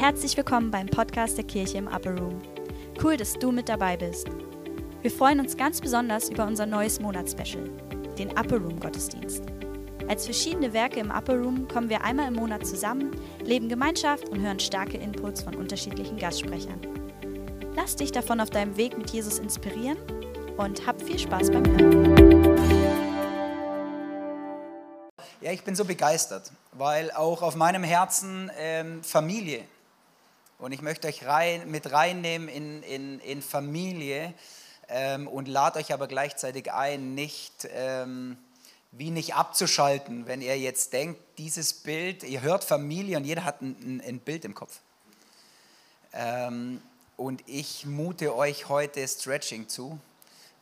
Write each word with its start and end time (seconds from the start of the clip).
Herzlich 0.00 0.34
willkommen 0.34 0.70
beim 0.70 0.86
Podcast 0.86 1.36
der 1.36 1.44
Kirche 1.44 1.76
im 1.76 1.86
Upper 1.86 2.18
Room. 2.18 2.40
Cool, 3.04 3.18
dass 3.18 3.34
du 3.34 3.52
mit 3.52 3.68
dabei 3.68 3.98
bist. 3.98 4.28
Wir 5.02 5.10
freuen 5.10 5.40
uns 5.40 5.58
ganz 5.58 5.78
besonders 5.78 6.30
über 6.30 6.46
unser 6.46 6.64
neues 6.64 7.00
Monatsspecial, 7.00 7.68
den 8.16 8.30
Upper 8.30 8.56
Room 8.56 8.80
Gottesdienst. 8.80 9.42
Als 10.08 10.24
verschiedene 10.24 10.72
Werke 10.72 11.00
im 11.00 11.10
Upper 11.10 11.34
Room 11.34 11.68
kommen 11.68 11.90
wir 11.90 12.02
einmal 12.02 12.28
im 12.28 12.34
Monat 12.36 12.66
zusammen, 12.66 13.10
leben 13.44 13.68
Gemeinschaft 13.68 14.26
und 14.30 14.40
hören 14.40 14.58
starke 14.58 14.96
Inputs 14.96 15.42
von 15.42 15.54
unterschiedlichen 15.54 16.16
Gastsprechern. 16.16 16.80
Lass 17.76 17.94
dich 17.94 18.10
davon 18.10 18.40
auf 18.40 18.48
deinem 18.48 18.78
Weg 18.78 18.96
mit 18.96 19.10
Jesus 19.10 19.38
inspirieren 19.38 19.98
und 20.56 20.86
hab 20.86 21.02
viel 21.02 21.18
Spaß 21.18 21.50
beim 21.50 21.66
Hören. 21.66 22.56
Ja, 25.42 25.52
ich 25.52 25.62
bin 25.62 25.76
so 25.76 25.84
begeistert, 25.84 26.50
weil 26.72 27.10
auch 27.10 27.42
auf 27.42 27.54
meinem 27.54 27.84
Herzen 27.84 28.50
ähm, 28.58 29.02
Familie. 29.02 29.62
Und 30.60 30.72
ich 30.72 30.82
möchte 30.82 31.08
euch 31.08 31.24
rein, 31.24 31.70
mit 31.70 31.90
reinnehmen 31.90 32.46
in, 32.48 32.82
in, 32.82 33.18
in 33.20 33.40
Familie 33.40 34.34
ähm, 34.88 35.26
und 35.26 35.48
lade 35.48 35.78
euch 35.78 35.90
aber 35.94 36.06
gleichzeitig 36.06 36.70
ein, 36.70 37.14
nicht 37.14 37.66
ähm, 37.72 38.36
wie 38.92 39.10
nicht 39.10 39.34
abzuschalten, 39.34 40.26
wenn 40.26 40.42
ihr 40.42 40.58
jetzt 40.58 40.92
denkt, 40.92 41.18
dieses 41.38 41.72
Bild, 41.72 42.24
ihr 42.24 42.42
hört 42.42 42.62
Familie 42.62 43.16
und 43.16 43.24
jeder 43.24 43.44
hat 43.44 43.62
ein, 43.62 44.02
ein 44.06 44.18
Bild 44.18 44.44
im 44.44 44.54
Kopf. 44.54 44.80
Ähm, 46.12 46.82
und 47.16 47.42
ich 47.46 47.86
mute 47.86 48.34
euch 48.36 48.68
heute 48.68 49.06
Stretching 49.08 49.66
zu, 49.66 49.98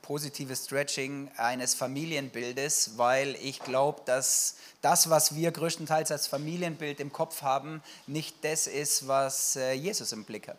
positives 0.08 0.64
Stretching 0.64 1.30
eines 1.36 1.74
Familienbildes, 1.74 2.92
weil 2.96 3.36
ich 3.42 3.60
glaube, 3.60 4.00
dass 4.06 4.54
das, 4.80 5.10
was 5.10 5.34
wir 5.34 5.52
größtenteils 5.52 6.10
als 6.10 6.26
Familienbild 6.26 6.98
im 7.00 7.12
Kopf 7.12 7.42
haben, 7.42 7.82
nicht 8.06 8.42
das 8.42 8.66
ist, 8.66 9.06
was 9.06 9.56
äh, 9.56 9.74
Jesus 9.74 10.12
im 10.12 10.24
Blick 10.24 10.48
hat. 10.48 10.56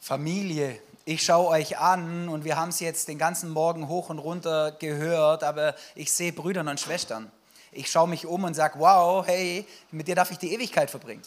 Familie, 0.00 0.80
ich 1.04 1.22
schaue 1.22 1.46
euch 1.46 1.78
an 1.78 2.28
und 2.28 2.44
wir 2.44 2.56
haben 2.56 2.70
es 2.70 2.80
jetzt 2.80 3.06
den 3.06 3.18
ganzen 3.18 3.50
Morgen 3.50 3.86
hoch 3.86 4.10
und 4.10 4.18
runter 4.18 4.72
gehört, 4.72 5.44
aber 5.44 5.76
ich 5.94 6.10
sehe 6.10 6.32
Brüder 6.32 6.62
und 6.62 6.80
Schwestern. 6.80 7.30
Ich 7.70 7.88
schaue 7.88 8.08
mich 8.08 8.26
um 8.26 8.42
und 8.42 8.54
sage, 8.54 8.80
wow, 8.80 9.24
hey, 9.24 9.64
mit 9.92 10.08
dir 10.08 10.16
darf 10.16 10.32
ich 10.32 10.38
die 10.38 10.52
Ewigkeit 10.54 10.90
verbringen. 10.90 11.22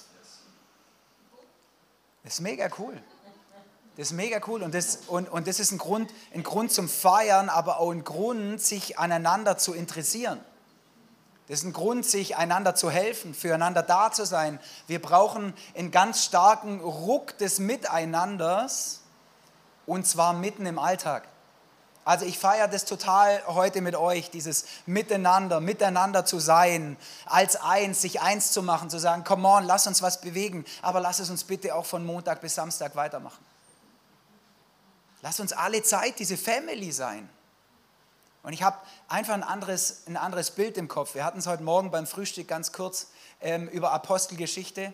Das 2.26 2.34
ist 2.34 2.42
mega 2.42 2.68
cool. 2.80 3.02
Das 4.02 4.10
ist 4.10 4.18
mega 4.18 4.42
cool 4.48 4.64
und 4.64 4.74
das, 4.74 5.02
und, 5.06 5.30
und 5.30 5.46
das 5.46 5.60
ist 5.60 5.72
ein 5.72 5.78
Grund, 5.78 6.12
ein 6.34 6.42
Grund 6.42 6.72
zum 6.72 6.90
Feiern, 6.90 7.50
aber 7.50 7.80
auch 7.80 7.92
ein 7.92 8.04
Grund, 8.04 8.60
sich 8.60 8.98
aneinander 8.98 9.60
zu 9.60 9.76
interessieren. 9.76 10.40
Das 11.48 11.60
ist 11.60 11.66
ein 11.66 11.74
Grund, 11.74 12.04
sich 12.04 12.36
einander 12.36 12.74
zu 12.74 12.90
helfen, 12.90 13.36
füreinander 13.36 13.84
da 13.84 14.12
zu 14.12 14.26
sein. 14.26 14.60
Wir 14.88 15.00
brauchen 15.00 15.54
einen 15.78 15.92
ganz 15.92 16.26
starken 16.26 16.80
Ruck 16.80 17.38
des 17.38 17.60
Miteinanders 17.60 19.02
und 19.86 20.08
zwar 20.08 20.34
mitten 20.34 20.66
im 20.66 20.80
Alltag. 20.80 21.28
Also 22.04 22.26
ich 22.26 22.40
feiere 22.40 22.68
das 22.68 22.86
total 22.86 23.40
heute 23.46 23.82
mit 23.82 23.96
euch, 23.96 24.32
dieses 24.32 24.66
Miteinander, 24.88 25.60
miteinander 25.60 26.26
zu 26.26 26.40
sein, 26.40 26.98
als 27.28 27.56
eins, 27.56 28.02
sich 28.02 28.20
eins 28.20 28.52
zu 28.52 28.64
machen, 28.64 28.90
zu 28.90 28.98
sagen, 28.98 29.24
come 29.24 29.48
on, 29.48 29.64
lass 29.66 29.86
uns 29.86 30.02
was 30.02 30.22
bewegen, 30.22 30.66
aber 30.82 31.02
lass 31.02 31.20
es 31.20 31.30
uns 31.30 31.44
bitte 31.44 31.76
auch 31.76 31.86
von 31.86 32.04
Montag 32.04 32.42
bis 32.42 32.56
Samstag 32.56 32.96
weitermachen. 32.96 33.51
Lass 35.22 35.40
uns 35.40 35.54
alle 35.54 35.84
Zeit 35.84 36.20
diese 36.20 36.38
Family 36.38 36.92
sein. 36.92 37.30
Und 38.44 38.54
ich 38.54 38.64
habe 38.64 38.78
einfach 39.08 39.36
ein 39.36 39.44
anderes, 39.44 40.04
ein 40.08 40.18
anderes 40.18 40.52
Bild 40.52 40.78
im 40.78 40.88
Kopf. 40.88 41.14
Wir 41.14 41.24
hatten 41.24 41.40
es 41.40 41.46
heute 41.46 41.62
Morgen 41.62 41.92
beim 41.92 42.08
Frühstück 42.08 42.48
ganz 42.48 42.72
kurz 42.72 43.12
ähm, 43.40 43.68
über 43.68 43.92
Apostelgeschichte. 43.92 44.94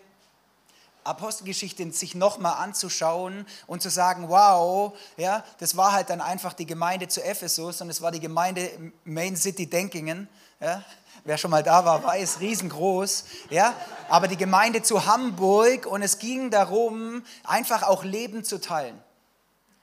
Apostelgeschichte 1.04 1.90
sich 1.92 2.14
nochmal 2.14 2.62
anzuschauen 2.62 3.46
und 3.66 3.80
zu 3.80 3.88
sagen, 3.88 4.28
wow, 4.28 4.94
ja, 5.16 5.42
das 5.58 5.78
war 5.78 5.92
halt 5.92 6.10
dann 6.10 6.20
einfach 6.20 6.52
die 6.52 6.66
Gemeinde 6.66 7.08
zu 7.08 7.24
Ephesus 7.24 7.80
und 7.80 7.88
es 7.88 8.02
war 8.02 8.10
die 8.10 8.20
Gemeinde 8.20 8.70
Main 9.04 9.34
City 9.34 9.68
Denkingen. 9.68 10.28
Ja. 10.60 10.82
Wer 11.24 11.38
schon 11.38 11.50
mal 11.50 11.62
da 11.62 11.86
war, 11.86 12.04
weiß, 12.04 12.40
riesengroß. 12.40 13.24
Ja. 13.48 13.72
Aber 14.10 14.28
die 14.28 14.36
Gemeinde 14.36 14.82
zu 14.82 15.06
Hamburg 15.06 15.86
und 15.86 16.02
es 16.02 16.18
ging 16.18 16.50
darum, 16.50 17.22
einfach 17.44 17.82
auch 17.82 18.04
Leben 18.04 18.44
zu 18.44 18.60
teilen. 18.60 19.02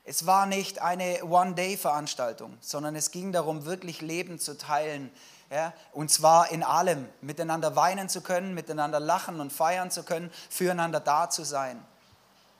Es 0.07 0.27
war 0.27 0.45
nicht 0.45 0.79
eine 0.79 1.25
One-Day-Veranstaltung, 1.25 2.55
sondern 2.61 2.95
es 2.95 3.09
ging 3.09 3.31
darum, 3.31 3.65
wirklich 3.65 4.01
Leben 4.01 4.39
zu 4.39 4.55
teilen. 4.55 5.11
Ja? 5.49 5.73
Und 5.93 6.11
zwar 6.11 6.51
in 6.51 6.61
allem, 6.61 7.09
miteinander 7.21 7.75
weinen 7.75 8.07
zu 8.07 8.21
können, 8.21 8.53
miteinander 8.53 8.99
lachen 8.99 9.39
und 9.39 9.51
feiern 9.51 9.89
zu 9.89 10.03
können, 10.03 10.31
füreinander 10.49 10.99
da 10.99 11.31
zu 11.31 11.43
sein. 11.43 11.83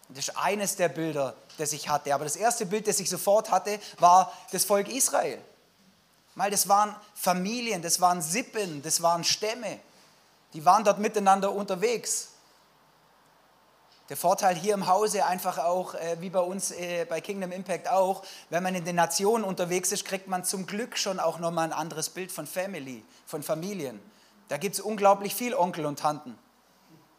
Das 0.10 0.28
ist 0.28 0.38
eines 0.38 0.76
der 0.76 0.90
Bilder, 0.90 1.36
das 1.60 1.72
ich 1.74 1.88
hatte. 1.88 2.16
Aber 2.16 2.24
das 2.24 2.36
erste 2.36 2.66
Bild, 2.66 2.88
das 2.88 3.00
ich 3.00 3.10
sofort 3.10 3.52
hatte, 3.52 3.80
war 4.00 4.34
das 4.52 4.66
Volk 4.66 4.88
Israel. 4.88 5.40
Weil 6.34 6.50
das 6.50 6.68
waren 6.68 6.96
Familien, 7.14 7.82
das 7.82 8.02
waren 8.02 8.22
Sippen, 8.24 8.82
das 8.82 9.02
waren 9.04 9.24
Stämme. 9.24 9.80
Die 10.54 10.66
waren 10.66 10.84
dort 10.84 11.00
miteinander 11.00 11.52
unterwegs. 11.52 12.30
Der 14.10 14.18
Vorteil 14.18 14.56
hier 14.56 14.76
im 14.76 14.86
Hause 14.86 15.26
einfach 15.26 15.58
auch, 15.58 15.96
äh, 15.96 16.18
wie 16.20 16.30
bei 16.30 16.40
uns 16.40 16.72
äh, 16.72 17.06
bei 17.10 17.22
Kingdom 17.22 17.52
Impact 17.52 17.90
auch, 17.90 18.24
wenn 18.52 18.62
man 18.62 18.76
in 18.76 18.86
den 18.86 18.96
Nationen 18.96 19.44
unterwegs 19.44 19.92
ist, 19.92 20.06
kriegt 20.06 20.28
man 20.28 20.44
zum 20.44 20.68
Glück 20.68 20.98
schon 20.98 21.20
auch 21.20 21.40
nochmal 21.40 21.66
ein 21.66 21.74
anderes 21.74 22.10
Bild 22.10 22.32
von 22.32 22.46
Family, 22.46 23.04
von 23.26 23.42
Familien. 23.42 24.00
Da 24.48 24.58
gibt 24.58 24.76
es 24.76 24.82
unglaublich 24.82 25.34
viel 25.34 25.56
Onkel 25.56 25.88
und 25.88 25.98
Tanten. 25.98 26.38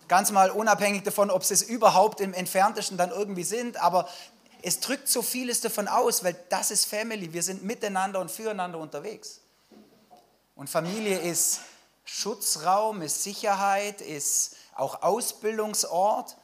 Ganz 0.07 0.31
mal 0.31 0.51
unabhängig 0.51 1.03
davon, 1.03 1.31
ob 1.31 1.43
sie 1.43 1.55
es 1.55 1.63
überhaupt 1.63 2.21
im 2.21 2.33
Entferntesten 2.33 2.97
dann 2.97 3.11
irgendwie 3.11 3.43
sind, 3.43 3.83
aber 3.83 4.09
es 4.63 4.79
drückt 4.79 5.09
so 5.09 5.23
vieles 5.23 5.61
davon 5.61 5.89
aus, 5.89 6.23
weil 6.23 6.37
das 6.51 6.71
ist 6.71 6.87
Family. 6.87 7.33
Wir 7.33 7.43
sind 7.43 7.65
miteinander 7.65 8.21
und 8.21 8.31
füreinander 8.31 8.79
unterwegs. 8.79 9.41
Und 10.55 10.71
Familie 10.71 11.19
ist 11.19 11.61
Schutzraum, 12.05 13.03
ist 13.03 13.25
Sicherheit, 13.25 14.01
ist 14.01 14.57
auch 14.77 15.03
Ausbildungsort. 15.03 16.37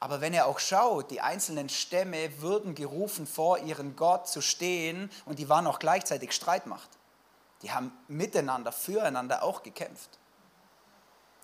Aber 0.00 0.20
wenn 0.20 0.32
ihr 0.32 0.46
auch 0.46 0.60
schaut, 0.60 1.10
die 1.10 1.20
einzelnen 1.20 1.68
Stämme 1.68 2.40
würden 2.40 2.74
gerufen, 2.74 3.26
vor 3.26 3.58
ihren 3.58 3.96
Gott 3.96 4.28
zu 4.28 4.40
stehen 4.40 5.10
und 5.24 5.38
die 5.38 5.48
waren 5.48 5.66
auch 5.66 5.80
gleichzeitig 5.80 6.32
Streitmacht. 6.32 6.88
Die 7.62 7.72
haben 7.72 7.92
miteinander, 8.06 8.70
füreinander 8.70 9.42
auch 9.42 9.64
gekämpft. 9.64 10.18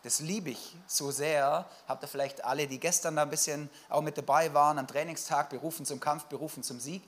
Das 0.04 0.20
liebe 0.20 0.50
ich 0.50 0.76
so 0.87 1.10
sehr. 1.10 1.65
Habt 1.88 2.04
ihr 2.04 2.09
vielleicht 2.09 2.44
alle, 2.44 2.69
die 2.69 2.78
gestern 2.78 3.16
da 3.16 3.22
ein 3.22 3.31
bisschen 3.31 3.70
auch 3.88 4.03
mit 4.03 4.16
dabei 4.16 4.53
waren, 4.54 4.78
am 4.78 4.86
Trainingstag, 4.86 5.48
berufen 5.48 5.84
zum 5.84 5.98
Kampf, 5.98 6.26
berufen 6.26 6.62
zum 6.62 6.78
Sieg? 6.78 7.03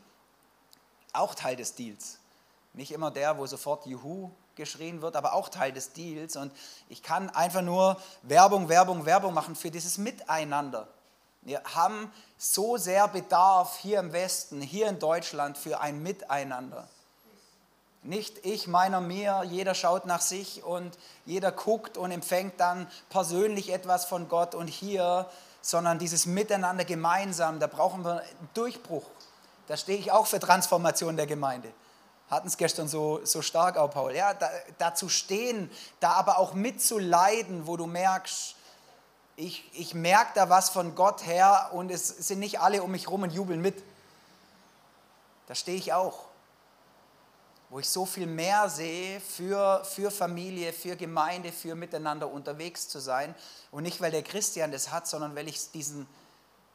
Auch 1.12 1.34
Teil 1.34 1.56
des 1.56 1.74
Deals. 1.74 2.18
Nicht 2.72 2.90
immer 2.90 3.10
der, 3.10 3.38
wo 3.38 3.46
sofort 3.46 3.86
Juhu 3.86 4.30
geschrien 4.56 5.02
wird, 5.02 5.14
aber 5.14 5.34
auch 5.34 5.50
Teil 5.50 5.72
des 5.72 5.92
Deals. 5.92 6.36
Und 6.36 6.52
ich 6.88 7.02
kann 7.02 7.30
einfach 7.30 7.62
nur 7.62 8.00
Werbung, 8.22 8.68
Werbung, 8.68 9.04
Werbung 9.04 9.34
machen 9.34 9.54
für 9.54 9.70
dieses 9.70 9.98
Miteinander. 9.98 10.88
Wir 11.46 11.62
haben 11.62 12.12
so 12.36 12.76
sehr 12.76 13.06
Bedarf 13.06 13.78
hier 13.78 14.00
im 14.00 14.12
Westen, 14.12 14.60
hier 14.60 14.88
in 14.88 14.98
Deutschland 14.98 15.56
für 15.56 15.80
ein 15.80 16.02
Miteinander. 16.02 16.88
Nicht 18.02 18.44
ich, 18.44 18.66
meiner, 18.66 19.00
mir, 19.00 19.44
jeder 19.44 19.76
schaut 19.76 20.06
nach 20.06 20.22
sich 20.22 20.64
und 20.64 20.98
jeder 21.24 21.52
guckt 21.52 21.98
und 21.98 22.10
empfängt 22.10 22.58
dann 22.58 22.88
persönlich 23.10 23.72
etwas 23.72 24.06
von 24.06 24.28
Gott 24.28 24.56
und 24.56 24.66
hier, 24.66 25.30
sondern 25.60 26.00
dieses 26.00 26.26
Miteinander 26.26 26.84
gemeinsam, 26.84 27.60
da 27.60 27.68
brauchen 27.68 28.04
wir 28.04 28.22
einen 28.22 28.50
Durchbruch. 28.54 29.08
Da 29.68 29.76
stehe 29.76 29.98
ich 29.98 30.10
auch 30.10 30.26
für 30.26 30.40
Transformation 30.40 31.16
der 31.16 31.28
Gemeinde. 31.28 31.72
Hatten 32.28 32.48
es 32.48 32.56
gestern 32.56 32.88
so, 32.88 33.24
so 33.24 33.40
stark 33.40 33.76
auch, 33.76 33.92
Paul. 33.92 34.16
Ja, 34.16 34.34
da, 34.78 34.96
zu 34.96 35.08
stehen, 35.08 35.70
da 36.00 36.14
aber 36.14 36.38
auch 36.38 36.54
mitzuleiden, 36.54 37.68
wo 37.68 37.76
du 37.76 37.86
merkst, 37.86 38.55
ich, 39.36 39.70
ich 39.74 39.94
merke 39.94 40.32
da 40.34 40.48
was 40.48 40.70
von 40.70 40.94
Gott 40.94 41.26
her 41.26 41.70
und 41.72 41.90
es 41.90 42.08
sind 42.08 42.38
nicht 42.38 42.60
alle 42.60 42.82
um 42.82 42.90
mich 42.90 43.04
herum 43.04 43.22
und 43.22 43.32
jubeln 43.32 43.60
mit. 43.60 43.82
Da 45.46 45.54
stehe 45.54 45.76
ich 45.76 45.92
auch. 45.92 46.24
Wo 47.68 47.78
ich 47.78 47.88
so 47.88 48.06
viel 48.06 48.26
mehr 48.26 48.70
sehe 48.70 49.20
für, 49.20 49.84
für 49.84 50.10
Familie, 50.10 50.72
für 50.72 50.96
Gemeinde, 50.96 51.52
für 51.52 51.74
miteinander 51.74 52.30
unterwegs 52.30 52.88
zu 52.88 52.98
sein. 52.98 53.34
Und 53.70 53.82
nicht, 53.82 54.00
weil 54.00 54.10
der 54.10 54.22
Christian 54.22 54.72
das 54.72 54.90
hat, 54.90 55.06
sondern 55.06 55.34
weil 55.36 55.48
ich 55.48 55.70
diesen, 55.72 56.06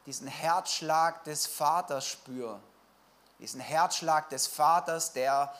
diesen 0.06 0.28
Herzschlag 0.28 1.24
des 1.24 1.46
Vaters 1.46 2.06
spüre. 2.06 2.60
Diesen 3.40 3.60
Herzschlag 3.60 4.28
des 4.28 4.46
Vaters, 4.46 5.12
der 5.12 5.52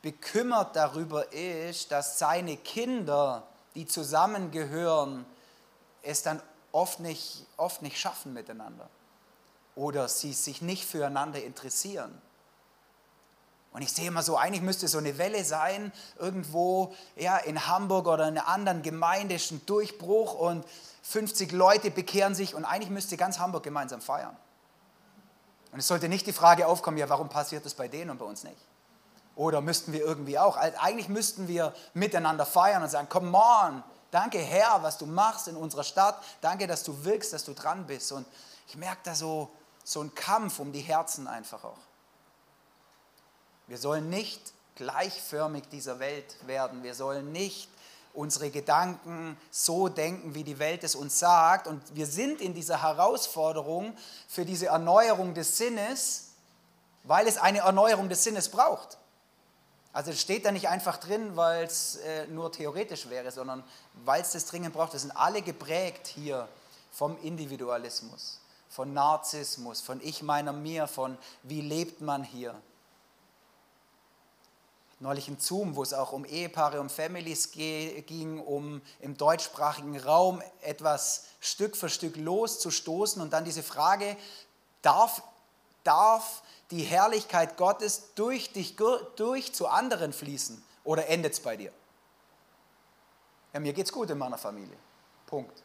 bekümmert 0.00 0.74
darüber 0.74 1.30
ist, 1.32 1.92
dass 1.92 2.18
seine 2.18 2.56
Kinder, 2.56 3.42
die 3.74 3.86
zusammengehören, 3.86 5.26
es 6.02 6.22
dann 6.22 6.42
oft 6.72 7.00
nicht, 7.00 7.46
oft 7.56 7.82
nicht 7.82 7.98
schaffen 7.98 8.32
miteinander 8.32 8.88
oder 9.74 10.08
sie 10.08 10.32
sich 10.32 10.62
nicht 10.62 10.84
füreinander 10.84 11.42
interessieren. 11.42 12.20
Und 13.72 13.82
ich 13.82 13.92
sehe 13.92 14.08
immer 14.08 14.22
so, 14.22 14.36
eigentlich 14.36 14.62
müsste 14.62 14.88
so 14.88 14.98
eine 14.98 15.16
Welle 15.16 15.44
sein, 15.44 15.92
irgendwo 16.18 16.94
ja, 17.14 17.36
in 17.36 17.68
Hamburg 17.68 18.08
oder 18.08 18.26
in 18.26 18.36
einer 18.36 18.48
anderen 18.48 18.82
Gemeinde 18.82 19.36
ist 19.36 19.52
ein 19.52 19.64
Durchbruch 19.66 20.34
und 20.34 20.64
50 21.02 21.52
Leute 21.52 21.90
bekehren 21.90 22.34
sich 22.34 22.54
und 22.54 22.64
eigentlich 22.64 22.90
müsste 22.90 23.16
ganz 23.16 23.38
Hamburg 23.38 23.62
gemeinsam 23.62 24.00
feiern. 24.00 24.36
Und 25.72 25.78
es 25.78 25.86
sollte 25.86 26.08
nicht 26.08 26.26
die 26.26 26.32
Frage 26.32 26.66
aufkommen, 26.66 26.98
ja, 26.98 27.08
warum 27.08 27.28
passiert 27.28 27.64
das 27.64 27.74
bei 27.74 27.86
denen 27.86 28.10
und 28.10 28.18
bei 28.18 28.24
uns 28.24 28.42
nicht? 28.42 28.58
Oder 29.36 29.60
müssten 29.60 29.92
wir 29.92 30.00
irgendwie 30.00 30.38
auch? 30.38 30.56
Also 30.56 30.76
eigentlich 30.80 31.08
müssten 31.08 31.46
wir 31.46 31.72
miteinander 31.94 32.44
feiern 32.44 32.82
und 32.82 32.88
sagen, 32.88 33.08
come 33.08 33.32
on, 33.32 33.84
danke 34.10 34.38
Herr, 34.38 34.82
was 34.82 34.98
du 34.98 35.06
machst 35.06 35.48
in 35.48 35.56
unserer 35.56 35.84
Stadt, 35.84 36.22
danke, 36.40 36.66
dass 36.66 36.82
du 36.82 37.04
wirkst, 37.04 37.32
dass 37.32 37.44
du 37.44 37.54
dran 37.54 37.86
bist. 37.86 38.12
Und 38.12 38.26
ich 38.68 38.76
merke 38.76 39.00
da 39.04 39.14
so, 39.14 39.50
so 39.84 40.00
einen 40.00 40.14
Kampf 40.14 40.58
um 40.58 40.72
die 40.72 40.80
Herzen 40.80 41.26
einfach 41.26 41.64
auch. 41.64 41.78
Wir 43.66 43.78
sollen 43.78 44.10
nicht 44.10 44.52
gleichförmig 44.74 45.68
dieser 45.70 45.98
Welt 45.98 46.36
werden. 46.46 46.82
Wir 46.82 46.94
sollen 46.94 47.32
nicht 47.32 47.68
unsere 48.12 48.50
Gedanken 48.50 49.36
so 49.50 49.88
denken, 49.88 50.34
wie 50.34 50.42
die 50.42 50.58
Welt 50.58 50.82
es 50.84 50.94
uns 50.94 51.18
sagt. 51.18 51.66
Und 51.66 51.94
wir 51.94 52.06
sind 52.06 52.40
in 52.40 52.54
dieser 52.54 52.82
Herausforderung 52.82 53.96
für 54.26 54.44
diese 54.44 54.66
Erneuerung 54.66 55.34
des 55.34 55.56
Sinnes, 55.56 56.30
weil 57.04 57.26
es 57.26 57.38
eine 57.38 57.58
Erneuerung 57.58 58.08
des 58.08 58.24
Sinnes 58.24 58.48
braucht. 58.48 58.98
Also 59.92 60.12
es 60.12 60.20
steht 60.20 60.44
da 60.44 60.52
nicht 60.52 60.68
einfach 60.68 60.98
drin, 60.98 61.36
weil 61.36 61.64
es 61.64 61.96
äh, 61.96 62.26
nur 62.28 62.52
theoretisch 62.52 63.08
wäre, 63.08 63.30
sondern 63.30 63.64
weil 64.04 64.22
es 64.22 64.32
das 64.32 64.46
dringend 64.46 64.72
braucht. 64.72 64.92
Wir 64.92 65.00
sind 65.00 65.10
alle 65.12 65.42
geprägt 65.42 66.06
hier 66.06 66.48
vom 66.92 67.20
Individualismus, 67.22 68.40
von 68.68 68.92
Narzissmus, 68.94 69.80
von 69.80 70.00
Ich, 70.00 70.22
meiner, 70.22 70.52
mir, 70.52 70.86
von 70.86 71.18
wie 71.42 71.60
lebt 71.60 72.00
man 72.00 72.22
hier 72.22 72.54
neulich 75.00 75.28
im 75.28 75.38
Zoom, 75.40 75.76
wo 75.76 75.82
es 75.82 75.94
auch 75.94 76.12
um 76.12 76.26
Ehepaare, 76.26 76.78
um 76.78 76.90
Families 76.90 77.50
ging, 77.52 78.40
um 78.40 78.82
im 79.00 79.16
deutschsprachigen 79.16 79.98
Raum 79.98 80.42
etwas 80.60 81.24
Stück 81.40 81.74
für 81.74 81.88
Stück 81.88 82.16
loszustoßen 82.16 83.20
und 83.20 83.32
dann 83.32 83.44
diese 83.44 83.62
Frage, 83.62 84.16
darf, 84.82 85.22
darf 85.84 86.42
die 86.70 86.82
Herrlichkeit 86.82 87.56
Gottes 87.56 88.14
durch 88.14 88.52
dich 88.52 88.76
durch 89.16 89.52
zu 89.52 89.68
anderen 89.68 90.12
fließen 90.12 90.62
oder 90.84 91.08
endet 91.08 91.32
es 91.34 91.40
bei 91.40 91.56
dir? 91.56 91.72
Ja, 93.52 93.60
mir 93.60 93.72
geht 93.72 93.86
es 93.86 93.92
gut 93.92 94.10
in 94.10 94.18
meiner 94.18 94.38
Familie. 94.38 94.76
Punkt. 95.26 95.62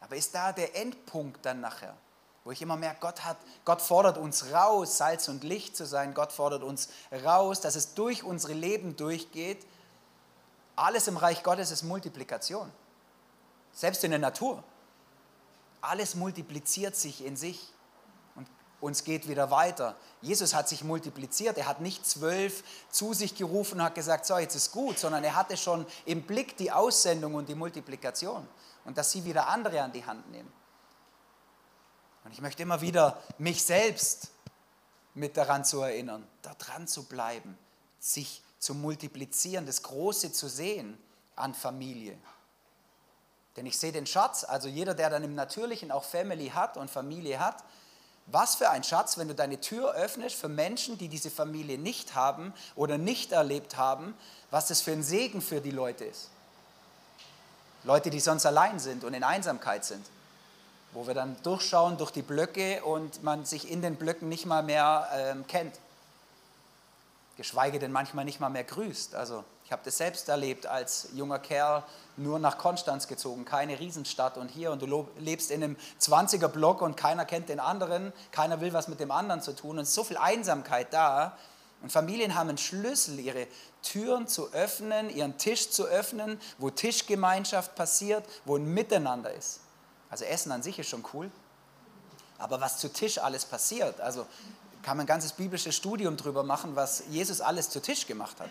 Aber 0.00 0.16
ist 0.16 0.34
da 0.34 0.52
der 0.52 0.76
Endpunkt 0.76 1.44
dann 1.46 1.60
nachher? 1.60 1.96
Wo 2.44 2.50
ich 2.50 2.60
immer 2.60 2.76
merke, 2.76 3.00
Gott, 3.00 3.24
hat, 3.24 3.36
Gott 3.64 3.80
fordert 3.80 4.18
uns 4.18 4.52
raus, 4.52 4.98
Salz 4.98 5.28
und 5.28 5.44
Licht 5.44 5.76
zu 5.76 5.86
sein. 5.86 6.12
Gott 6.12 6.32
fordert 6.32 6.62
uns 6.62 6.88
raus, 7.24 7.60
dass 7.60 7.76
es 7.76 7.94
durch 7.94 8.24
unsere 8.24 8.52
Leben 8.52 8.96
durchgeht. 8.96 9.64
Alles 10.74 11.06
im 11.06 11.16
Reich 11.16 11.42
Gottes 11.44 11.70
ist 11.70 11.84
Multiplikation. 11.84 12.70
Selbst 13.72 14.02
in 14.02 14.10
der 14.10 14.18
Natur. 14.18 14.62
Alles 15.80 16.14
multipliziert 16.14 16.96
sich 16.96 17.24
in 17.24 17.36
sich 17.36 17.71
und 18.82 18.88
uns 18.88 19.04
geht 19.04 19.28
wieder 19.28 19.52
weiter. 19.52 19.94
Jesus 20.22 20.54
hat 20.54 20.68
sich 20.68 20.82
multipliziert. 20.82 21.56
Er 21.56 21.68
hat 21.68 21.80
nicht 21.80 22.04
zwölf 22.04 22.64
zu 22.90 23.14
sich 23.14 23.36
gerufen 23.36 23.78
und 23.78 23.84
hat 23.84 23.94
gesagt, 23.94 24.26
so, 24.26 24.36
jetzt 24.36 24.56
ist 24.56 24.72
gut, 24.72 24.98
sondern 24.98 25.22
er 25.22 25.36
hatte 25.36 25.56
schon 25.56 25.86
im 26.04 26.22
Blick 26.22 26.56
die 26.56 26.72
Aussendung 26.72 27.36
und 27.36 27.48
die 27.48 27.54
Multiplikation 27.54 28.46
und 28.84 28.98
dass 28.98 29.12
sie 29.12 29.24
wieder 29.24 29.46
andere 29.46 29.80
an 29.80 29.92
die 29.92 30.04
Hand 30.04 30.28
nehmen. 30.32 30.52
Und 32.24 32.32
ich 32.32 32.40
möchte 32.40 32.64
immer 32.64 32.80
wieder 32.80 33.22
mich 33.38 33.64
selbst 33.64 34.32
mit 35.14 35.36
daran 35.36 35.64
zu 35.64 35.80
erinnern, 35.82 36.26
dran 36.58 36.88
zu 36.88 37.04
bleiben, 37.04 37.56
sich 38.00 38.42
zu 38.58 38.74
multiplizieren, 38.74 39.64
das 39.64 39.84
Große 39.84 40.32
zu 40.32 40.48
sehen 40.48 40.98
an 41.36 41.54
Familie. 41.54 42.18
Denn 43.56 43.66
ich 43.66 43.78
sehe 43.78 43.92
den 43.92 44.06
Schatz, 44.06 44.42
also 44.42 44.66
jeder, 44.66 44.94
der 44.94 45.08
dann 45.08 45.22
im 45.22 45.36
Natürlichen 45.36 45.92
auch 45.92 46.02
Family 46.02 46.48
hat 46.48 46.76
und 46.76 46.90
Familie 46.90 47.38
hat, 47.38 47.62
was 48.26 48.54
für 48.54 48.70
ein 48.70 48.84
Schatz, 48.84 49.18
wenn 49.18 49.28
du 49.28 49.34
deine 49.34 49.60
Tür 49.60 49.94
öffnest 49.94 50.36
für 50.36 50.48
Menschen, 50.48 50.96
die 50.96 51.08
diese 51.08 51.30
Familie 51.30 51.78
nicht 51.78 52.14
haben 52.14 52.54
oder 52.76 52.98
nicht 52.98 53.32
erlebt 53.32 53.76
haben, 53.76 54.14
was 54.50 54.68
das 54.68 54.80
für 54.80 54.92
ein 54.92 55.02
Segen 55.02 55.42
für 55.42 55.60
die 55.60 55.70
Leute 55.70 56.04
ist. 56.04 56.28
Leute, 57.84 58.10
die 58.10 58.20
sonst 58.20 58.46
allein 58.46 58.78
sind 58.78 59.04
und 59.04 59.12
in 59.12 59.24
Einsamkeit 59.24 59.84
sind 59.84 60.06
wo 60.92 61.06
wir 61.06 61.14
dann 61.14 61.36
durchschauen 61.42 61.96
durch 61.96 62.10
die 62.10 62.22
Blöcke 62.22 62.82
und 62.84 63.22
man 63.22 63.44
sich 63.44 63.70
in 63.70 63.82
den 63.82 63.96
Blöcken 63.96 64.28
nicht 64.28 64.46
mal 64.46 64.62
mehr 64.62 65.08
ähm, 65.14 65.46
kennt. 65.46 65.74
Geschweige 67.36 67.78
denn 67.78 67.92
manchmal 67.92 68.24
nicht 68.24 68.40
mal 68.40 68.50
mehr 68.50 68.64
grüßt. 68.64 69.14
Also 69.14 69.44
ich 69.72 69.74
habe 69.74 69.86
das 69.86 69.96
selbst 69.96 70.28
erlebt 70.28 70.66
als 70.66 71.08
junger 71.14 71.38
Kerl, 71.38 71.82
nur 72.18 72.38
nach 72.38 72.58
Konstanz 72.58 73.08
gezogen, 73.08 73.46
keine 73.46 73.80
Riesenstadt 73.80 74.36
und 74.36 74.50
hier 74.50 74.70
und 74.70 74.82
du 74.82 75.08
lebst 75.18 75.50
in 75.50 75.64
einem 75.64 75.76
20er 75.98 76.48
Block 76.48 76.82
und 76.82 76.94
keiner 76.94 77.24
kennt 77.24 77.48
den 77.48 77.58
anderen, 77.58 78.12
keiner 78.32 78.60
will 78.60 78.74
was 78.74 78.88
mit 78.88 79.00
dem 79.00 79.10
anderen 79.10 79.40
zu 79.40 79.54
tun 79.54 79.78
und 79.78 79.88
so 79.88 80.04
viel 80.04 80.18
Einsamkeit 80.18 80.92
da. 80.92 81.38
Und 81.80 81.90
Familien 81.90 82.34
haben 82.34 82.50
einen 82.50 82.58
Schlüssel, 82.58 83.18
ihre 83.18 83.46
Türen 83.80 84.28
zu 84.28 84.52
öffnen, 84.52 85.08
ihren 85.08 85.38
Tisch 85.38 85.70
zu 85.70 85.86
öffnen, 85.86 86.38
wo 86.58 86.68
Tischgemeinschaft 86.68 87.74
passiert, 87.74 88.26
wo 88.44 88.56
ein 88.56 88.74
Miteinander 88.74 89.32
ist. 89.32 89.60
Also 90.10 90.26
Essen 90.26 90.52
an 90.52 90.62
sich 90.62 90.78
ist 90.78 90.90
schon 90.90 91.02
cool. 91.14 91.30
Aber 92.36 92.60
was 92.60 92.76
zu 92.76 92.92
Tisch 92.92 93.16
alles 93.16 93.46
passiert, 93.46 94.02
also 94.02 94.26
kann 94.82 94.98
man 94.98 95.04
ein 95.04 95.06
ganzes 95.06 95.32
biblisches 95.32 95.74
Studium 95.74 96.18
drüber 96.18 96.42
machen, 96.42 96.76
was 96.76 97.04
Jesus 97.08 97.40
alles 97.40 97.70
zu 97.70 97.80
Tisch 97.80 98.06
gemacht 98.06 98.38
hat. 98.38 98.50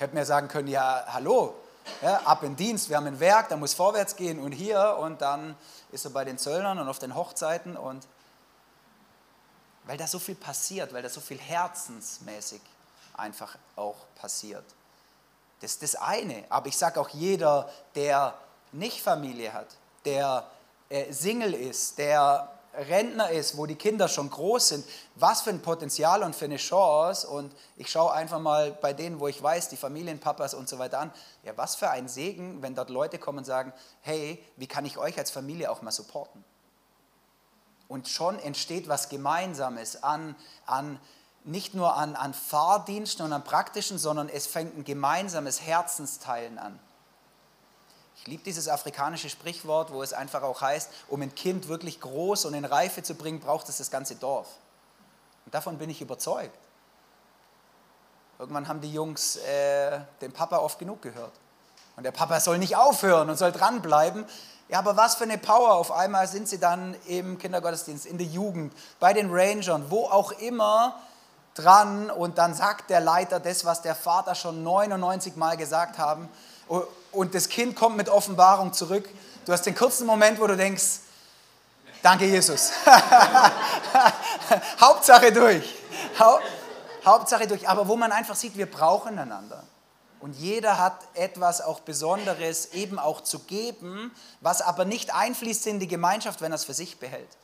Hätte 0.00 0.14
mir 0.14 0.24
sagen 0.24 0.48
können, 0.48 0.66
ja, 0.66 1.04
hallo, 1.08 1.54
ja, 2.00 2.22
ab 2.22 2.42
in 2.42 2.56
Dienst, 2.56 2.88
wir 2.88 2.96
haben 2.96 3.06
ein 3.06 3.20
Werk, 3.20 3.50
da 3.50 3.58
muss 3.58 3.74
vorwärts 3.74 4.16
gehen 4.16 4.40
und 4.40 4.52
hier 4.52 4.96
und 4.98 5.20
dann 5.20 5.54
ist 5.92 6.06
er 6.06 6.10
bei 6.10 6.24
den 6.24 6.38
Zöllnern 6.38 6.78
und 6.78 6.88
auf 6.88 6.98
den 6.98 7.14
Hochzeiten 7.14 7.76
und 7.76 8.08
weil 9.84 9.98
da 9.98 10.06
so 10.06 10.18
viel 10.18 10.36
passiert, 10.36 10.94
weil 10.94 11.02
da 11.02 11.10
so 11.10 11.20
viel 11.20 11.36
herzensmäßig 11.36 12.62
einfach 13.12 13.58
auch 13.76 13.96
passiert. 14.14 14.64
Das 15.60 15.72
ist 15.72 15.82
das 15.82 15.96
eine. 15.96 16.44
Aber 16.48 16.68
ich 16.68 16.78
sage 16.78 16.98
auch 16.98 17.10
jeder, 17.10 17.68
der 17.94 18.32
nicht 18.72 19.02
Familie 19.02 19.52
hat, 19.52 19.68
der 20.06 20.46
äh, 20.88 21.12
Single 21.12 21.52
ist, 21.52 21.98
der 21.98 22.48
Rentner 22.74 23.30
ist, 23.30 23.56
wo 23.56 23.66
die 23.66 23.74
Kinder 23.74 24.08
schon 24.08 24.30
groß 24.30 24.68
sind, 24.68 24.84
was 25.16 25.42
für 25.42 25.50
ein 25.50 25.62
Potenzial 25.62 26.22
und 26.22 26.36
für 26.36 26.44
eine 26.44 26.56
Chance. 26.56 27.28
Und 27.28 27.54
ich 27.76 27.90
schaue 27.90 28.12
einfach 28.12 28.38
mal 28.38 28.72
bei 28.72 28.92
denen, 28.92 29.20
wo 29.20 29.28
ich 29.28 29.42
weiß, 29.42 29.68
die 29.68 29.76
Familienpapas 29.76 30.54
und 30.54 30.68
so 30.68 30.78
weiter 30.78 31.00
an, 31.00 31.12
ja, 31.42 31.56
was 31.56 31.74
für 31.74 31.90
ein 31.90 32.08
Segen, 32.08 32.62
wenn 32.62 32.74
dort 32.74 32.90
Leute 32.90 33.18
kommen 33.18 33.38
und 33.38 33.44
sagen, 33.44 33.72
hey, 34.02 34.44
wie 34.56 34.66
kann 34.66 34.84
ich 34.84 34.98
euch 34.98 35.18
als 35.18 35.30
Familie 35.30 35.70
auch 35.70 35.82
mal 35.82 35.90
supporten? 35.90 36.44
Und 37.88 38.08
schon 38.08 38.38
entsteht 38.38 38.88
was 38.88 39.08
Gemeinsames 39.08 40.02
an, 40.04 40.36
an 40.64 41.00
nicht 41.44 41.74
nur 41.74 41.96
an, 41.96 42.14
an 42.14 42.34
Fahrdiensten 42.34 43.24
und 43.24 43.32
an 43.32 43.42
praktischen, 43.42 43.98
sondern 43.98 44.28
es 44.28 44.46
fängt 44.46 44.76
ein 44.76 44.84
gemeinsames 44.84 45.62
Herzensteilen 45.62 46.58
an. 46.58 46.78
Ich 48.20 48.26
liebe 48.26 48.42
dieses 48.44 48.68
afrikanische 48.68 49.30
Sprichwort, 49.30 49.92
wo 49.92 50.02
es 50.02 50.12
einfach 50.12 50.42
auch 50.42 50.60
heißt, 50.60 50.90
um 51.08 51.22
ein 51.22 51.34
Kind 51.34 51.68
wirklich 51.68 52.00
groß 52.00 52.44
und 52.44 52.52
in 52.52 52.66
Reife 52.66 53.02
zu 53.02 53.14
bringen, 53.14 53.40
braucht 53.40 53.66
es 53.70 53.78
das 53.78 53.90
ganze 53.90 54.14
Dorf. 54.14 54.46
Und 55.46 55.54
davon 55.54 55.78
bin 55.78 55.88
ich 55.88 56.02
überzeugt. 56.02 56.54
Irgendwann 58.38 58.68
haben 58.68 58.82
die 58.82 58.92
Jungs 58.92 59.36
äh, 59.36 60.00
den 60.20 60.32
Papa 60.32 60.58
oft 60.58 60.78
genug 60.78 61.00
gehört. 61.00 61.32
Und 61.96 62.04
der 62.04 62.12
Papa 62.12 62.40
soll 62.40 62.58
nicht 62.58 62.76
aufhören 62.76 63.30
und 63.30 63.38
soll 63.38 63.52
dranbleiben. 63.52 64.26
Ja, 64.68 64.80
aber 64.80 64.98
was 64.98 65.14
für 65.14 65.24
eine 65.24 65.38
Power. 65.38 65.72
Auf 65.72 65.90
einmal 65.90 66.28
sind 66.28 66.46
sie 66.46 66.60
dann 66.60 66.94
im 67.06 67.38
Kindergottesdienst, 67.38 68.04
in 68.04 68.18
der 68.18 68.26
Jugend, 68.26 68.74
bei 68.98 69.14
den 69.14 69.30
Rangern, 69.30 69.90
wo 69.90 70.04
auch 70.04 70.32
immer 70.32 71.00
dran. 71.54 72.10
Und 72.10 72.36
dann 72.36 72.52
sagt 72.52 72.90
der 72.90 73.00
Leiter 73.00 73.40
das, 73.40 73.64
was 73.64 73.80
der 73.80 73.94
Vater 73.94 74.34
schon 74.34 74.62
99 74.62 75.36
Mal 75.36 75.56
gesagt 75.56 75.96
haben 75.96 76.28
und 77.12 77.34
das 77.34 77.48
Kind 77.48 77.76
kommt 77.76 77.96
mit 77.96 78.08
Offenbarung 78.08 78.72
zurück. 78.72 79.08
Du 79.44 79.52
hast 79.52 79.62
den 79.62 79.74
kurzen 79.74 80.06
Moment, 80.06 80.40
wo 80.40 80.46
du 80.46 80.56
denkst, 80.56 81.00
danke 82.02 82.26
Jesus. 82.26 82.72
Hauptsache 84.80 85.32
durch. 85.32 85.74
Haupt, 86.18 86.44
Hauptsache 87.04 87.46
durch. 87.46 87.68
Aber 87.68 87.88
wo 87.88 87.96
man 87.96 88.12
einfach 88.12 88.36
sieht, 88.36 88.56
wir 88.56 88.70
brauchen 88.70 89.18
einander. 89.18 89.64
Und 90.20 90.34
jeder 90.36 90.78
hat 90.78 91.00
etwas 91.14 91.62
auch 91.62 91.80
Besonderes 91.80 92.74
eben 92.74 92.98
auch 92.98 93.22
zu 93.22 93.40
geben, 93.40 94.14
was 94.40 94.60
aber 94.60 94.84
nicht 94.84 95.14
einfließt 95.14 95.66
in 95.66 95.80
die 95.80 95.88
Gemeinschaft, 95.88 96.42
wenn 96.42 96.52
er 96.52 96.56
es 96.56 96.64
für 96.64 96.74
sich 96.74 96.98
behält. 96.98 97.38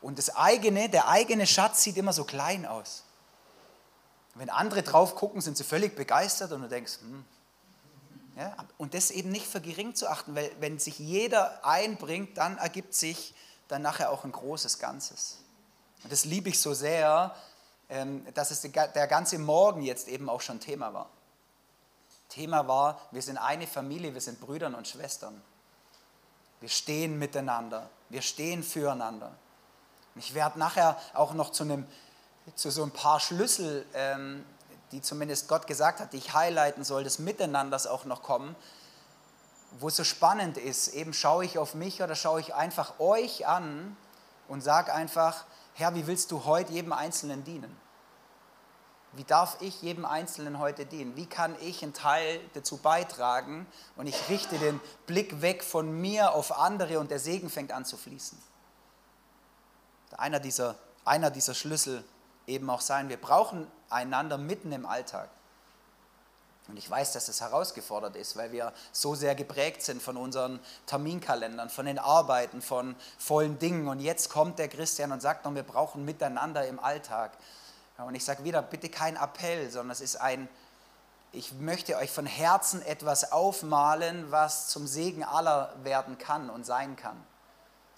Und 0.00 0.18
das 0.18 0.34
eigene, 0.34 0.88
der 0.88 1.08
eigene 1.08 1.46
Schatz 1.46 1.82
sieht 1.82 1.96
immer 1.96 2.12
so 2.12 2.24
klein 2.24 2.66
aus. 2.66 3.04
Wenn 4.34 4.50
andere 4.50 4.82
drauf 4.82 5.14
gucken, 5.14 5.40
sind 5.40 5.56
sie 5.56 5.64
völlig 5.64 5.94
begeistert 5.94 6.50
und 6.52 6.62
du 6.62 6.68
denkst, 6.68 6.98
hm, 7.00 7.24
ja, 8.36 8.56
und 8.78 8.94
das 8.94 9.10
eben 9.10 9.30
nicht 9.30 9.46
für 9.46 9.60
gering 9.60 9.94
zu 9.94 10.08
achten, 10.08 10.34
weil 10.34 10.50
wenn 10.58 10.78
sich 10.78 10.98
jeder 10.98 11.64
einbringt, 11.64 12.36
dann 12.36 12.58
ergibt 12.58 12.94
sich 12.94 13.34
dann 13.68 13.82
nachher 13.82 14.10
auch 14.10 14.24
ein 14.24 14.32
großes 14.32 14.78
Ganzes. 14.78 15.38
Und 16.02 16.12
das 16.12 16.24
liebe 16.24 16.48
ich 16.48 16.58
so 16.58 16.74
sehr, 16.74 17.34
ähm, 17.88 18.26
dass 18.34 18.50
es 18.50 18.60
der 18.60 19.06
ganze 19.06 19.38
Morgen 19.38 19.82
jetzt 19.82 20.08
eben 20.08 20.28
auch 20.28 20.40
schon 20.40 20.60
Thema 20.60 20.92
war. 20.92 21.10
Thema 22.28 22.66
war, 22.66 23.00
wir 23.12 23.22
sind 23.22 23.38
eine 23.38 23.66
Familie, 23.66 24.12
wir 24.12 24.20
sind 24.20 24.40
Brüder 24.40 24.66
und 24.66 24.88
Schwestern. 24.88 25.40
Wir 26.60 26.68
stehen 26.68 27.18
miteinander, 27.18 27.88
wir 28.08 28.22
stehen 28.22 28.62
füreinander. 28.62 29.32
Ich 30.16 30.34
werde 30.34 30.58
nachher 30.58 30.98
auch 31.12 31.34
noch 31.34 31.50
zu, 31.50 31.64
einem, 31.64 31.86
zu 32.54 32.70
so 32.70 32.82
ein 32.82 32.90
paar 32.90 33.20
Schlüssel, 33.20 33.86
ähm, 33.94 34.44
die 34.94 35.02
zumindest 35.02 35.48
Gott 35.48 35.66
gesagt 35.66 35.98
hat, 35.98 36.12
die 36.12 36.18
ich 36.18 36.34
highlighten 36.34 36.84
soll, 36.84 37.02
des 37.02 37.18
Miteinanders 37.18 37.88
auch 37.88 38.04
noch 38.04 38.22
kommen, 38.22 38.54
wo 39.80 39.88
es 39.88 39.96
so 39.96 40.04
spannend 40.04 40.56
ist. 40.56 40.86
Eben 40.94 41.12
schaue 41.12 41.44
ich 41.44 41.58
auf 41.58 41.74
mich 41.74 42.00
oder 42.00 42.14
schaue 42.14 42.38
ich 42.38 42.54
einfach 42.54 43.00
euch 43.00 43.44
an 43.48 43.96
und 44.46 44.60
sage 44.60 44.94
einfach, 44.94 45.46
Herr, 45.72 45.96
wie 45.96 46.06
willst 46.06 46.30
du 46.30 46.44
heute 46.44 46.72
jedem 46.72 46.92
Einzelnen 46.92 47.42
dienen? 47.42 47.76
Wie 49.14 49.24
darf 49.24 49.56
ich 49.60 49.82
jedem 49.82 50.04
Einzelnen 50.04 50.60
heute 50.60 50.86
dienen? 50.86 51.16
Wie 51.16 51.26
kann 51.26 51.56
ich 51.60 51.82
einen 51.82 51.92
Teil 51.92 52.38
dazu 52.52 52.76
beitragen? 52.76 53.66
Und 53.96 54.06
ich 54.06 54.28
richte 54.28 54.58
den 54.58 54.80
Blick 55.06 55.42
weg 55.42 55.64
von 55.64 56.00
mir 56.00 56.34
auf 56.34 56.56
andere 56.56 57.00
und 57.00 57.10
der 57.10 57.18
Segen 57.18 57.50
fängt 57.50 57.72
an 57.72 57.84
zu 57.84 57.96
fließen. 57.96 58.38
Einer 60.16 60.38
dieser, 60.38 60.76
einer 61.04 61.32
dieser 61.32 61.54
Schlüssel 61.54 62.04
eben 62.46 62.70
auch 62.70 62.80
sein, 62.80 63.08
wir 63.08 63.20
brauchen 63.20 63.66
einander 63.90 64.38
mitten 64.38 64.72
im 64.72 64.86
Alltag. 64.86 65.28
Und 66.68 66.78
ich 66.78 66.88
weiß, 66.88 67.12
dass 67.12 67.26
das 67.26 67.42
herausgefordert 67.42 68.16
ist, 68.16 68.36
weil 68.36 68.50
wir 68.50 68.72
so 68.90 69.14
sehr 69.14 69.34
geprägt 69.34 69.82
sind 69.82 70.00
von 70.00 70.16
unseren 70.16 70.60
Terminkalendern, 70.86 71.68
von 71.68 71.84
den 71.84 71.98
Arbeiten, 71.98 72.62
von 72.62 72.96
vollen 73.18 73.58
Dingen. 73.58 73.86
Und 73.86 74.00
jetzt 74.00 74.30
kommt 74.30 74.58
der 74.58 74.68
Christian 74.68 75.12
und 75.12 75.20
sagt 75.20 75.44
noch, 75.44 75.54
wir 75.54 75.62
brauchen 75.62 76.06
miteinander 76.06 76.66
im 76.66 76.80
Alltag. 76.80 77.32
Und 77.98 78.14
ich 78.14 78.24
sage 78.24 78.44
wieder, 78.44 78.62
bitte 78.62 78.88
kein 78.88 79.16
Appell, 79.16 79.70
sondern 79.70 79.90
es 79.90 80.00
ist 80.00 80.16
ein, 80.16 80.48
ich 81.32 81.52
möchte 81.52 81.96
euch 81.96 82.10
von 82.10 82.26
Herzen 82.26 82.80
etwas 82.80 83.30
aufmalen, 83.30 84.30
was 84.30 84.68
zum 84.68 84.86
Segen 84.86 85.22
aller 85.22 85.74
werden 85.82 86.16
kann 86.16 86.48
und 86.48 86.64
sein 86.64 86.96
kann. 86.96 87.22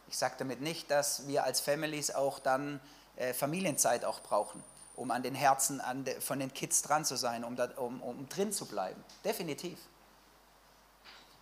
Ich 0.08 0.18
sage 0.18 0.34
damit 0.38 0.60
nicht, 0.60 0.90
dass 0.90 1.28
wir 1.28 1.44
als 1.44 1.60
Families 1.60 2.12
auch 2.14 2.40
dann 2.40 2.80
äh, 3.14 3.32
Familienzeit 3.32 4.04
auch 4.04 4.20
brauchen 4.20 4.62
um 4.96 5.10
an 5.10 5.22
den 5.22 5.34
Herzen 5.34 5.80
an 5.80 6.04
de, 6.04 6.20
von 6.20 6.38
den 6.38 6.52
Kids 6.52 6.82
dran 6.82 7.04
zu 7.04 7.16
sein, 7.16 7.44
um, 7.44 7.54
da, 7.54 7.68
um, 7.76 8.02
um 8.02 8.28
drin 8.28 8.52
zu 8.52 8.66
bleiben. 8.66 9.02
Definitiv. 9.24 9.78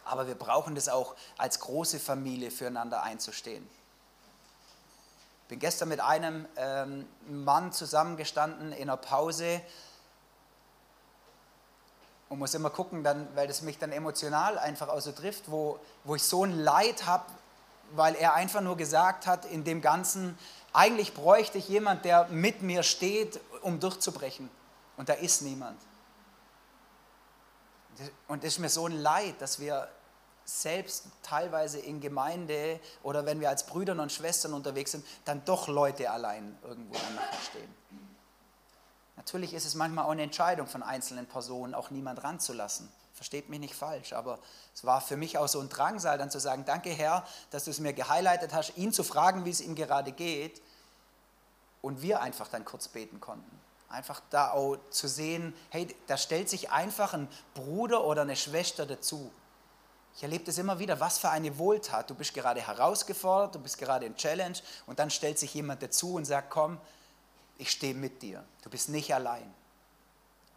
Aber 0.05 0.27
wir 0.27 0.35
brauchen 0.35 0.75
das 0.75 0.89
auch 0.89 1.15
als 1.39 1.61
große 1.61 1.99
Familie 1.99 2.51
füreinander 2.51 3.03
einzustehen. 3.03 3.67
Ich 5.43 5.49
bin 5.49 5.59
gestern 5.59 5.89
mit 5.89 6.01
einem 6.01 6.47
ähm, 6.57 7.07
Mann 7.29 7.73
zusammengestanden 7.73 8.73
in 8.73 8.83
einer 8.83 8.97
Pause 8.97 9.61
und 12.29 12.39
muss 12.39 12.55
immer 12.55 12.71
gucken, 12.71 13.05
dann, 13.05 13.29
weil 13.37 13.47
das 13.47 13.63
mich 13.63 13.79
dann 13.79 13.93
emotional 13.93 14.59
einfach 14.59 14.89
auch 14.89 15.01
so 15.01 15.13
trifft, 15.13 15.51
wo, 15.51 15.79
wo 16.03 16.17
ich 16.17 16.23
so 16.23 16.45
ein 16.45 16.59
Leid 16.59 17.07
habe, 17.07 17.25
weil 17.93 18.15
er 18.17 18.35
einfach 18.35 18.61
nur 18.61 18.77
gesagt 18.77 19.27
hat, 19.27 19.45
in 19.45 19.65
dem 19.65 19.81
Ganzen, 19.81 20.39
eigentlich 20.75 21.15
bräuchte 21.15 21.57
ich 21.57 21.69
jemand, 21.69 22.05
der 22.05 22.27
mit 22.29 22.61
mir 22.61 22.83
steht, 22.83 23.41
um 23.63 23.81
durchzubrechen. 23.81 24.51
Und 24.97 25.09
da 25.09 25.15
ist 25.15 25.41
niemand. 25.43 25.81
Und 28.27 28.43
es 28.43 28.55
ist 28.55 28.59
mir 28.59 28.69
so 28.69 28.87
ein 28.87 29.01
Leid, 29.01 29.41
dass 29.41 29.61
wir 29.61 29.89
selbst 30.45 31.07
teilweise 31.23 31.79
in 31.79 32.01
Gemeinde 32.01 32.81
oder 33.03 33.25
wenn 33.25 33.41
wir 33.41 33.49
als 33.49 33.65
Brüder 33.65 33.93
und 33.93 34.13
Schwestern 34.13 34.53
unterwegs 34.53 34.91
sind, 34.91 35.07
dann 35.25 35.45
doch 35.45 35.69
Leute 35.69 36.11
allein 36.11 36.59
irgendwo 36.65 36.95
stehen. 37.49 37.73
Natürlich 39.17 39.55
ist 39.55 39.65
es 39.65 39.75
manchmal 39.77 40.05
auch 40.05 40.11
eine 40.11 40.23
Entscheidung 40.23 40.67
von 40.67 40.83
einzelnen 40.83 41.27
Personen, 41.27 41.73
auch 41.75 41.91
niemand 41.91 42.23
ranzulassen. 42.25 42.91
Versteht 43.15 43.49
mich 43.49 43.61
nicht 43.61 43.75
falsch, 43.75 44.13
aber 44.13 44.41
es 44.75 44.85
war 44.85 45.01
für 45.01 45.17
mich 45.17 45.39
auch 45.39 45.47
so 45.47 45.61
ein 45.61 45.69
Drangsal, 45.69 46.19
dann 46.19 46.31
zu 46.31 46.41
sagen, 46.41 46.65
danke 46.65 46.91
Herr, 46.91 47.25
dass 47.51 47.65
du 47.65 47.71
es 47.71 47.79
mir 47.79 47.93
gehighlightet 47.93 48.53
hast, 48.53 48.77
ihn 48.77 48.93
zu 48.93 49.05
fragen, 49.05 49.45
wie 49.45 49.51
es 49.51 49.61
ihm 49.61 49.77
gerade 49.77 50.11
geht 50.11 50.61
und 51.81 52.03
wir 52.03 52.21
einfach 52.21 52.49
dann 52.49 52.65
kurz 52.65 52.89
beten 52.89 53.21
konnten. 53.21 53.61
Einfach 53.89 54.21
da 54.31 54.51
auch 54.51 54.77
zu 54.91 55.07
sehen, 55.07 55.55
hey, 55.71 55.95
da 56.09 56.17
stellt 56.17 56.49
sich 56.49 56.73
einfach 56.73 57.15
ein 57.15 57.29
Bruder 57.55 58.05
oder 58.05 58.23
eine 58.23 58.35
Schwester 58.35 58.85
dazu. 58.85 59.31
Ich 60.17 60.23
erlebe 60.23 60.45
das 60.45 60.59
immer 60.59 60.81
wieder, 60.81 60.99
was 60.99 61.19
für 61.19 61.31
eine 61.31 61.57
Wohltat. 61.59 62.11
Du 62.11 62.15
bist 62.15 62.35
gerade 62.35 62.61
herausgefordert, 62.61 63.55
du 63.55 63.59
bist 63.61 63.79
gerade 63.79 64.07
in 64.07 64.17
Challenge 64.17 64.59
und 64.87 64.99
dann 64.99 65.11
stellt 65.11 65.39
sich 65.39 65.55
jemand 65.55 65.83
dazu 65.83 66.15
und 66.15 66.25
sagt, 66.25 66.51
komm, 66.51 66.81
ich 67.59 67.71
stehe 67.71 67.95
mit 67.95 68.23
dir. 68.23 68.45
Du 68.63 68.71
bist 68.71 68.89
nicht 68.89 69.15
allein. 69.15 69.53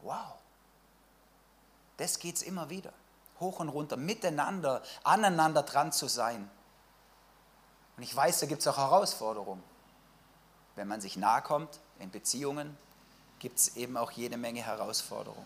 Wow. 0.01 0.33
Das 1.97 2.19
geht 2.19 2.37
es 2.37 2.43
immer 2.43 2.69
wieder. 2.69 2.93
Hoch 3.39 3.59
und 3.59 3.69
runter, 3.69 3.97
miteinander, 3.97 4.81
aneinander 5.03 5.63
dran 5.63 5.91
zu 5.91 6.07
sein. 6.07 6.49
Und 7.97 8.03
ich 8.03 8.15
weiß, 8.15 8.39
da 8.39 8.45
gibt 8.45 8.61
es 8.61 8.67
auch 8.67 8.77
Herausforderungen. 8.77 9.63
Wenn 10.75 10.87
man 10.87 11.01
sich 11.01 11.17
nahe 11.17 11.41
kommt, 11.41 11.79
in 11.99 12.11
Beziehungen, 12.11 12.77
gibt 13.39 13.59
es 13.59 13.75
eben 13.75 13.97
auch 13.97 14.11
jede 14.11 14.37
Menge 14.37 14.63
Herausforderungen. 14.63 15.45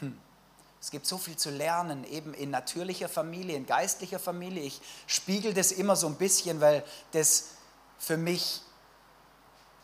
Hm. 0.00 0.18
Es 0.80 0.90
gibt 0.92 1.06
so 1.06 1.18
viel 1.18 1.36
zu 1.36 1.50
lernen, 1.50 2.04
eben 2.04 2.34
in 2.34 2.50
natürlicher 2.50 3.08
Familie, 3.08 3.56
in 3.56 3.66
geistlicher 3.66 4.20
Familie. 4.20 4.62
Ich 4.62 4.80
spiegel 5.08 5.52
das 5.52 5.72
immer 5.72 5.96
so 5.96 6.06
ein 6.06 6.14
bisschen, 6.14 6.60
weil 6.60 6.84
das 7.12 7.50
für 7.98 8.16
mich 8.16 8.62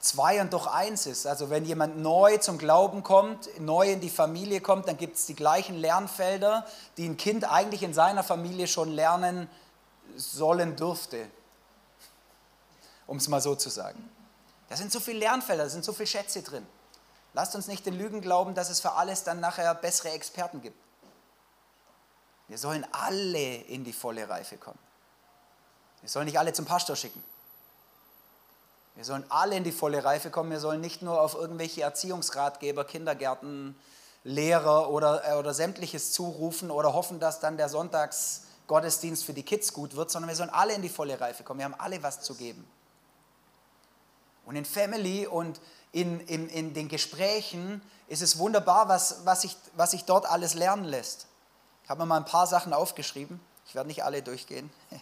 zwei 0.05 0.41
und 0.41 0.53
doch 0.53 0.67
eins 0.67 1.07
ist. 1.07 1.27
Also 1.27 1.51
wenn 1.51 1.65
jemand 1.65 1.99
neu 1.99 2.37
zum 2.39 2.59
Glauben 2.59 3.03
kommt, 3.03 3.49
neu 3.61 3.91
in 3.91 4.01
die 4.01 4.11
Familie 4.11 4.61
kommt, 4.61 4.87
dann 4.87 4.97
gibt 4.97 5.17
es 5.17 5.27
die 5.27 5.35
gleichen 5.35 5.77
Lernfelder, 5.77 6.67
die 6.97 7.09
ein 7.09 7.17
Kind 7.17 7.51
eigentlich 7.51 7.83
in 7.83 7.95
seiner 7.95 8.23
Familie 8.23 8.69
schon 8.69 8.91
lernen 8.91 9.49
sollen 10.17 10.77
dürfte, 10.77 11.27
um 13.07 13.17
es 13.17 13.29
mal 13.29 13.41
so 13.41 13.55
zu 13.55 13.71
sagen. 13.71 14.11
Da 14.69 14.77
sind 14.77 14.93
so 14.93 15.01
viele 15.01 15.21
Lernfelder, 15.21 15.65
da 15.65 15.71
sind 15.71 15.85
so 15.85 15.93
viele 15.93 16.07
Schätze 16.07 16.43
drin. 16.43 16.67
Lasst 17.33 17.55
uns 17.57 17.67
nicht 17.67 17.85
den 17.85 17.95
Lügen 17.95 18.21
glauben, 18.21 18.55
dass 18.55 18.71
es 18.71 18.81
für 18.81 18.93
alles 18.93 19.25
dann 19.25 19.41
nachher 19.41 19.75
bessere 19.75 20.11
Experten 20.11 20.61
gibt. 20.61 20.79
Wir 22.47 22.59
sollen 22.59 22.87
alle 22.93 23.57
in 23.63 23.85
die 23.85 23.93
volle 23.93 24.29
Reife 24.29 24.57
kommen. 24.57 24.79
Wir 26.01 26.11
sollen 26.11 26.27
nicht 26.27 26.39
alle 26.39 26.53
zum 26.53 26.67
Pastor 26.67 26.95
schicken. 26.95 27.25
Wir 28.97 29.05
sollen 29.05 29.25
alle 29.29 29.57
in 29.57 29.65
die 29.65 29.73
volle 29.73 30.05
Reife 30.05 30.31
kommen. 30.31 30.51
Wir 30.51 30.61
sollen 30.61 30.81
nicht 30.81 31.03
nur 31.03 31.21
auf 31.21 31.35
irgendwelche 31.35 31.83
Erziehungsratgeber, 31.83 32.85
Kindergärten, 32.85 33.77
Lehrer 34.23 34.91
oder, 34.91 35.29
äh, 35.29 35.35
oder 35.35 35.53
sämtliches 35.53 36.13
zurufen 36.13 36.71
oder 36.71 36.95
hoffen, 36.95 37.21
dass 37.21 37.41
dann 37.41 37.57
der 37.57 37.69
Sonntagsgottesdienst 37.69 39.25
für 39.25 39.35
die 39.35 39.43
Kids 39.43 39.73
gut 39.73 39.97
wird, 39.97 40.11
sondern 40.11 40.29
wir 40.29 40.37
sollen 40.37 40.51
alle 40.51 40.75
in 40.75 40.83
die 40.83 40.89
volle 40.89 41.21
Reife 41.21 41.43
kommen. 41.43 41.59
Wir 41.59 41.65
haben 41.65 41.75
alle 41.79 42.03
was 42.03 42.21
zu 42.23 42.35
geben. 42.35 42.65
Und 44.47 44.57
in 44.57 44.65
Family 44.65 45.27
und 45.27 45.61
in, 45.93 46.21
in, 46.21 46.49
in 46.49 46.75
den 46.75 46.89
Gesprächen 46.89 47.83
ist 48.09 48.23
es 48.23 48.39
wunderbar, 48.39 48.89
was, 48.89 49.25
was, 49.25 49.43
sich, 49.43 49.57
was 49.75 49.91
sich 49.93 50.05
dort 50.05 50.27
alles 50.27 50.55
lernen 50.55 50.85
lässt. 50.85 51.27
Ich 51.83 51.91
habe 51.91 52.01
mir 52.01 52.07
mal 52.07 52.17
ein 52.19 52.25
paar 52.25 52.47
Sachen 52.47 52.73
aufgeschrieben. 52.73 53.41
Ich 53.67 53.75
werde 53.75 53.89
nicht 53.89 54.05
alle 54.05 54.23
durchgehen. 54.23 54.71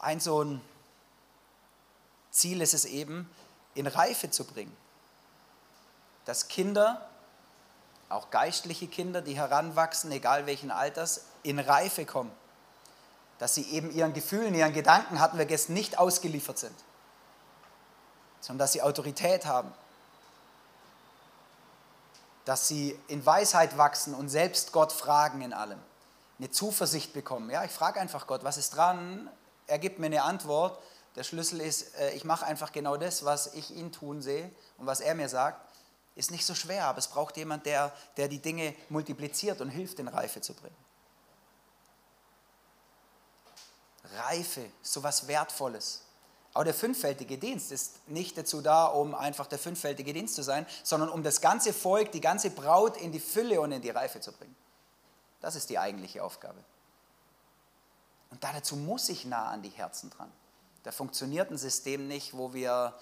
Ein 0.00 0.20
so 0.20 0.44
ein 0.44 0.60
Ziel 2.30 2.60
ist 2.60 2.74
es 2.74 2.84
eben, 2.84 3.30
in 3.74 3.86
Reife 3.86 4.30
zu 4.30 4.44
bringen. 4.44 4.76
Dass 6.24 6.48
Kinder, 6.48 7.08
auch 8.08 8.30
geistliche 8.30 8.86
Kinder, 8.86 9.22
die 9.22 9.36
heranwachsen, 9.36 10.10
egal 10.12 10.46
welchen 10.46 10.70
Alters, 10.70 11.26
in 11.42 11.58
Reife 11.58 12.04
kommen. 12.04 12.32
Dass 13.38 13.54
sie 13.54 13.70
eben 13.70 13.90
ihren 13.90 14.12
Gefühlen, 14.12 14.54
ihren 14.54 14.72
Gedanken, 14.72 15.20
hatten 15.20 15.38
wir 15.38 15.46
gestern, 15.46 15.74
nicht 15.74 15.98
ausgeliefert 15.98 16.58
sind, 16.58 16.74
sondern 18.40 18.58
dass 18.58 18.72
sie 18.72 18.82
Autorität 18.82 19.46
haben. 19.46 19.72
Dass 22.44 22.66
sie 22.66 22.98
in 23.08 23.24
Weisheit 23.24 23.76
wachsen 23.78 24.14
und 24.14 24.28
selbst 24.28 24.72
Gott 24.72 24.92
fragen 24.92 25.42
in 25.42 25.52
allem. 25.52 25.78
Eine 26.38 26.50
Zuversicht 26.50 27.12
bekommen. 27.12 27.50
Ja, 27.50 27.64
ich 27.64 27.70
frage 27.70 28.00
einfach 28.00 28.26
Gott, 28.26 28.44
was 28.44 28.56
ist 28.56 28.76
dran? 28.76 29.30
er 29.68 29.78
gibt 29.78 29.98
mir 29.98 30.06
eine 30.06 30.22
Antwort. 30.22 30.78
Der 31.18 31.24
Schlüssel 31.24 31.60
ist, 31.60 31.96
äh, 31.96 32.12
ich 32.12 32.24
mache 32.24 32.46
einfach 32.46 32.70
genau 32.70 32.96
das, 32.96 33.24
was 33.24 33.52
ich 33.54 33.72
ihn 33.72 33.90
tun 33.90 34.22
sehe 34.22 34.52
und 34.76 34.86
was 34.86 35.00
er 35.00 35.16
mir 35.16 35.28
sagt. 35.28 35.60
Ist 36.14 36.30
nicht 36.30 36.46
so 36.46 36.54
schwer, 36.54 36.84
aber 36.84 36.98
es 36.98 37.08
braucht 37.08 37.36
jemand, 37.36 37.66
der, 37.66 37.92
der 38.16 38.28
die 38.28 38.38
Dinge 38.38 38.72
multipliziert 38.88 39.60
und 39.60 39.68
hilft, 39.68 39.98
in 39.98 40.06
Reife 40.06 40.40
zu 40.40 40.54
bringen. 40.54 40.76
Reife, 44.14 44.64
so 44.80 45.02
was 45.02 45.26
Wertvolles. 45.26 46.02
Aber 46.54 46.64
der 46.64 46.74
fünffältige 46.74 47.36
Dienst 47.36 47.72
ist 47.72 48.08
nicht 48.08 48.38
dazu 48.38 48.60
da, 48.60 48.84
um 48.86 49.16
einfach 49.16 49.48
der 49.48 49.58
fünffältige 49.58 50.12
Dienst 50.12 50.36
zu 50.36 50.42
sein, 50.42 50.66
sondern 50.84 51.08
um 51.08 51.24
das 51.24 51.40
ganze 51.40 51.72
Volk, 51.72 52.12
die 52.12 52.20
ganze 52.20 52.50
Braut 52.50 52.96
in 52.96 53.10
die 53.10 53.18
Fülle 53.18 53.60
und 53.60 53.72
in 53.72 53.82
die 53.82 53.90
Reife 53.90 54.20
zu 54.20 54.30
bringen. 54.30 54.54
Das 55.40 55.56
ist 55.56 55.68
die 55.68 55.80
eigentliche 55.80 56.22
Aufgabe. 56.22 56.62
Und 58.30 58.44
dazu 58.44 58.76
muss 58.76 59.08
ich 59.08 59.24
nah 59.24 59.48
an 59.48 59.62
die 59.62 59.70
Herzen 59.70 60.10
dran. 60.10 60.30
Da 60.82 60.92
funktioniert 60.92 61.50
ein 61.50 61.58
System 61.58 62.08
nicht, 62.08 62.36
wo 62.36 62.54
wir 62.54 62.94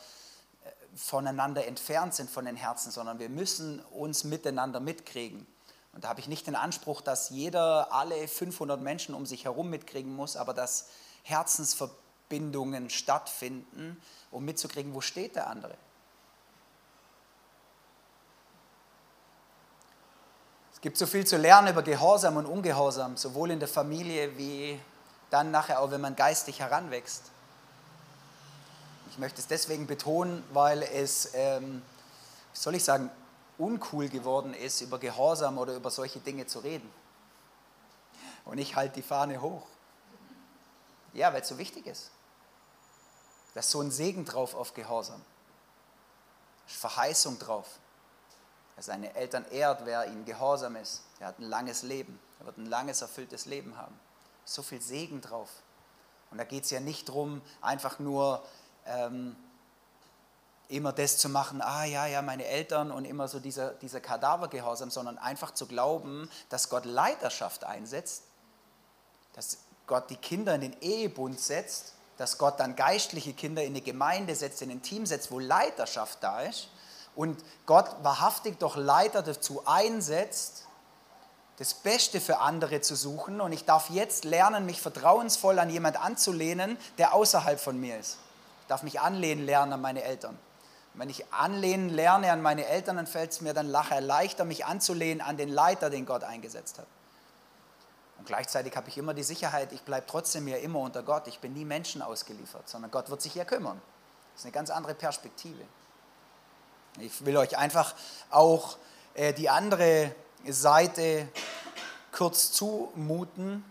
äh, 0.64 0.70
voneinander 0.96 1.66
entfernt 1.66 2.14
sind 2.14 2.30
von 2.30 2.44
den 2.44 2.56
Herzen, 2.56 2.90
sondern 2.90 3.18
wir 3.18 3.28
müssen 3.28 3.80
uns 3.80 4.24
miteinander 4.24 4.80
mitkriegen. 4.80 5.46
Und 5.92 6.04
da 6.04 6.08
habe 6.08 6.20
ich 6.20 6.28
nicht 6.28 6.46
den 6.46 6.56
Anspruch, 6.56 7.00
dass 7.00 7.30
jeder 7.30 7.92
alle 7.92 8.28
500 8.28 8.80
Menschen 8.80 9.14
um 9.14 9.24
sich 9.24 9.44
herum 9.44 9.70
mitkriegen 9.70 10.14
muss, 10.14 10.36
aber 10.36 10.52
dass 10.52 10.88
Herzensverbindungen 11.22 12.90
stattfinden, 12.90 14.00
um 14.30 14.44
mitzukriegen, 14.44 14.92
wo 14.94 15.00
steht 15.00 15.36
der 15.36 15.48
andere. 15.48 15.74
Es 20.76 20.82
gibt 20.82 20.98
so 20.98 21.06
viel 21.06 21.26
zu 21.26 21.38
lernen 21.38 21.68
über 21.68 21.82
Gehorsam 21.82 22.36
und 22.36 22.44
Ungehorsam, 22.44 23.16
sowohl 23.16 23.50
in 23.50 23.58
der 23.58 23.68
Familie 23.68 24.36
wie 24.36 24.78
dann 25.30 25.50
nachher 25.50 25.80
auch, 25.80 25.90
wenn 25.90 26.02
man 26.02 26.14
geistig 26.14 26.60
heranwächst. 26.60 27.30
Ich 29.16 29.20
möchte 29.20 29.40
es 29.40 29.46
deswegen 29.46 29.86
betonen, 29.86 30.44
weil 30.52 30.82
es, 30.82 31.30
ähm, 31.32 31.80
wie 32.52 32.58
soll 32.58 32.74
ich 32.74 32.84
sagen, 32.84 33.10
uncool 33.56 34.10
geworden 34.10 34.52
ist, 34.52 34.82
über 34.82 34.98
Gehorsam 34.98 35.56
oder 35.56 35.74
über 35.74 35.90
solche 35.90 36.18
Dinge 36.18 36.44
zu 36.44 36.58
reden. 36.58 36.92
Und 38.44 38.58
ich 38.58 38.76
halte 38.76 38.96
die 38.96 39.02
Fahne 39.02 39.40
hoch. 39.40 39.66
Ja, 41.14 41.32
weil 41.32 41.40
es 41.40 41.48
so 41.48 41.56
wichtig 41.56 41.86
ist. 41.86 42.10
Da 43.54 43.60
ist 43.60 43.70
so 43.70 43.80
ein 43.80 43.90
Segen 43.90 44.26
drauf 44.26 44.54
auf 44.54 44.74
Gehorsam. 44.74 45.22
Ist 46.68 46.76
Verheißung 46.76 47.38
drauf. 47.38 47.78
Er 48.76 48.82
seine 48.82 49.14
Eltern 49.14 49.46
ehrt, 49.50 49.86
wer 49.86 50.08
ihnen 50.08 50.26
gehorsam 50.26 50.76
ist. 50.76 51.04
Er 51.20 51.28
hat 51.28 51.38
ein 51.38 51.48
langes 51.48 51.80
Leben. 51.82 52.20
Er 52.40 52.44
wird 52.44 52.58
ein 52.58 52.66
langes, 52.66 53.00
erfülltes 53.00 53.46
Leben 53.46 53.78
haben. 53.78 53.98
So 54.44 54.62
viel 54.62 54.82
Segen 54.82 55.22
drauf. 55.22 55.48
Und 56.30 56.36
da 56.36 56.44
geht 56.44 56.64
es 56.64 56.70
ja 56.70 56.80
nicht 56.80 57.08
darum, 57.08 57.40
einfach 57.62 57.98
nur 57.98 58.44
ähm, 58.88 59.36
immer 60.68 60.92
das 60.92 61.18
zu 61.18 61.28
machen, 61.28 61.60
ah 61.62 61.84
ja, 61.84 62.06
ja, 62.06 62.22
meine 62.22 62.44
Eltern 62.44 62.90
und 62.90 63.04
immer 63.04 63.28
so 63.28 63.38
dieser, 63.38 63.70
dieser 63.70 64.00
Kadavergehorsam, 64.00 64.90
sondern 64.90 65.18
einfach 65.18 65.52
zu 65.54 65.66
glauben, 65.66 66.28
dass 66.48 66.68
Gott 66.68 66.84
Leiterschaft 66.84 67.64
einsetzt, 67.64 68.24
dass 69.34 69.58
Gott 69.86 70.10
die 70.10 70.16
Kinder 70.16 70.54
in 70.54 70.62
den 70.62 70.80
Ehebund 70.80 71.38
setzt, 71.38 71.94
dass 72.16 72.38
Gott 72.38 72.58
dann 72.58 72.74
geistliche 72.74 73.32
Kinder 73.32 73.62
in 73.62 73.72
eine 73.72 73.82
Gemeinde 73.82 74.34
setzt, 74.34 74.62
in 74.62 74.70
ein 74.70 74.82
Team 74.82 75.06
setzt, 75.06 75.30
wo 75.30 75.38
Leiterschaft 75.38 76.18
da 76.22 76.40
ist 76.40 76.68
und 77.14 77.42
Gott 77.66 77.88
wahrhaftig 78.02 78.58
doch 78.58 78.76
Leiter 78.76 79.22
dazu 79.22 79.62
einsetzt, 79.66 80.64
das 81.58 81.74
Beste 81.74 82.20
für 82.20 82.38
andere 82.38 82.80
zu 82.80 82.96
suchen 82.96 83.40
und 83.40 83.52
ich 83.52 83.64
darf 83.64 83.88
jetzt 83.90 84.24
lernen, 84.24 84.66
mich 84.66 84.80
vertrauensvoll 84.80 85.58
an 85.58 85.70
jemand 85.70 85.98
anzulehnen, 85.98 86.76
der 86.98 87.14
außerhalb 87.14 87.58
von 87.60 87.78
mir 87.80 87.98
ist. 87.98 88.18
Darf 88.68 88.82
mich 88.82 89.00
anlehnen 89.00 89.44
lernen 89.44 89.72
an 89.72 89.80
meine 89.80 90.02
Eltern. 90.02 90.38
Wenn 90.96 91.10
ich 91.10 91.30
anlehnen 91.30 91.90
lerne 91.90 92.32
an 92.32 92.40
meine 92.40 92.66
Eltern, 92.66 92.96
dann 92.96 93.06
fällt 93.06 93.32
es 93.32 93.42
mir 93.42 93.52
dann 93.52 93.70
nachher 93.70 94.00
leichter, 94.00 94.46
mich 94.46 94.64
anzulehnen 94.64 95.20
an 95.20 95.36
den 95.36 95.50
Leiter, 95.50 95.90
den 95.90 96.06
Gott 96.06 96.24
eingesetzt 96.24 96.78
hat. 96.78 96.86
Und 98.18 98.26
gleichzeitig 98.26 98.74
habe 98.76 98.88
ich 98.88 98.96
immer 98.96 99.12
die 99.12 99.22
Sicherheit, 99.22 99.72
ich 99.72 99.82
bleibe 99.82 100.06
trotzdem 100.06 100.48
ja 100.48 100.56
immer 100.56 100.78
unter 100.78 101.02
Gott. 101.02 101.28
Ich 101.28 101.38
bin 101.38 101.52
nie 101.52 101.66
Menschen 101.66 102.00
ausgeliefert, 102.00 102.66
sondern 102.66 102.90
Gott 102.90 103.10
wird 103.10 103.20
sich 103.20 103.34
hier 103.34 103.44
kümmern. 103.44 103.80
Das 104.32 104.40
ist 104.40 104.46
eine 104.46 104.52
ganz 104.52 104.70
andere 104.70 104.94
Perspektive. 104.94 105.62
Ich 106.98 107.26
will 107.26 107.36
euch 107.36 107.58
einfach 107.58 107.94
auch 108.30 108.78
äh, 109.12 109.34
die 109.34 109.50
andere 109.50 110.14
Seite 110.46 111.28
kurz 112.10 112.52
zumuten. 112.52 113.70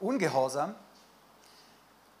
Ungehorsam 0.00 0.74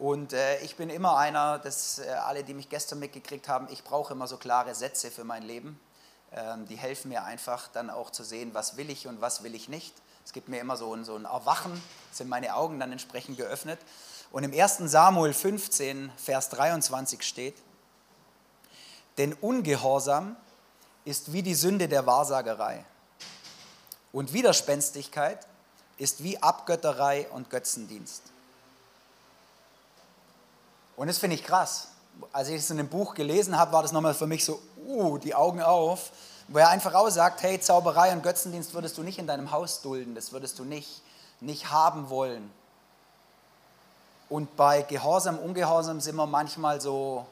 und 0.00 0.32
äh, 0.32 0.58
ich 0.62 0.76
bin 0.76 0.88
immer 0.88 1.18
einer, 1.18 1.58
das 1.58 1.98
äh, 1.98 2.08
alle, 2.08 2.42
die 2.42 2.54
mich 2.54 2.70
gestern 2.70 3.00
mitgekriegt 3.00 3.48
haben, 3.48 3.68
ich 3.70 3.84
brauche 3.84 4.14
immer 4.14 4.26
so 4.26 4.38
klare 4.38 4.74
Sätze 4.74 5.10
für 5.10 5.24
mein 5.24 5.42
Leben. 5.42 5.78
Ähm, 6.32 6.66
die 6.66 6.76
helfen 6.76 7.10
mir 7.10 7.24
einfach 7.24 7.68
dann 7.68 7.90
auch 7.90 8.08
zu 8.08 8.24
sehen, 8.24 8.54
was 8.54 8.78
will 8.78 8.88
ich 8.88 9.06
und 9.06 9.20
was 9.20 9.42
will 9.42 9.54
ich 9.54 9.68
nicht. 9.68 9.92
Es 10.24 10.32
gibt 10.32 10.48
mir 10.48 10.58
immer 10.58 10.78
so 10.78 10.94
ein, 10.94 11.04
so 11.04 11.16
ein 11.16 11.26
Erwachen, 11.26 11.82
sind 12.12 12.30
meine 12.30 12.54
Augen 12.54 12.80
dann 12.80 12.90
entsprechend 12.92 13.36
geöffnet. 13.36 13.78
Und 14.32 14.42
im 14.42 14.58
1. 14.58 14.78
Samuel 14.90 15.34
15, 15.34 16.10
Vers 16.16 16.48
23 16.48 17.22
steht, 17.22 17.58
denn 19.18 19.34
Ungehorsam 19.34 20.34
ist 21.04 21.34
wie 21.34 21.42
die 21.42 21.54
Sünde 21.54 21.88
der 21.88 22.06
Wahrsagerei. 22.06 22.86
Und 24.12 24.32
Widerspenstigkeit 24.32 25.46
ist 25.98 26.22
wie 26.22 26.42
Abgötterei 26.42 27.28
und 27.28 27.50
Götzendienst. 27.50 28.22
Und 31.00 31.06
das 31.06 31.16
finde 31.16 31.34
ich 31.34 31.44
krass. 31.44 31.88
Als 32.30 32.48
ich 32.48 32.56
es 32.56 32.68
in 32.68 32.76
dem 32.76 32.90
Buch 32.90 33.14
gelesen 33.14 33.58
habe, 33.58 33.72
war 33.72 33.80
das 33.80 33.90
nochmal 33.90 34.12
für 34.12 34.26
mich 34.26 34.44
so, 34.44 34.60
uh, 34.86 35.16
die 35.16 35.34
Augen 35.34 35.62
auf, 35.62 36.10
wo 36.48 36.58
er 36.58 36.68
einfach 36.68 36.92
auch 36.92 37.08
sagt, 37.08 37.42
hey, 37.42 37.58
Zauberei 37.58 38.12
und 38.12 38.22
Götzendienst 38.22 38.74
würdest 38.74 38.98
du 38.98 39.02
nicht 39.02 39.18
in 39.18 39.26
deinem 39.26 39.50
Haus 39.50 39.80
dulden, 39.80 40.14
das 40.14 40.30
würdest 40.30 40.58
du 40.58 40.64
nicht, 40.64 41.00
nicht 41.40 41.70
haben 41.70 42.10
wollen. 42.10 42.52
Und 44.28 44.54
bei 44.56 44.82
Gehorsam, 44.82 45.38
Ungehorsam 45.38 46.02
sind 46.02 46.16
wir 46.16 46.26
manchmal 46.26 46.82
so, 46.82 47.24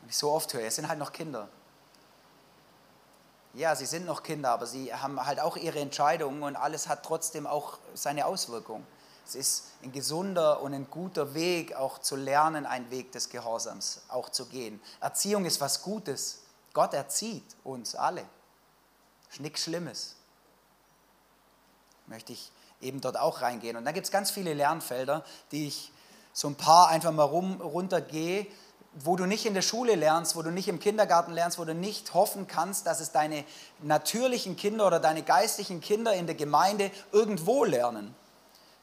wie 0.00 0.10
ich 0.10 0.16
so 0.16 0.32
oft 0.32 0.52
höre, 0.52 0.64
es 0.64 0.74
sind 0.74 0.88
halt 0.88 0.98
noch 0.98 1.12
Kinder. 1.12 1.46
Ja, 3.54 3.76
sie 3.76 3.86
sind 3.86 4.04
noch 4.04 4.24
Kinder, 4.24 4.50
aber 4.50 4.66
sie 4.66 4.92
haben 4.92 5.24
halt 5.24 5.38
auch 5.38 5.56
ihre 5.56 5.78
Entscheidungen 5.78 6.42
und 6.42 6.56
alles 6.56 6.88
hat 6.88 7.04
trotzdem 7.04 7.46
auch 7.46 7.78
seine 7.94 8.26
Auswirkungen. 8.26 8.84
Es 9.30 9.36
ist 9.36 9.64
ein 9.84 9.92
gesunder 9.92 10.60
und 10.60 10.74
ein 10.74 10.90
guter 10.90 11.34
Weg, 11.34 11.76
auch 11.76 12.00
zu 12.00 12.16
lernen, 12.16 12.66
einen 12.66 12.90
Weg 12.90 13.12
des 13.12 13.28
Gehorsams 13.28 14.00
auch 14.08 14.28
zu 14.28 14.46
gehen. 14.46 14.80
Erziehung 15.00 15.44
ist 15.44 15.60
was 15.60 15.82
Gutes. 15.82 16.40
Gott 16.72 16.94
erzieht 16.94 17.44
uns 17.62 17.94
alle. 17.94 18.24
Ist 19.30 19.38
nichts 19.38 19.62
Schlimmes. 19.62 20.16
Möchte 22.08 22.32
ich 22.32 22.50
eben 22.80 23.00
dort 23.00 23.16
auch 23.16 23.40
reingehen. 23.40 23.76
Und 23.76 23.84
da 23.84 23.92
gibt 23.92 24.06
es 24.06 24.10
ganz 24.10 24.32
viele 24.32 24.52
Lernfelder, 24.52 25.24
die 25.52 25.68
ich 25.68 25.92
so 26.32 26.48
ein 26.48 26.56
paar 26.56 26.88
einfach 26.88 27.12
mal 27.12 27.22
rum, 27.22 27.60
runtergehe, 27.60 28.48
wo 28.94 29.14
du 29.14 29.26
nicht 29.26 29.46
in 29.46 29.54
der 29.54 29.62
Schule 29.62 29.94
lernst, 29.94 30.34
wo 30.34 30.42
du 30.42 30.50
nicht 30.50 30.66
im 30.66 30.80
Kindergarten 30.80 31.34
lernst, 31.34 31.56
wo 31.60 31.64
du 31.64 31.74
nicht 31.74 32.14
hoffen 32.14 32.48
kannst, 32.48 32.84
dass 32.88 32.98
es 32.98 33.12
deine 33.12 33.44
natürlichen 33.80 34.56
Kinder 34.56 34.88
oder 34.88 34.98
deine 34.98 35.22
geistlichen 35.22 35.80
Kinder 35.80 36.14
in 36.14 36.26
der 36.26 36.34
Gemeinde 36.34 36.90
irgendwo 37.12 37.64
lernen 37.64 38.16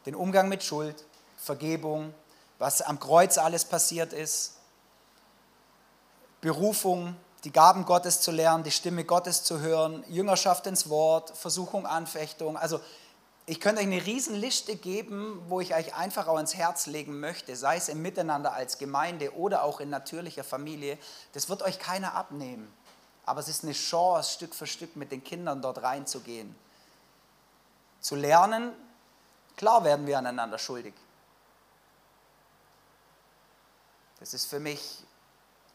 den 0.08 0.16
Umgang 0.16 0.48
mit 0.48 0.64
Schuld, 0.64 1.06
Vergebung, 1.36 2.14
was 2.60 2.82
am 2.82 2.98
Kreuz 2.98 3.38
alles 3.38 3.66
passiert 3.66 4.14
ist, 4.14 4.54
Berufung, 6.40 7.18
die 7.44 7.52
Gaben 7.52 7.84
Gottes 7.84 8.22
zu 8.22 8.32
lernen, 8.32 8.64
die 8.64 8.72
Stimme 8.72 9.04
Gottes 9.04 9.44
zu 9.44 9.60
hören, 9.60 10.06
Jüngerschaft 10.08 10.66
ins 10.66 10.90
Wort, 10.90 11.36
Versuchung, 11.36 11.86
Anfechtung. 11.86 12.56
Also 12.56 12.80
ich 13.46 13.60
könnte 13.60 13.82
euch 13.82 13.88
eine 13.88 14.06
Riesenliste 14.06 14.78
geben, 14.78 15.42
wo 15.50 15.60
ich 15.60 15.76
euch 15.76 15.94
einfach 15.94 16.28
auch 16.28 16.40
ins 16.40 16.56
Herz 16.56 16.86
legen 16.86 17.20
möchte, 17.20 17.58
sei 17.58 17.76
es 17.76 17.90
im 17.90 18.02
Miteinander 18.02 18.54
als 18.54 18.78
Gemeinde 18.78 19.36
oder 19.36 19.64
auch 19.64 19.82
in 19.82 19.90
natürlicher 19.90 20.46
Familie. 20.46 20.98
Das 21.34 21.50
wird 21.50 21.64
euch 21.64 21.80
keiner 21.80 22.14
abnehmen. 22.14 22.72
Aber 23.26 23.42
es 23.42 23.50
ist 23.50 23.66
eine 23.66 23.74
Chance, 23.74 24.36
Stück 24.36 24.56
für 24.56 24.68
Stück 24.68 24.96
mit 24.96 25.12
den 25.12 25.22
Kindern 25.22 25.62
dort 25.62 25.84
reinzugehen. 25.84 26.56
Zu 28.00 28.16
lernen, 28.16 28.72
Klar 29.58 29.84
werden 29.84 30.08
wir 30.08 30.18
aneinander 30.18 30.58
schuldig. 30.58 30.94
Das 34.20 34.34
ist 34.34 34.46
für 34.46 34.60
mich 34.60 35.04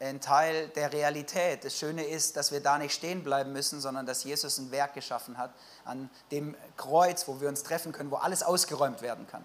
ein 0.00 0.20
Teil 0.20 0.68
der 0.68 0.92
Realität. 0.92 1.64
Das 1.64 1.76
Schöne 1.76 2.04
ist, 2.04 2.36
dass 2.36 2.50
wir 2.50 2.60
da 2.60 2.78
nicht 2.78 2.94
stehen 2.94 3.22
bleiben 3.22 3.52
müssen, 3.52 3.80
sondern 3.80 4.06
dass 4.06 4.24
Jesus 4.24 4.58
ein 4.58 4.70
Werk 4.70 4.94
geschaffen 4.94 5.38
hat 5.38 5.52
an 5.84 6.10
dem 6.30 6.56
Kreuz, 6.76 7.26
wo 7.28 7.40
wir 7.40 7.48
uns 7.48 7.62
treffen 7.62 7.92
können, 7.92 8.10
wo 8.10 8.16
alles 8.16 8.42
ausgeräumt 8.42 9.02
werden 9.02 9.26
kann. 9.28 9.44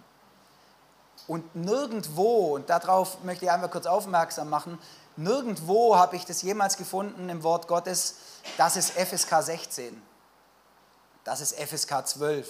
Und 1.27 1.55
nirgendwo, 1.55 2.55
und 2.55 2.69
darauf 2.69 3.23
möchte 3.23 3.45
ich 3.45 3.51
einfach 3.51 3.69
kurz 3.69 3.85
aufmerksam 3.85 4.49
machen, 4.49 4.79
nirgendwo 5.15 5.95
habe 5.95 6.15
ich 6.15 6.25
das 6.25 6.41
jemals 6.41 6.77
gefunden 6.77 7.29
im 7.29 7.43
Wort 7.43 7.67
Gottes, 7.67 8.15
das 8.57 8.77
ist 8.77 8.91
FSK 8.91 9.41
16, 9.41 10.01
das 11.23 11.41
ist 11.41 11.59
FSK 11.59 12.07
12, 12.07 12.47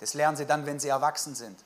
das 0.00 0.14
lernen 0.14 0.36
sie 0.36 0.46
dann, 0.46 0.66
wenn 0.66 0.80
sie 0.80 0.88
erwachsen 0.88 1.34
sind. 1.34 1.62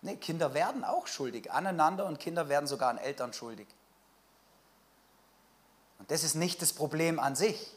Nee, 0.00 0.16
Kinder 0.16 0.52
werden 0.52 0.82
auch 0.82 1.06
schuldig 1.06 1.52
aneinander 1.52 2.06
und 2.06 2.18
Kinder 2.18 2.48
werden 2.48 2.66
sogar 2.66 2.90
an 2.90 2.98
Eltern 2.98 3.32
schuldig. 3.32 3.68
Und 5.98 6.10
das 6.10 6.24
ist 6.24 6.34
nicht 6.34 6.60
das 6.60 6.72
Problem 6.72 7.20
an 7.20 7.36
sich. 7.36 7.76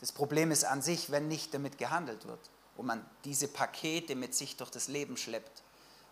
Das 0.00 0.12
Problem 0.12 0.50
ist 0.50 0.64
an 0.64 0.82
sich, 0.82 1.10
wenn 1.10 1.28
nicht 1.28 1.54
damit 1.54 1.78
gehandelt 1.78 2.26
wird 2.26 2.40
und 2.76 2.86
man 2.86 3.04
diese 3.24 3.48
Pakete 3.48 4.16
mit 4.16 4.34
sich 4.34 4.56
durch 4.56 4.70
das 4.70 4.88
Leben 4.88 5.16
schleppt. 5.16 5.62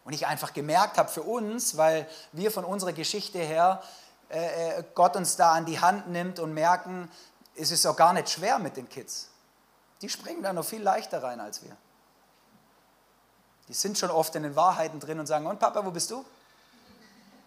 Und 0.04 0.14
ich 0.14 0.26
einfach 0.26 0.54
gemerkt 0.54 0.96
habe 0.96 1.10
für 1.10 1.22
uns, 1.22 1.76
weil 1.76 2.08
wir 2.32 2.50
von 2.50 2.64
unserer 2.64 2.94
Geschichte 2.94 3.38
her 3.38 3.82
äh, 4.30 4.78
äh 4.78 4.84
Gott 4.94 5.16
uns 5.16 5.36
da 5.36 5.52
an 5.52 5.66
die 5.66 5.80
Hand 5.80 6.08
nimmt 6.08 6.38
und 6.38 6.54
merken, 6.54 7.10
es 7.54 7.70
ist 7.70 7.84
auch 7.84 7.96
gar 7.96 8.14
nicht 8.14 8.30
schwer 8.30 8.58
mit 8.58 8.78
den 8.78 8.88
Kids. 8.88 9.28
Die 10.02 10.08
springen 10.08 10.42
da 10.42 10.52
noch 10.52 10.64
viel 10.64 10.82
leichter 10.82 11.22
rein 11.22 11.40
als 11.40 11.62
wir. 11.62 11.76
Die 13.68 13.74
sind 13.74 13.98
schon 13.98 14.10
oft 14.10 14.34
in 14.34 14.44
den 14.44 14.56
Wahrheiten 14.56 15.00
drin 15.00 15.20
und 15.20 15.26
sagen, 15.26 15.46
und 15.46 15.58
Papa, 15.58 15.84
wo 15.84 15.90
bist 15.90 16.10
du? 16.10 16.24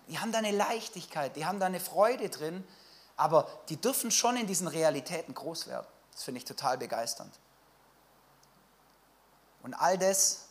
Die 0.07 0.19
haben 0.19 0.31
da 0.31 0.39
eine 0.39 0.51
Leichtigkeit, 0.51 1.35
die 1.35 1.45
haben 1.45 1.59
da 1.59 1.65
eine 1.65 1.79
Freude 1.79 2.29
drin, 2.29 2.67
aber 3.15 3.47
die 3.69 3.77
dürfen 3.77 4.11
schon 4.11 4.35
in 4.35 4.45
diesen 4.45 4.67
Realitäten 4.67 5.33
groß 5.33 5.67
werden. 5.67 5.87
Das 6.11 6.23
finde 6.23 6.39
ich 6.39 6.45
total 6.45 6.77
begeisternd. 6.77 7.33
Und 9.63 9.73
all 9.73 9.97
das 9.97 10.47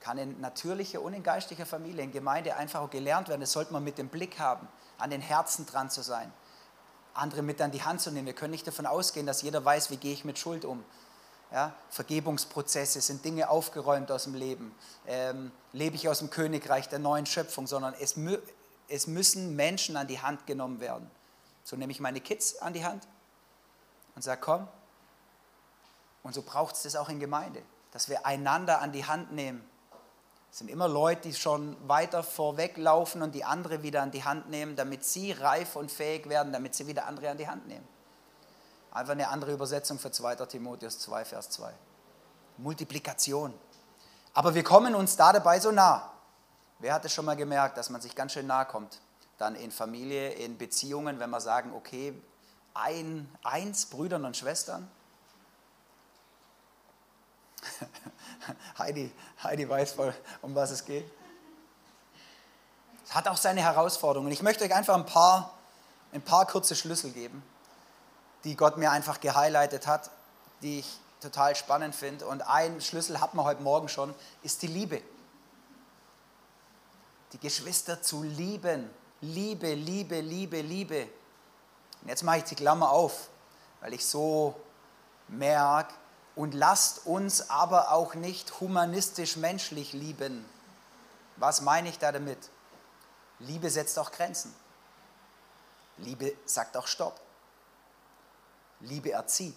kann 0.00 0.18
in 0.18 0.40
natürlicher 0.40 1.00
und 1.00 1.14
in 1.14 1.22
geistlicher 1.22 1.66
Familie, 1.66 2.02
in 2.02 2.12
Gemeinde 2.12 2.56
einfach 2.56 2.80
auch 2.80 2.90
gelernt 2.90 3.28
werden. 3.28 3.40
Das 3.40 3.52
sollte 3.52 3.72
man 3.72 3.84
mit 3.84 3.98
dem 3.98 4.08
Blick 4.08 4.38
haben, 4.38 4.66
an 4.98 5.10
den 5.10 5.20
Herzen 5.20 5.64
dran 5.66 5.90
zu 5.90 6.02
sein, 6.02 6.32
andere 7.14 7.42
mit 7.42 7.60
an 7.60 7.70
die 7.70 7.82
Hand 7.82 8.00
zu 8.00 8.10
nehmen. 8.10 8.26
Wir 8.26 8.34
können 8.34 8.52
nicht 8.52 8.66
davon 8.66 8.86
ausgehen, 8.86 9.26
dass 9.26 9.42
jeder 9.42 9.64
weiß, 9.64 9.90
wie 9.90 9.96
gehe 9.96 10.12
ich 10.12 10.24
mit 10.24 10.38
Schuld 10.38 10.64
um. 10.64 10.84
Ja, 11.52 11.74
Vergebungsprozesse 11.90 13.00
sind 13.02 13.24
Dinge 13.24 13.50
aufgeräumt 13.50 14.10
aus 14.10 14.24
dem 14.24 14.34
Leben. 14.34 14.74
Ähm, 15.06 15.52
lebe 15.72 15.96
ich 15.96 16.08
aus 16.08 16.20
dem 16.20 16.30
Königreich 16.30 16.88
der 16.88 16.98
neuen 16.98 17.26
Schöpfung, 17.26 17.66
sondern 17.66 17.94
es, 18.00 18.16
mü 18.16 18.38
es 18.88 19.06
müssen 19.06 19.54
Menschen 19.54 19.96
an 19.96 20.06
die 20.06 20.20
Hand 20.20 20.46
genommen 20.46 20.80
werden. 20.80 21.10
So 21.62 21.76
nehme 21.76 21.92
ich 21.92 22.00
meine 22.00 22.20
Kids 22.20 22.56
an 22.58 22.72
die 22.72 22.84
Hand 22.84 23.06
und 24.14 24.22
sage, 24.22 24.40
komm. 24.40 24.66
Und 26.22 26.34
so 26.34 26.42
braucht 26.42 26.74
es 26.74 26.82
das 26.82 26.96
auch 26.96 27.08
in 27.08 27.20
Gemeinde, 27.20 27.62
dass 27.90 28.08
wir 28.08 28.24
einander 28.24 28.80
an 28.80 28.92
die 28.92 29.04
Hand 29.04 29.32
nehmen 29.32 29.62
es 30.52 30.58
sind 30.58 30.68
immer 30.68 30.86
Leute, 30.86 31.22
die 31.22 31.34
schon 31.34 31.76
weiter 31.88 32.22
vorweglaufen 32.22 33.22
und 33.22 33.34
die 33.34 33.42
andere 33.42 33.82
wieder 33.82 34.02
an 34.02 34.10
die 34.10 34.22
Hand 34.22 34.50
nehmen, 34.50 34.76
damit 34.76 35.02
sie 35.02 35.32
reif 35.32 35.76
und 35.76 35.90
fähig 35.90 36.28
werden, 36.28 36.52
damit 36.52 36.74
sie 36.74 36.86
wieder 36.86 37.06
andere 37.06 37.30
an 37.30 37.38
die 37.38 37.48
Hand 37.48 37.66
nehmen. 37.66 37.88
Einfach 38.90 39.12
eine 39.12 39.28
andere 39.28 39.54
Übersetzung 39.54 39.98
für 39.98 40.10
2. 40.10 40.36
Timotheus 40.44 40.98
2, 40.98 41.24
Vers 41.24 41.48
2. 41.48 41.72
Multiplikation. 42.58 43.54
Aber 44.34 44.54
wir 44.54 44.62
kommen 44.62 44.94
uns 44.94 45.16
da 45.16 45.32
dabei 45.32 45.58
so 45.58 45.70
nah. 45.70 46.12
Wer 46.80 46.92
hat 46.92 47.06
es 47.06 47.14
schon 47.14 47.24
mal 47.24 47.36
gemerkt, 47.36 47.78
dass 47.78 47.88
man 47.88 48.02
sich 48.02 48.14
ganz 48.14 48.32
schön 48.32 48.46
nahe 48.46 48.66
kommt? 48.66 49.00
Dann 49.38 49.54
in 49.54 49.70
Familie, 49.70 50.32
in 50.32 50.58
Beziehungen, 50.58 51.18
wenn 51.18 51.30
wir 51.30 51.40
sagen, 51.40 51.72
okay, 51.74 52.12
ein, 52.74 53.26
eins, 53.42 53.86
Brüdern 53.86 54.26
und 54.26 54.36
Schwestern. 54.36 54.90
Heidi, 58.78 59.12
Heidi 59.42 59.68
weiß 59.68 59.92
voll, 59.92 60.14
um 60.40 60.54
was 60.54 60.70
es 60.70 60.84
geht. 60.84 61.10
Es 63.04 63.14
hat 63.14 63.28
auch 63.28 63.36
seine 63.36 63.60
Herausforderungen. 63.60 64.32
Ich 64.32 64.42
möchte 64.42 64.64
euch 64.64 64.74
einfach 64.74 64.94
ein 64.94 65.06
paar, 65.06 65.52
ein 66.12 66.22
paar 66.22 66.46
kurze 66.46 66.74
Schlüssel 66.74 67.10
geben, 67.12 67.42
die 68.44 68.56
Gott 68.56 68.78
mir 68.78 68.90
einfach 68.90 69.20
gehighlightet 69.20 69.86
hat, 69.86 70.10
die 70.62 70.80
ich 70.80 71.00
total 71.20 71.54
spannend 71.56 71.94
finde. 71.94 72.26
Und 72.26 72.42
ein 72.42 72.80
Schlüssel 72.80 73.20
hat 73.20 73.34
man 73.34 73.44
heute 73.44 73.62
Morgen 73.62 73.88
schon, 73.88 74.14
ist 74.42 74.62
die 74.62 74.66
Liebe. 74.66 75.02
Die 77.32 77.38
Geschwister 77.38 78.02
zu 78.02 78.22
lieben. 78.22 78.90
Liebe, 79.20 79.74
Liebe, 79.74 80.20
Liebe, 80.20 80.60
Liebe. 80.60 81.08
Und 82.02 82.08
jetzt 82.08 82.24
mache 82.24 82.38
ich 82.38 82.44
die 82.44 82.56
Klammer 82.56 82.90
auf, 82.90 83.28
weil 83.80 83.94
ich 83.94 84.04
so 84.04 84.56
merke, 85.28 85.94
und 86.34 86.54
lasst 86.54 87.06
uns 87.06 87.50
aber 87.50 87.92
auch 87.92 88.14
nicht 88.14 88.60
humanistisch 88.60 89.36
menschlich 89.36 89.92
lieben. 89.92 90.44
Was 91.36 91.60
meine 91.60 91.88
ich 91.88 91.98
da 91.98 92.12
damit? 92.12 92.50
Liebe 93.38 93.70
setzt 93.70 93.98
auch 93.98 94.12
Grenzen. 94.12 94.54
Liebe 95.98 96.34
sagt 96.46 96.76
auch 96.76 96.86
Stopp. 96.86 97.20
Liebe 98.80 99.12
erzieht. 99.12 99.56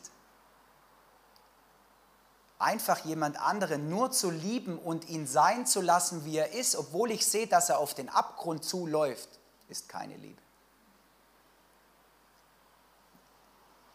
Einfach 2.60 3.04
jemand 3.06 3.40
anderen 3.40 3.90
nur 3.90 4.12
zu 4.12 4.30
lieben 4.30 4.80
und 4.80 5.10
ihn 5.10 5.28
sein 5.28 5.66
zu 5.66 5.82
lassen, 5.82 6.26
wie 6.26 6.38
er 6.38 6.54
ist, 6.54 6.76
obwohl 6.76 7.12
ich 7.12 7.26
sehe, 7.26 7.48
dass 7.48 7.70
er 7.70 7.80
auf 7.80 7.94
den 7.94 8.10
Abgrund 8.10 8.64
zuläuft, 8.64 9.30
ist 9.68 9.90
keine 9.90 10.16
Liebe. 10.16 10.42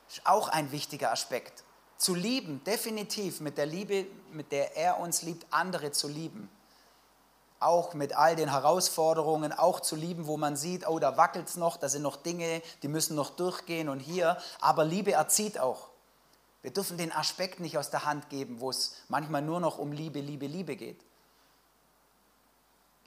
Ist 0.08 0.26
auch 0.26 0.48
ein 0.48 0.72
wichtiger 0.72 1.12
Aspekt 1.12 1.64
zu 2.00 2.14
lieben, 2.14 2.64
definitiv 2.64 3.40
mit 3.40 3.58
der 3.58 3.66
Liebe, 3.66 4.06
mit 4.32 4.52
der 4.52 4.74
er 4.74 4.98
uns 4.98 5.20
liebt, 5.20 5.46
andere 5.50 5.92
zu 5.92 6.08
lieben. 6.08 6.50
Auch 7.60 7.92
mit 7.92 8.16
all 8.16 8.36
den 8.36 8.50
Herausforderungen, 8.50 9.52
auch 9.52 9.80
zu 9.80 9.96
lieben, 9.96 10.26
wo 10.26 10.38
man 10.38 10.56
sieht, 10.56 10.88
oh, 10.88 10.98
da 10.98 11.18
wackelt 11.18 11.46
es 11.48 11.56
noch, 11.56 11.76
da 11.76 11.90
sind 11.90 12.00
noch 12.00 12.16
Dinge, 12.16 12.62
die 12.82 12.88
müssen 12.88 13.16
noch 13.16 13.28
durchgehen 13.30 13.90
und 13.90 14.00
hier. 14.00 14.38
Aber 14.62 14.86
Liebe 14.86 15.12
erzieht 15.12 15.58
auch. 15.58 15.88
Wir 16.62 16.72
dürfen 16.72 16.96
den 16.96 17.12
Aspekt 17.12 17.60
nicht 17.60 17.76
aus 17.76 17.90
der 17.90 18.06
Hand 18.06 18.30
geben, 18.30 18.60
wo 18.60 18.70
es 18.70 18.96
manchmal 19.08 19.42
nur 19.42 19.60
noch 19.60 19.76
um 19.76 19.92
Liebe, 19.92 20.20
Liebe, 20.20 20.46
Liebe 20.46 20.76
geht. 20.76 21.02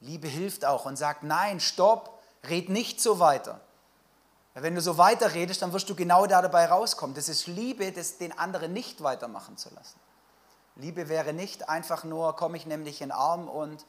Liebe 0.02 0.28
hilft 0.28 0.66
auch 0.66 0.86
und 0.86 0.98
sagt, 0.98 1.24
nein, 1.24 1.60
stopp, 1.60 2.22
red 2.44 2.70
nicht 2.70 3.02
so 3.02 3.18
weiter. 3.18 3.60
Wenn 4.56 4.76
du 4.76 4.82
so 4.82 4.98
weiterredest, 4.98 5.62
dann 5.62 5.74
wirst 5.74 5.90
du 5.90 5.96
genau 5.96 6.28
da 6.28 6.42
dabei 6.42 6.68
rauskommen. 6.68 7.16
Das 7.16 7.28
ist 7.28 7.48
Liebe, 7.48 7.92
das 7.92 8.18
den 8.18 8.38
anderen 8.38 8.72
nicht 8.72 9.02
weitermachen 9.02 9.58
zu 9.58 9.74
lassen. 9.74 10.00
Liebe 10.76 11.10
wäre 11.10 11.34
nicht 11.34 11.70
einfach 11.70 12.04
nur, 12.04 12.36
komm, 12.36 12.56
ich 12.56 12.66
nehme 12.66 12.84
dich 12.84 13.02
in 13.02 13.10
den 13.10 13.18
Arm 13.18 13.48
und 13.48 13.86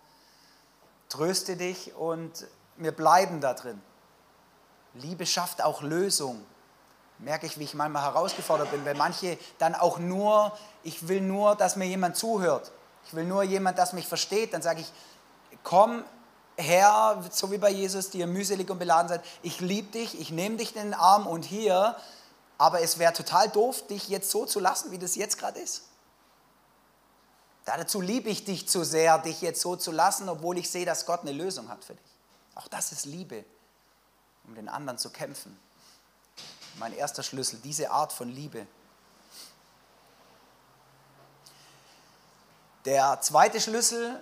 tröste 1.09 1.57
dich 1.57 1.94
und 1.94 2.46
wir 2.77 2.92
bleiben 2.92 3.40
da 3.40 3.55
drin. 3.55 3.81
Liebe 4.94 5.27
schafft 5.27 5.62
auch 5.62 5.83
Lösung. 5.83 6.44
Merke 7.18 7.46
ich, 7.46 7.59
wie 7.59 7.64
ich 7.64 7.74
manchmal 7.74 8.03
herausgefordert 8.03 8.70
bin, 8.70 8.85
weil 8.85 8.94
manche 8.94 9.38
dann 9.59 9.74
auch 9.74 9.98
nur, 9.98 10.57
ich 10.83 11.09
will 11.09 11.20
nur, 11.20 11.57
dass 11.57 11.77
mir 11.77 11.87
jemand 11.87 12.16
zuhört. 12.16 12.72
Ich 13.07 13.14
will 13.14 13.24
nur 13.24 13.42
jemand, 13.42 13.79
das 13.79 13.92
mich 13.92 14.07
versteht. 14.07 14.53
Dann 14.53 14.62
sage 14.62 14.81
ich, 14.81 14.92
komm, 15.62 16.05
Herr, 16.56 17.22
so 17.30 17.50
wie 17.50 17.58
bei 17.58 17.70
Jesus, 17.70 18.10
die 18.10 18.18
ihr 18.18 18.26
mühselig 18.26 18.70
und 18.70 18.78
beladen 18.78 19.08
seid, 19.08 19.24
ich 19.42 19.60
liebe 19.60 19.90
dich, 19.90 20.20
ich 20.20 20.30
nehme 20.30 20.56
dich 20.56 20.76
in 20.76 20.82
den 20.82 20.94
Arm 20.94 21.26
und 21.26 21.44
hier, 21.44 21.96
aber 22.58 22.80
es 22.80 22.98
wäre 22.98 23.12
total 23.12 23.48
doof, 23.48 23.86
dich 23.88 24.08
jetzt 24.08 24.30
so 24.30 24.46
zu 24.46 24.60
lassen, 24.60 24.92
wie 24.92 24.98
das 24.98 25.16
jetzt 25.16 25.38
gerade 25.38 25.58
ist. 25.58 25.82
Dazu 27.64 28.00
liebe 28.00 28.28
ich 28.28 28.44
dich 28.44 28.68
zu 28.68 28.84
sehr, 28.84 29.18
dich 29.18 29.40
jetzt 29.40 29.60
so 29.60 29.74
zu 29.74 29.90
lassen, 29.90 30.28
obwohl 30.28 30.58
ich 30.58 30.70
sehe, 30.70 30.84
dass 30.84 31.06
Gott 31.06 31.22
eine 31.22 31.32
Lösung 31.32 31.68
hat 31.68 31.82
für 31.84 31.94
dich. 31.94 32.12
Auch 32.54 32.68
das 32.68 32.92
ist 32.92 33.06
Liebe, 33.06 33.44
um 34.46 34.54
den 34.54 34.68
anderen 34.68 34.98
zu 34.98 35.10
kämpfen. 35.10 35.58
Mein 36.78 36.92
erster 36.92 37.22
Schlüssel, 37.22 37.58
diese 37.64 37.90
Art 37.90 38.12
von 38.12 38.28
Liebe. 38.28 38.66
Der 42.84 43.20
zweite 43.22 43.60
Schlüssel 43.60 44.20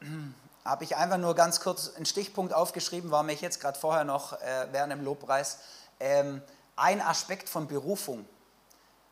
habe 0.64 0.84
ich 0.84 0.96
einfach 0.96 1.18
nur 1.18 1.34
ganz 1.34 1.60
kurz 1.60 1.94
einen 1.96 2.06
Stichpunkt 2.06 2.52
aufgeschrieben, 2.52 3.10
war 3.10 3.22
mich 3.22 3.40
jetzt 3.40 3.60
gerade 3.60 3.78
vorher 3.78 4.04
noch 4.04 4.34
äh, 4.40 4.68
während 4.70 4.92
dem 4.92 5.04
Lobpreis. 5.04 5.58
Ähm, 5.98 6.42
ein 6.76 7.00
Aspekt 7.00 7.48
von 7.48 7.66
Berufung. 7.66 8.26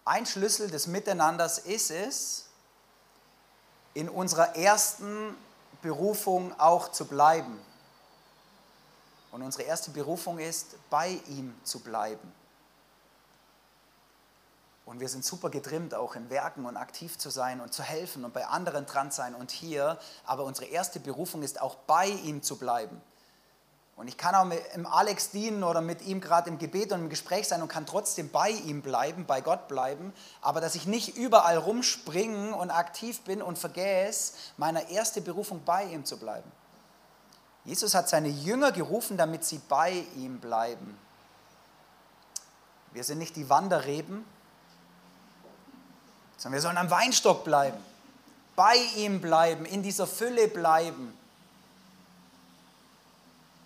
Ein 0.05 0.27
Schlüssel 0.27 0.71
des 0.71 0.87
Miteinanders 0.87 1.59
ist 1.59 1.91
es, 1.91 2.47
in 3.95 4.09
unserer 4.09 4.57
ersten 4.57 5.37
Berufung 5.83 6.59
auch 6.59 6.93
zu 6.93 7.07
bleiben. 7.07 7.61
Und 9.33 9.43
unsere 9.43 9.65
erste 9.65 9.91
Berufung 9.91 10.39
ist, 10.39 10.77
bei 10.89 11.21
ihm 11.29 11.55
zu 11.65 11.81
bleiben. 11.81 12.33
Und 14.91 14.99
wir 14.99 15.09
sind 15.09 15.25
super 15.25 15.51
getrimmt, 15.51 15.95
auch 15.95 16.17
in 16.17 16.31
Werken 16.31 16.67
und 16.67 16.77
aktiv 16.77 17.17
zu 17.17 17.31
sein 17.31 17.61
und 17.61 17.73
zu 17.73 17.85
helfen 17.85 18.25
und 18.25 18.35
bei 18.35 18.45
anderen 18.45 18.87
dran 18.87 19.13
sein 19.13 19.37
und 19.37 19.53
hier. 19.53 19.97
Aber 20.27 20.43
unsere 20.43 20.67
erste 20.67 20.99
Berufung 20.99 21.45
ist 21.45 21.63
auch 21.63 21.77
bei 21.77 22.09
ihm 22.09 22.43
zu 22.43 22.59
bleiben. 22.59 23.01
Und 23.95 24.09
ich 24.09 24.17
kann 24.17 24.35
auch 24.35 24.45
mit 24.45 24.61
im 24.75 24.89
Alex 24.89 25.31
dienen 25.31 25.63
oder 25.63 25.81
mit 25.81 26.03
ihm 26.03 26.21
gerade 26.21 26.51
im 26.51 26.59
Gebet 26.59 26.91
und 26.91 27.03
im 27.03 27.09
Gespräch 27.09 27.47
sein 27.47 27.63
und 27.63 27.69
kann 27.69 27.87
trotzdem 27.87 28.31
bei 28.31 28.51
ihm 28.51 28.83
bleiben, 28.83 29.27
bei 29.27 29.41
Gott 29.41 29.69
bleiben. 29.69 30.13
Aber 30.43 30.61
dass 30.61 30.75
ich 30.75 30.89
nicht 30.89 31.17
überall 31.17 31.59
rumspringen 31.59 32.53
und 32.53 32.73
aktiv 32.73 33.21
bin 33.21 33.43
und 33.43 33.61
vergesse, 33.61 34.33
meine 34.57 34.91
erste 34.91 35.21
Berufung 35.21 35.63
bei 35.65 35.85
ihm 35.85 36.05
zu 36.05 36.19
bleiben. 36.19 36.51
Jesus 37.65 37.95
hat 37.95 38.09
seine 38.09 38.29
Jünger 38.29 38.73
gerufen, 38.73 39.17
damit 39.17 39.45
sie 39.45 39.61
bei 39.69 40.05
ihm 40.17 40.41
bleiben. 40.41 40.99
Wir 42.93 43.05
sind 43.05 43.19
nicht 43.19 43.37
die 43.37 43.49
Wanderreben, 43.49 44.25
sondern 46.41 46.55
wir 46.55 46.63
sollen 46.63 46.79
am 46.79 46.91
Weinstock 46.91 47.45
bleiben, 47.45 47.77
bei 48.57 48.77
ihm 48.97 49.21
bleiben, 49.21 49.67
in 49.67 49.83
dieser 49.83 50.07
Fülle 50.07 50.49
bleiben. 50.49 51.13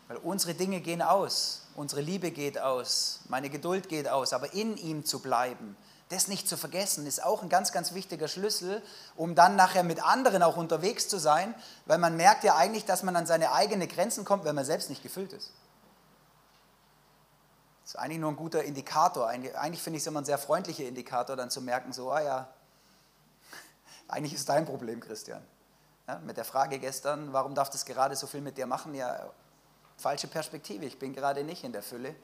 Weil 0.08 0.16
unsere 0.16 0.54
Dinge 0.54 0.80
gehen 0.80 1.00
aus, 1.00 1.62
unsere 1.76 2.00
Liebe 2.00 2.32
geht 2.32 2.58
aus, 2.58 3.20
meine 3.28 3.48
Geduld 3.48 3.88
geht 3.88 4.08
aus, 4.08 4.32
aber 4.32 4.54
in 4.54 4.76
ihm 4.76 5.04
zu 5.04 5.20
bleiben, 5.20 5.76
das 6.08 6.26
nicht 6.26 6.48
zu 6.48 6.56
vergessen, 6.56 7.06
ist 7.06 7.22
auch 7.22 7.42
ein 7.42 7.48
ganz, 7.48 7.70
ganz 7.70 7.94
wichtiger 7.94 8.26
Schlüssel, 8.26 8.82
um 9.14 9.36
dann 9.36 9.54
nachher 9.54 9.84
mit 9.84 10.04
anderen 10.04 10.42
auch 10.42 10.56
unterwegs 10.56 11.06
zu 11.06 11.18
sein, 11.18 11.54
weil 11.86 11.98
man 11.98 12.16
merkt 12.16 12.42
ja 12.42 12.56
eigentlich, 12.56 12.84
dass 12.84 13.04
man 13.04 13.14
an 13.14 13.26
seine 13.26 13.52
eigenen 13.52 13.88
Grenzen 13.88 14.24
kommt, 14.24 14.44
wenn 14.44 14.56
man 14.56 14.64
selbst 14.64 14.90
nicht 14.90 15.02
gefüllt 15.04 15.32
ist. 15.32 15.52
Das 17.84 17.94
ist 17.94 17.96
eigentlich 18.00 18.18
nur 18.18 18.32
ein 18.32 18.36
guter 18.36 18.64
Indikator. 18.64 19.28
Eigentlich, 19.28 19.80
finde 19.80 19.98
ich 19.98 20.02
es 20.02 20.06
immer 20.08 20.22
ein 20.22 20.24
sehr 20.24 20.38
freundlicher 20.38 20.84
Indikator, 20.84 21.36
dann 21.36 21.50
zu 21.50 21.60
merken, 21.60 21.92
so, 21.92 22.10
ah 22.10 22.20
ja, 22.20 22.48
Eigentlich 24.08 24.34
ist 24.34 24.48
dein 24.48 24.66
Problem, 24.66 25.00
Christian. 25.00 25.42
Ja, 26.06 26.18
mit 26.18 26.36
der 26.36 26.44
Frage 26.44 26.78
gestern, 26.78 27.32
warum 27.32 27.54
darf 27.54 27.70
das 27.70 27.84
gerade 27.84 28.14
so 28.14 28.26
viel 28.26 28.42
mit 28.42 28.58
dir 28.58 28.66
machen? 28.66 28.94
Ja, 28.94 29.30
falsche 29.96 30.26
Perspektive. 30.26 30.84
Ich 30.84 30.98
bin 30.98 31.14
gerade 31.14 31.44
nicht 31.44 31.64
in 31.64 31.72
der 31.72 31.82
Fülle. 31.82 32.14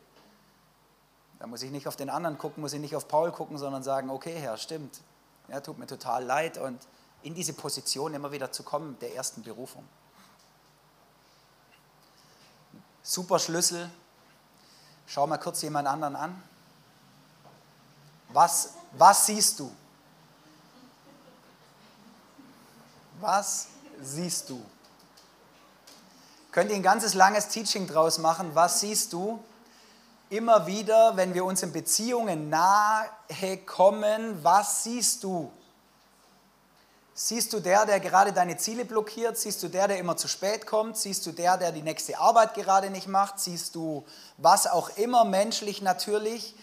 Da 1.38 1.46
muss 1.46 1.62
ich 1.62 1.70
nicht 1.70 1.88
auf 1.88 1.96
den 1.96 2.10
anderen 2.10 2.36
gucken, 2.36 2.60
muss 2.60 2.74
ich 2.74 2.80
nicht 2.80 2.94
auf 2.94 3.08
Paul 3.08 3.32
gucken, 3.32 3.56
sondern 3.56 3.82
sagen, 3.82 4.10
okay, 4.10 4.34
Herr, 4.38 4.58
stimmt. 4.58 5.00
Ja, 5.48 5.60
tut 5.60 5.78
mir 5.78 5.86
total 5.86 6.24
leid 6.24 6.58
und 6.58 6.78
in 7.22 7.34
diese 7.34 7.54
Position 7.54 8.12
immer 8.12 8.30
wieder 8.30 8.52
zu 8.52 8.62
kommen, 8.62 8.98
der 9.00 9.14
ersten 9.14 9.42
Berufung. 9.42 9.86
Super 13.02 13.38
Schlüssel. 13.38 13.90
Schau 15.06 15.26
mal 15.26 15.38
kurz 15.38 15.62
jemand 15.62 15.88
anderen 15.88 16.14
an. 16.14 16.42
Was, 18.28 18.74
was 18.92 19.26
siehst 19.26 19.58
du? 19.58 19.72
Was 23.20 23.66
siehst 24.02 24.48
du? 24.48 24.64
Könnt 26.52 26.70
ihr 26.70 26.76
ein 26.76 26.82
ganzes 26.82 27.14
langes 27.14 27.48
Teaching 27.48 27.86
draus 27.86 28.18
machen? 28.18 28.54
Was 28.54 28.80
siehst 28.80 29.12
du? 29.12 29.38
Immer 30.30 30.66
wieder, 30.66 31.16
wenn 31.16 31.34
wir 31.34 31.44
uns 31.44 31.62
in 31.62 31.72
Beziehungen 31.72 32.48
nahe 32.48 33.08
kommen, 33.66 34.42
was 34.42 34.84
siehst 34.84 35.22
du? 35.24 35.50
Siehst 37.12 37.52
du 37.52 37.60
der, 37.60 37.84
der 37.84 38.00
gerade 38.00 38.32
deine 38.32 38.56
Ziele 38.56 38.86
blockiert? 38.86 39.36
Siehst 39.36 39.62
du 39.62 39.68
der, 39.68 39.88
der 39.88 39.98
immer 39.98 40.16
zu 40.16 40.26
spät 40.26 40.66
kommt? 40.66 40.96
Siehst 40.96 41.26
du 41.26 41.32
der, 41.32 41.58
der 41.58 41.72
die 41.72 41.82
nächste 41.82 42.18
Arbeit 42.18 42.54
gerade 42.54 42.88
nicht 42.88 43.08
macht? 43.08 43.38
Siehst 43.38 43.74
du 43.74 44.06
was 44.38 44.66
auch 44.66 44.96
immer 44.96 45.24
menschlich 45.24 45.82
natürlich? 45.82 46.54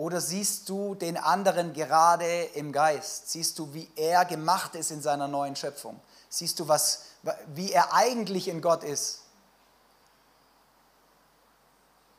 Oder 0.00 0.22
siehst 0.22 0.70
du 0.70 0.94
den 0.94 1.18
anderen 1.18 1.74
gerade 1.74 2.44
im 2.54 2.72
Geist? 2.72 3.28
Siehst 3.28 3.58
du, 3.58 3.74
wie 3.74 3.86
er 3.96 4.24
gemacht 4.24 4.74
ist 4.74 4.90
in 4.90 5.02
seiner 5.02 5.28
neuen 5.28 5.56
Schöpfung? 5.56 6.00
Siehst 6.30 6.58
du, 6.58 6.68
was, 6.68 7.04
wie 7.48 7.70
er 7.70 7.92
eigentlich 7.92 8.48
in 8.48 8.62
Gott 8.62 8.82
ist? 8.82 9.24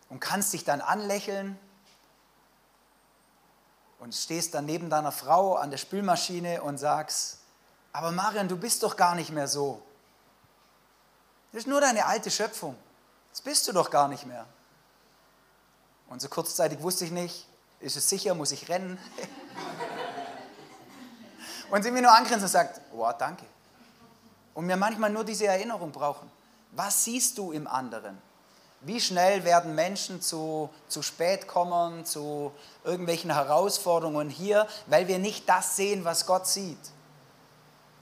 Und 0.10 0.20
kannst 0.20 0.54
dich 0.54 0.64
dann 0.64 0.80
anlächeln 0.80 1.58
und 3.98 4.14
stehst 4.14 4.54
dann 4.54 4.66
neben 4.66 4.92
deiner 4.92 5.12
Frau 5.12 5.56
an 5.56 5.72
der 5.72 5.80
Spülmaschine 5.80 6.62
und 6.62 6.78
sagst, 6.78 7.40
aber 7.94 8.12
Marian, 8.12 8.48
du 8.48 8.58
bist 8.58 8.84
doch 8.84 8.96
gar 8.96 9.16
nicht 9.16 9.32
mehr 9.32 9.48
so. 9.48 9.82
Das 11.52 11.62
ist 11.62 11.68
nur 11.68 11.82
deine 11.82 12.06
alte 12.06 12.30
Schöpfung. 12.30 12.78
Das 13.32 13.42
bist 13.42 13.68
du 13.68 13.72
doch 13.72 13.90
gar 13.90 14.08
nicht 14.08 14.28
mehr. 14.28 14.46
Und 16.10 16.22
so 16.22 16.30
kurzzeitig 16.30 16.80
wusste 16.84 17.06
ich 17.06 17.12
nicht, 17.12 17.48
ist 17.82 17.98
es 17.98 18.08
sicher? 18.08 18.34
Muss 18.36 18.52
ich 18.52 18.70
rennen? 18.70 18.98
und 21.72 21.84
sie 21.84 21.92
mir 21.92 22.02
nur 22.02 22.12
angrinst 22.12 22.44
und 22.44 22.50
sagt, 22.50 22.82
wow, 22.92 23.14
danke. 23.18 23.46
Und 24.54 24.68
wir 24.68 24.78
manchmal 24.78 25.10
nur 25.10 25.24
diese 25.24 25.48
Erinnerung 25.48 25.92
brauchen. 25.92 26.30
Was 26.72 27.04
siehst 27.04 27.38
du 27.38 27.52
im 27.52 27.68
anderen? 27.68 28.18
Wie 28.82 29.00
schnell 29.00 29.44
werden 29.44 29.76
Menschen 29.76 30.22
zu, 30.22 30.70
zu 30.88 31.04
spät 31.04 31.48
kommen, 31.48 32.06
zu 32.06 32.52
irgendwelchen 32.84 33.32
Herausforderungen 33.32 34.30
hier, 34.30 34.68
weil 34.88 35.08
wir 35.08 35.20
nicht 35.20 35.48
das 35.48 35.76
sehen, 35.76 36.04
was 36.04 36.26
Gott 36.26 36.48
sieht. 36.48 36.80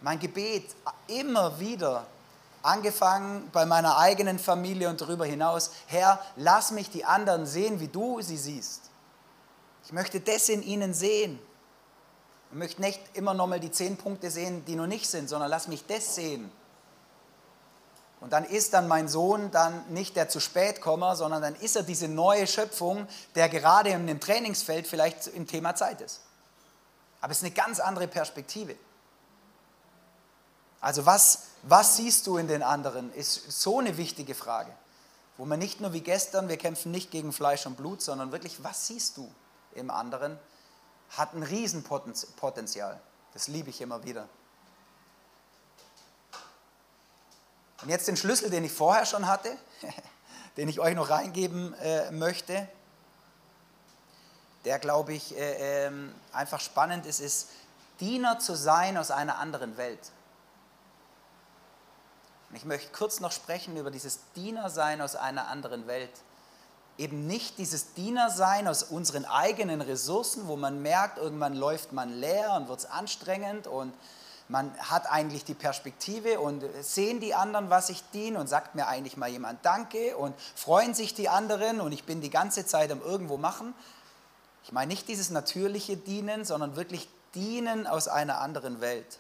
Mein 0.02 0.20
Gebet 0.20 0.76
immer 1.08 1.60
wieder, 1.60 2.06
angefangen 2.62 3.50
bei 3.52 3.66
meiner 3.66 3.98
eigenen 3.98 4.40
Familie 4.40 4.90
und 4.90 5.02
darüber 5.02 5.26
hinaus, 5.26 5.72
Herr, 5.88 6.20
lass 6.38 6.72
mich 6.72 6.90
die 6.90 7.04
anderen 7.04 7.46
sehen, 7.46 7.82
wie 7.82 7.90
du 7.90 8.22
sie 8.22 8.38
siehst. 8.38 8.89
Ich 9.90 9.94
möchte 9.94 10.20
das 10.20 10.50
in 10.50 10.62
ihnen 10.62 10.94
sehen. 10.94 11.40
Ich 12.52 12.56
möchte 12.56 12.80
nicht 12.80 13.02
immer 13.14 13.34
nochmal 13.34 13.60
die 13.60 13.72
zehn 13.72 13.98
Punkte 13.98 14.30
sehen, 14.30 14.64
die 14.66 14.76
noch 14.76 14.86
nicht 14.86 15.10
sind, 15.10 15.28
sondern 15.28 15.50
lass 15.50 15.68
mich 15.68 15.84
das 15.88 16.14
sehen. 16.14 16.52
Und 18.20 18.32
dann 18.32 18.46
ist 18.46 18.76
dann 18.76 18.88
mein 18.88 19.08
Sohn 19.08 19.50
dann 19.50 19.92
nicht 19.92 20.16
der 20.16 20.30
zu 20.30 20.40
spät 20.40 20.80
kommer, 20.80 21.16
sondern 21.16 21.42
dann 21.42 21.56
ist 21.56 21.76
er 21.76 21.82
diese 21.82 22.08
neue 22.08 22.46
Schöpfung, 22.46 23.08
der 23.34 23.50
gerade 23.50 23.90
in 23.90 24.06
dem 24.06 24.20
Trainingsfeld 24.20 24.86
vielleicht 24.86 25.26
im 25.26 25.48
Thema 25.48 25.74
Zeit 25.74 26.02
ist. 26.02 26.22
Aber 27.20 27.32
es 27.32 27.40
ist 27.40 27.46
eine 27.46 27.54
ganz 27.56 27.80
andere 27.80 28.08
Perspektive. 28.08 28.76
Also 30.82 31.08
was, 31.08 31.46
was 31.64 31.98
siehst 31.98 32.28
du 32.28 32.38
in 32.38 32.48
den 32.48 32.62
anderen, 32.62 33.12
ist 33.14 33.60
so 33.60 33.80
eine 33.80 33.98
wichtige 33.98 34.36
Frage, 34.36 34.72
wo 35.38 35.46
man 35.46 35.58
nicht 35.58 35.82
nur 35.82 35.94
wie 35.94 36.02
gestern, 36.02 36.48
wir 36.48 36.58
kämpfen 36.58 36.92
nicht 36.92 37.10
gegen 37.10 37.34
Fleisch 37.34 37.66
und 37.66 37.76
Blut, 37.76 38.04
sondern 38.04 38.32
wirklich, 38.32 38.64
was 38.64 38.86
siehst 38.86 39.18
du? 39.18 39.28
Im 39.74 39.92
anderen, 39.92 40.40
hat 41.12 41.34
ein 41.34 41.44
Riesenpotenzial. 41.44 43.00
Das 43.34 43.48
liebe 43.48 43.70
ich 43.70 43.82
immer 43.82 44.04
wieder. 44.04 44.28
Und 47.82 47.90
jetzt 47.90 48.08
den 48.08 48.18
Schlüssel, 48.18 48.50
den 48.50 48.64
ich 48.64 48.72
vorher 48.72 49.06
schon 49.06 49.28
hatte, 49.28 49.56
den 50.58 50.68
ich 50.68 50.80
euch 50.80 50.96
noch 50.96 51.10
reingeben 51.10 51.74
äh, 51.76 52.12
möchte, 52.12 52.68
der, 54.66 54.80
glaube 54.80 55.14
ich, 55.14 55.38
äh, 55.38 55.88
äh, 55.88 55.92
einfach 56.34 56.60
spannend 56.60 57.06
ist, 57.06 57.20
ist, 57.20 57.50
Diener 58.00 58.40
zu 58.40 58.56
sein 58.56 58.98
aus 58.98 59.12
einer 59.12 59.40
anderen 59.40 59.78
Welt. 59.78 60.12
Und 62.50 62.56
ich 62.56 62.66
möchte 62.66 62.92
kurz 62.92 63.20
noch 63.20 63.32
sprechen 63.32 63.78
über 63.78 63.92
dieses 63.92 64.20
Dienersein 64.36 65.02
aus 65.02 65.16
einer 65.16 65.48
anderen 65.48 65.86
Welt 65.88 66.12
eben 67.00 67.26
nicht 67.26 67.58
dieses 67.58 67.94
Dienersein 67.94 68.68
aus 68.68 68.84
unseren 68.84 69.26
eigenen 69.26 69.82
Ressourcen, 69.82 70.48
wo 70.48 70.58
man 70.58 70.82
merkt, 70.82 71.18
irgendwann 71.18 71.56
läuft 71.56 71.94
man 71.94 72.14
leer 72.20 72.54
und 72.54 72.68
wird 72.68 72.80
es 72.80 72.86
anstrengend 72.86 73.68
und 73.68 73.94
man 74.50 74.76
hat 74.80 75.10
eigentlich 75.10 75.46
die 75.46 75.54
Perspektive 75.54 76.40
und 76.40 76.64
sehen 76.82 77.20
die 77.20 77.36
anderen, 77.36 77.70
was 77.70 77.90
ich 77.90 78.04
diene 78.14 78.40
und 78.40 78.48
sagt 78.48 78.76
mir 78.76 78.88
eigentlich 78.88 79.16
mal 79.16 79.30
jemand 79.30 79.64
Danke 79.64 80.18
und 80.18 80.36
freuen 80.56 80.94
sich 80.94 81.14
die 81.14 81.30
anderen 81.30 81.80
und 81.80 81.92
ich 81.92 82.04
bin 82.04 82.20
die 82.20 82.32
ganze 82.32 82.66
Zeit 82.66 82.92
am 82.92 83.02
irgendwo 83.02 83.38
machen. 83.38 83.74
Ich 84.64 84.72
meine 84.72 84.90
nicht 84.90 85.08
dieses 85.08 85.30
natürliche 85.30 85.98
Dienen, 85.98 86.46
sondern 86.46 86.76
wirklich 86.76 87.08
Dienen 87.36 87.88
aus 87.88 88.08
einer 88.08 88.42
anderen 88.42 88.82
Welt. 88.82 89.20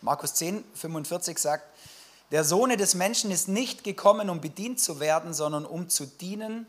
Markus 0.00 0.34
10, 0.34 0.62
45 0.74 1.38
sagt, 1.38 1.64
der 2.30 2.44
Sohn 2.44 2.70
des 2.70 2.94
Menschen 2.94 3.30
ist 3.30 3.48
nicht 3.48 3.84
gekommen, 3.84 4.28
um 4.28 4.40
bedient 4.40 4.80
zu 4.80 5.00
werden, 5.00 5.32
sondern 5.32 5.64
um 5.64 5.88
zu 5.88 6.06
dienen 6.06 6.66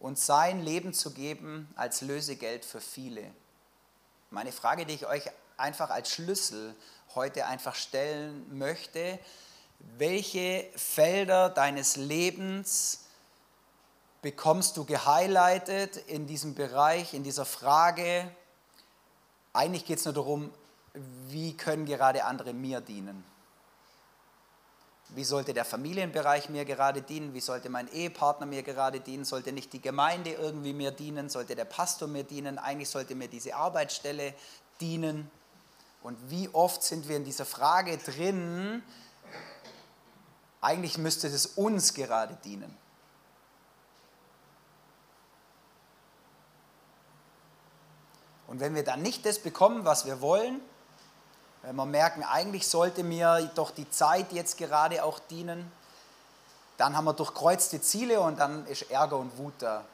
und 0.00 0.18
sein 0.18 0.62
Leben 0.62 0.92
zu 0.92 1.12
geben 1.12 1.68
als 1.76 2.00
Lösegeld 2.00 2.64
für 2.64 2.80
viele. 2.80 3.22
Meine 4.30 4.52
Frage, 4.52 4.84
die 4.84 4.94
ich 4.94 5.06
euch 5.06 5.22
einfach 5.56 5.90
als 5.90 6.10
Schlüssel 6.10 6.74
heute 7.14 7.46
einfach 7.46 7.74
stellen 7.74 8.58
möchte, 8.58 9.18
welche 9.98 10.68
Felder 10.74 11.50
deines 11.50 11.96
Lebens 11.96 13.04
bekommst 14.22 14.76
du 14.76 14.84
gehighlightet 14.84 15.96
in 15.96 16.26
diesem 16.26 16.54
Bereich, 16.54 17.14
in 17.14 17.22
dieser 17.22 17.44
Frage? 17.44 18.30
Eigentlich 19.52 19.84
geht 19.84 19.98
es 19.98 20.04
nur 20.04 20.14
darum, 20.14 20.52
wie 21.28 21.56
können 21.56 21.86
gerade 21.86 22.24
andere 22.24 22.52
mir 22.52 22.80
dienen? 22.80 23.24
Wie 25.10 25.24
sollte 25.24 25.54
der 25.54 25.64
Familienbereich 25.64 26.48
mir 26.48 26.64
gerade 26.64 27.00
dienen? 27.00 27.32
Wie 27.32 27.40
sollte 27.40 27.68
mein 27.68 27.88
Ehepartner 27.88 28.44
mir 28.44 28.62
gerade 28.62 29.00
dienen? 29.00 29.24
Sollte 29.24 29.52
nicht 29.52 29.72
die 29.72 29.80
Gemeinde 29.80 30.32
irgendwie 30.32 30.72
mir 30.72 30.90
dienen? 30.90 31.28
Sollte 31.28 31.54
der 31.54 31.64
Pastor 31.64 32.08
mir 32.08 32.24
dienen? 32.24 32.58
Eigentlich 32.58 32.88
sollte 32.88 33.14
mir 33.14 33.28
diese 33.28 33.54
Arbeitsstelle 33.54 34.34
dienen. 34.80 35.30
Und 36.02 36.18
wie 36.30 36.48
oft 36.52 36.82
sind 36.82 37.08
wir 37.08 37.16
in 37.16 37.24
dieser 37.24 37.44
Frage 37.44 37.98
drin, 37.98 38.82
eigentlich 40.60 40.98
müsste 40.98 41.28
es 41.28 41.46
uns 41.46 41.94
gerade 41.94 42.36
dienen. 42.44 42.76
Und 48.48 48.60
wenn 48.60 48.74
wir 48.74 48.84
dann 48.84 49.02
nicht 49.02 49.26
das 49.26 49.38
bekommen, 49.38 49.84
was 49.84 50.06
wir 50.06 50.20
wollen, 50.20 50.60
wenn 51.62 51.76
wir 51.76 51.86
merken, 51.86 52.22
eigentlich 52.22 52.66
sollte 52.68 53.02
mir 53.02 53.50
doch 53.54 53.70
die 53.70 53.90
Zeit 53.90 54.32
jetzt 54.32 54.56
gerade 54.58 55.02
auch 55.02 55.18
dienen, 55.18 55.70
dann 56.76 56.96
haben 56.96 57.06
wir 57.06 57.14
durchkreuzte 57.14 57.80
Ziele 57.80 58.20
und 58.20 58.38
dann 58.38 58.66
ist 58.66 58.90
Ärger 58.90 59.16
und 59.16 59.36
Wut 59.38 59.54
da. 59.58 59.84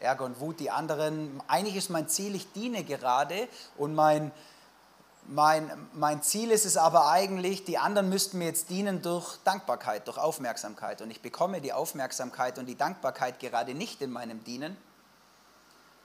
Ärger 0.00 0.24
und 0.24 0.40
Wut, 0.40 0.60
die 0.60 0.70
anderen, 0.70 1.40
eigentlich 1.48 1.76
ist 1.76 1.88
mein 1.88 2.08
Ziel, 2.08 2.34
ich 2.34 2.52
diene 2.52 2.84
gerade 2.84 3.48
und 3.78 3.94
mein, 3.94 4.30
mein, 5.28 5.70
mein 5.94 6.22
Ziel 6.22 6.50
ist 6.50 6.66
es 6.66 6.76
aber 6.76 7.08
eigentlich, 7.08 7.64
die 7.64 7.78
anderen 7.78 8.08
müssten 8.08 8.38
mir 8.38 8.46
jetzt 8.46 8.68
dienen 8.70 9.02
durch 9.02 9.38
Dankbarkeit, 9.44 10.06
durch 10.06 10.18
Aufmerksamkeit. 10.18 11.00
Und 11.00 11.10
ich 11.10 11.22
bekomme 11.22 11.60
die 11.60 11.72
Aufmerksamkeit 11.72 12.58
und 12.58 12.66
die 12.66 12.76
Dankbarkeit 12.76 13.40
gerade 13.40 13.74
nicht 13.74 14.02
in 14.02 14.10
meinem 14.10 14.44
Dienen. 14.44 14.76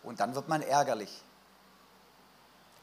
Und 0.04 0.20
dann 0.20 0.36
wird 0.36 0.48
man 0.48 0.62
ärgerlich. 0.62 1.22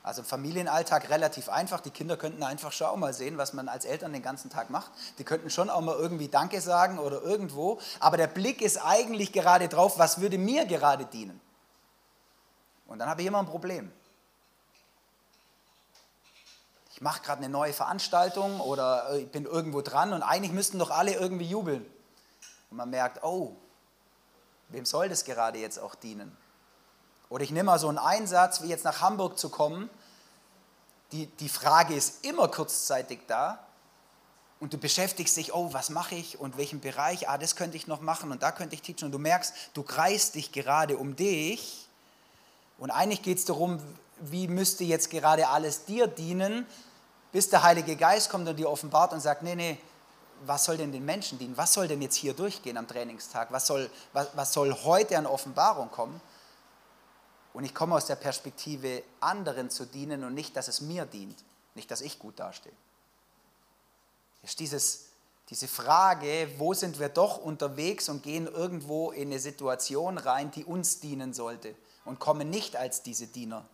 Also 0.09 0.23
im 0.23 0.27
Familienalltag 0.27 1.11
relativ 1.11 1.51
einfach. 1.51 1.83
Die 1.83 1.91
Kinder 1.91 2.17
könnten 2.17 2.43
einfach 2.43 2.73
schon 2.73 2.87
auch 2.87 2.97
mal 2.97 3.13
sehen, 3.13 3.37
was 3.37 3.53
man 3.53 3.69
als 3.69 3.85
Eltern 3.85 4.15
den 4.15 4.23
ganzen 4.23 4.49
Tag 4.49 4.71
macht. 4.71 4.91
Die 5.19 5.25
könnten 5.25 5.51
schon 5.51 5.69
auch 5.69 5.83
mal 5.83 5.95
irgendwie 5.97 6.29
Danke 6.29 6.63
sagen 6.63 6.99
oder 6.99 7.21
irgendwo. 7.21 7.79
Aber 8.01 8.17
der 8.17 8.27
Blick 8.27 8.63
ist 8.63 8.79
eigentlich 8.79 9.33
gerade 9.33 9.69
drauf, 9.69 9.99
was 9.99 10.19
würde 10.19 10.39
mir 10.39 10.65
gerade 10.65 11.05
dienen. 11.05 11.39
Und 12.87 13.01
dann 13.01 13.11
habe 13.11 13.21
ich 13.21 13.27
immer 13.27 13.41
ein 13.41 13.45
Problem. 13.45 13.93
Ich 16.93 17.03
mache 17.03 17.21
gerade 17.21 17.45
eine 17.45 17.51
neue 17.51 17.75
Veranstaltung 17.75 18.61
oder 18.61 19.11
äh, 19.11 19.19
ich 19.19 19.31
bin 19.31 19.45
irgendwo 19.45 19.83
dran 19.83 20.15
und 20.15 20.23
eigentlich 20.23 20.53
müssten 20.53 20.79
doch 20.79 20.91
alle 20.91 21.13
irgendwie 21.13 21.51
jubeln. 21.51 21.85
Und 22.71 22.79
man 22.79 22.89
merkt, 22.89 23.23
oh, 23.25 23.57
wem 24.69 24.87
soll 24.87 25.11
das 25.11 25.27
gerade 25.27 25.59
jetzt 25.59 25.79
auch 25.79 25.95
dienen? 25.95 26.35
Oder 27.31 27.45
ich 27.45 27.51
nehme 27.51 27.65
mal 27.65 27.79
so 27.79 27.89
einen 27.89 27.99
Einsatz, 27.99 28.63
wie 28.63 28.69
jetzt 28.69 28.85
nach 28.85 29.01
Hamburg 29.01 29.39
zu 29.39 29.51
kommen. 29.51 29.91
Die, 31.13 31.27
die 31.27 31.49
Frage 31.49 31.95
ist 31.95 32.25
immer 32.25 32.49
kurzzeitig 32.49 33.21
da. 33.27 33.59
Und 34.61 34.73
du 34.73 34.79
beschäftigst 34.79 35.37
dich, 35.37 35.55
oh, 35.55 35.73
was 35.73 35.89
mache 35.89 36.17
ich 36.17 36.41
und 36.41 36.57
welchen 36.59 36.81
Bereich, 36.81 37.29
ah, 37.29 37.39
das 37.39 37.55
könnte 37.55 37.77
ich 37.77 37.87
noch 37.87 38.01
machen 38.01 38.33
und 38.33 38.43
da 38.43 38.51
könnte 38.51 38.75
ich 38.75 38.83
teachen. 38.83 39.05
Und 39.05 39.13
du 39.13 39.19
merkst, 39.19 39.55
du 39.75 39.85
kreist 39.85 40.35
dich 40.35 40.51
gerade 40.51 40.97
um 40.97 41.15
dich. 41.15 41.87
Und 42.77 42.91
eigentlich 42.91 43.23
geht 43.23 43.39
es 43.39 43.45
darum, 43.45 43.81
wie 44.21 44.49
müsste 44.49 44.83
jetzt 44.83 45.11
gerade 45.11 45.49
alles 45.49 45.85
dir 45.85 46.09
dienen, 46.09 46.67
bis 47.31 47.49
der 47.51 47.63
Heilige 47.63 47.95
Geist 47.95 48.31
kommt 48.31 48.49
und 48.49 48.57
dir 48.57 48.69
offenbart 48.69 49.13
und 49.13 49.21
sagt, 49.21 49.43
nee, 49.43 49.55
nee, 49.55 49.79
was 50.45 50.65
soll 50.65 50.77
denn 50.77 50.93
den 50.93 51.05
Menschen 51.05 51.39
dienen? 51.39 51.57
Was 51.57 51.73
soll 51.75 51.89
denn 51.89 52.03
jetzt 52.03 52.17
hier 52.17 52.33
durchgehen 52.33 52.77
am 52.77 52.87
Trainingstag? 52.87 53.49
Was 53.51 53.67
soll, 53.67 53.91
was, 54.13 54.29
was 54.35 54.53
soll 54.53 54.73
heute 54.85 55.19
an 55.19 55.27
Offenbarung 55.27 55.91
kommen? 55.91 56.21
Und 57.59 57.65
ich 57.65 57.75
komme 57.75 57.97
aus 57.97 58.07
der 58.07 58.15
Perspektive, 58.15 59.03
anderen 59.19 59.69
zu 59.69 59.85
dienen 59.85 60.23
und 60.23 60.33
nicht, 60.33 60.55
dass 60.55 60.69
es 60.69 60.81
mir 60.81 61.07
dient, 61.07 61.43
nicht, 61.75 61.91
dass 61.91 62.03
ich 62.03 62.21
gut 62.21 62.39
dastehe. 62.39 62.71
Ist 64.45 64.61
dieses, 64.61 65.07
diese 65.49 65.67
Frage, 65.67 66.49
wo 66.59 66.73
sind 66.73 67.01
wir 67.01 67.09
doch 67.09 67.39
unterwegs 67.39 68.09
und 68.09 68.23
gehen 68.23 68.47
irgendwo 68.47 69.11
in 69.11 69.31
eine 69.31 69.41
Situation 69.41 70.19
rein, 70.19 70.53
die 70.53 70.65
uns 70.65 71.01
dienen 71.01 71.35
sollte 71.35 71.75
und 72.05 72.21
kommen 72.21 72.49
nicht 72.49 72.77
als 72.77 73.03
diese 73.03 73.27
Diener. 73.27 73.67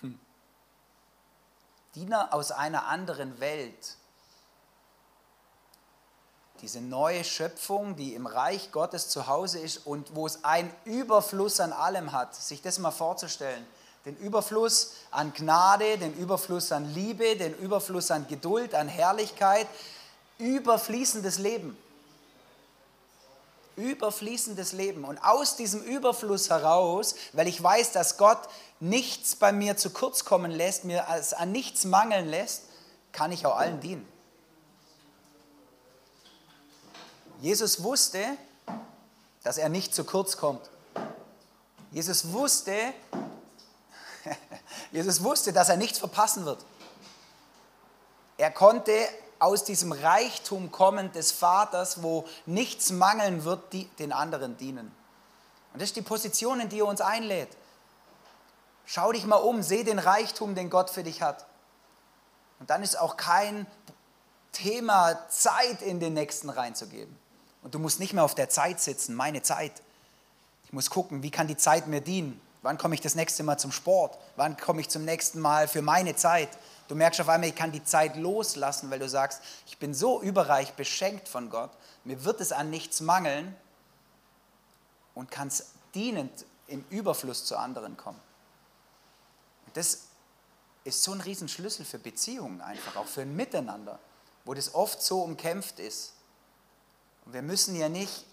Hm. 0.00 0.18
Diener 1.96 2.32
aus 2.32 2.50
einer 2.50 2.86
anderen 2.86 3.40
Welt 3.40 3.98
diese 6.64 6.80
neue 6.80 7.24
Schöpfung, 7.24 7.94
die 7.94 8.14
im 8.14 8.26
Reich 8.26 8.72
Gottes 8.72 9.10
zu 9.10 9.26
Hause 9.26 9.58
ist 9.58 9.86
und 9.86 10.16
wo 10.16 10.26
es 10.26 10.44
einen 10.44 10.72
Überfluss 10.86 11.60
an 11.60 11.74
allem 11.74 12.12
hat, 12.12 12.34
sich 12.34 12.62
das 12.62 12.78
mal 12.78 12.90
vorzustellen. 12.90 13.66
Den 14.06 14.16
Überfluss 14.16 14.92
an 15.10 15.34
Gnade, 15.34 15.98
den 15.98 16.14
Überfluss 16.14 16.72
an 16.72 16.94
Liebe, 16.94 17.36
den 17.36 17.54
Überfluss 17.58 18.10
an 18.10 18.26
Geduld, 18.28 18.74
an 18.74 18.88
Herrlichkeit, 18.88 19.66
überfließendes 20.38 21.36
Leben. 21.36 21.76
Überfließendes 23.76 24.72
Leben. 24.72 25.04
Und 25.04 25.22
aus 25.22 25.56
diesem 25.56 25.82
Überfluss 25.82 26.48
heraus, 26.48 27.14
weil 27.34 27.46
ich 27.46 27.62
weiß, 27.62 27.92
dass 27.92 28.16
Gott 28.16 28.40
nichts 28.80 29.36
bei 29.36 29.52
mir 29.52 29.76
zu 29.76 29.90
kurz 29.90 30.24
kommen 30.24 30.50
lässt, 30.50 30.84
mir 30.84 31.04
an 31.36 31.52
nichts 31.52 31.84
mangeln 31.84 32.26
lässt, 32.26 32.62
kann 33.12 33.32
ich 33.32 33.44
auch 33.44 33.56
allen 33.56 33.80
dienen. 33.80 34.13
Jesus 37.40 37.82
wusste, 37.82 38.24
dass 39.42 39.58
er 39.58 39.68
nicht 39.68 39.94
zu 39.94 40.04
kurz 40.04 40.36
kommt. 40.36 40.70
Jesus 41.90 42.32
wusste, 42.32 42.74
Jesus 44.92 45.22
wusste, 45.22 45.52
dass 45.52 45.68
er 45.68 45.76
nichts 45.76 45.98
verpassen 45.98 46.44
wird. 46.44 46.64
Er 48.36 48.50
konnte 48.50 48.92
aus 49.38 49.64
diesem 49.64 49.92
Reichtum 49.92 50.72
kommen 50.72 51.12
des 51.12 51.32
Vaters, 51.32 52.02
wo 52.02 52.26
nichts 52.46 52.90
mangeln 52.90 53.44
wird, 53.44 53.72
die 53.72 53.84
den 53.98 54.12
anderen 54.12 54.56
dienen. 54.56 54.90
Und 55.72 55.82
das 55.82 55.90
ist 55.90 55.96
die 55.96 56.02
Position, 56.02 56.60
in 56.60 56.68
die 56.68 56.80
er 56.80 56.86
uns 56.86 57.00
einlädt. 57.00 57.50
Schau 58.86 59.12
dich 59.12 59.24
mal 59.26 59.36
um, 59.36 59.62
seh 59.62 59.84
den 59.84 59.98
Reichtum, 59.98 60.54
den 60.54 60.70
Gott 60.70 60.90
für 60.90 61.02
dich 61.02 61.22
hat. 61.22 61.46
Und 62.58 62.70
dann 62.70 62.82
ist 62.82 62.98
auch 62.98 63.16
kein 63.16 63.66
Thema, 64.52 65.28
Zeit 65.28 65.82
in 65.82 66.00
den 66.00 66.14
Nächsten 66.14 66.48
reinzugeben. 66.48 67.18
Und 67.64 67.74
du 67.74 67.80
musst 67.80 67.98
nicht 67.98 68.12
mehr 68.12 68.22
auf 68.22 68.36
der 68.36 68.48
Zeit 68.48 68.80
sitzen, 68.80 69.14
meine 69.14 69.42
Zeit. 69.42 69.72
Ich 70.64 70.72
muss 70.72 70.90
gucken, 70.90 71.22
wie 71.22 71.30
kann 71.30 71.48
die 71.48 71.56
Zeit 71.56 71.88
mir 71.88 72.00
dienen? 72.00 72.40
Wann 72.62 72.78
komme 72.78 72.94
ich 72.94 73.00
das 73.00 73.14
nächste 73.14 73.42
Mal 73.42 73.58
zum 73.58 73.72
Sport? 73.72 74.16
Wann 74.36 74.56
komme 74.56 74.80
ich 74.80 74.88
zum 74.88 75.04
nächsten 75.04 75.40
Mal 75.40 75.66
für 75.66 75.82
meine 75.82 76.14
Zeit? 76.14 76.50
Du 76.88 76.94
merkst 76.94 77.20
auf 77.20 77.28
einmal, 77.28 77.48
ich 77.48 77.54
kann 77.54 77.72
die 77.72 77.84
Zeit 77.84 78.16
loslassen, 78.16 78.90
weil 78.90 78.98
du 78.98 79.08
sagst, 79.08 79.42
ich 79.66 79.78
bin 79.78 79.94
so 79.94 80.20
überreich 80.20 80.74
beschenkt 80.74 81.28
von 81.28 81.50
Gott, 81.50 81.70
mir 82.04 82.24
wird 82.24 82.40
es 82.40 82.52
an 82.52 82.70
nichts 82.70 83.00
mangeln 83.00 83.54
und 85.14 85.30
kann 85.30 85.48
es 85.48 85.66
dienend 85.94 86.44
im 86.66 86.84
Überfluss 86.90 87.44
zu 87.44 87.56
anderen 87.56 87.96
kommen. 87.96 88.20
Und 89.66 89.76
das 89.76 90.04
ist 90.84 91.02
so 91.02 91.12
ein 91.12 91.20
Riesenschlüssel 91.20 91.84
für 91.84 91.98
Beziehungen 91.98 92.60
einfach, 92.60 92.96
auch 92.96 93.06
für 93.06 93.22
ein 93.22 93.34
Miteinander, 93.34 93.98
wo 94.44 94.52
das 94.52 94.74
oft 94.74 95.02
so 95.02 95.22
umkämpft 95.22 95.80
ist. 95.80 96.13
Wir 97.26 97.42
müssen 97.42 97.74
ja 97.76 97.88
nicht 97.88 98.24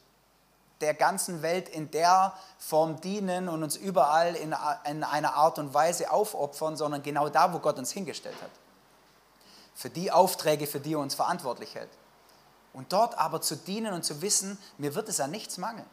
der 0.82 0.94
ganzen 0.94 1.42
Welt 1.42 1.70
in 1.70 1.92
der 1.92 2.34
Form 2.58 3.00
dienen 3.02 3.48
und 3.48 3.64
uns 3.64 3.76
überall 3.76 4.36
in, 4.36 4.56
in 4.86 5.04
einer 5.04 5.36
Art 5.36 5.60
und 5.60 5.74
Weise 5.74 6.12
aufopfern, 6.12 6.76
sondern 6.76 7.04
genau 7.04 7.30
da, 7.30 7.54
wo 7.54 7.60
Gott 7.60 7.78
uns 7.78 7.92
hingestellt 7.92 8.42
hat. 8.42 8.50
Für 9.76 9.90
die 9.90 10.12
Aufträge, 10.12 10.68
für 10.68 10.80
die 10.80 10.94
er 10.94 11.00
uns 11.00 11.16
verantwortlich 11.16 11.76
hält. 11.76 11.90
Und 12.74 12.94
dort 12.94 13.18
aber 13.18 13.42
zu 13.42 13.56
dienen 13.56 13.94
und 13.94 14.04
zu 14.04 14.22
wissen, 14.22 14.58
mir 14.78 14.96
wird 14.96 15.10
es 15.10 15.20
an 15.20 15.32
nichts 15.32 15.58
mangeln. 15.58 15.90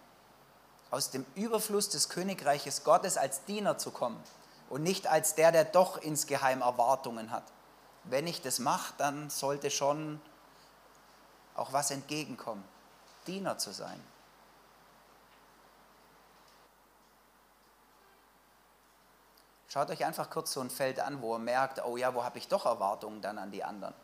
Aus 0.91 1.11
dem 1.11 1.27
Überfluss 1.35 1.89
des 1.91 2.09
Königreiches 2.09 2.85
Gottes 2.85 3.17
als 3.17 3.45
Diener 3.45 3.79
zu 3.79 3.91
kommen 3.91 4.23
und 4.71 4.83
nicht 4.83 5.07
als 5.07 5.35
der, 5.35 5.53
der 5.53 5.65
doch 5.65 5.99
insgeheim 5.99 6.63
Erwartungen 6.63 7.31
hat. 7.31 7.45
Wenn 8.05 8.27
ich 8.27 8.41
das 8.41 8.59
mache, 8.59 8.95
dann 8.97 9.29
sollte 9.29 9.71
schon 9.71 10.21
auch 11.57 11.73
was 11.73 11.91
entgegenkommen. 11.91 12.65
Diener 13.29 13.59
zu 13.59 13.73
sein. 13.73 14.03
Schaut 19.69 19.91
euch 19.91 20.05
einfach 20.05 20.31
kurz 20.31 20.53
so 20.53 20.61
ein 20.61 20.71
Feld 20.71 20.99
an, 20.99 21.21
wo 21.21 21.35
ihr 21.35 21.39
merkt, 21.39 21.85
oh 21.85 21.99
ja, 21.99 22.15
wo 22.15 22.25
habe 22.25 22.39
ich 22.39 22.49
doch 22.49 22.65
Erwartungen 22.65 23.21
dann 23.21 23.37
an 23.37 23.51
die 23.51 23.63
anderen? 23.63 23.95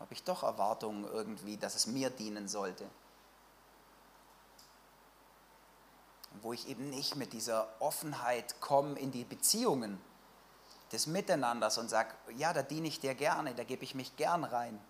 Habe 0.00 0.12
ich 0.12 0.24
doch 0.24 0.42
Erwartungen 0.42 1.04
irgendwie, 1.04 1.56
dass 1.56 1.76
es 1.76 1.86
mir 1.86 2.10
dienen 2.10 2.48
sollte? 2.48 2.84
Wo 6.42 6.52
ich 6.52 6.68
eben 6.68 6.90
nicht 6.90 7.14
mit 7.14 7.32
dieser 7.32 7.68
Offenheit 7.80 8.60
komme 8.60 8.98
in 8.98 9.12
die 9.12 9.24
Beziehungen 9.24 10.00
des 10.90 11.06
Miteinanders 11.06 11.78
und 11.78 11.88
sage, 11.88 12.12
ja, 12.36 12.52
da 12.52 12.62
diene 12.62 12.88
ich 12.88 12.98
dir 12.98 13.14
gerne, 13.14 13.54
da 13.54 13.62
gebe 13.62 13.84
ich 13.84 13.94
mich 13.94 14.16
gern 14.16 14.42
rein 14.42 14.80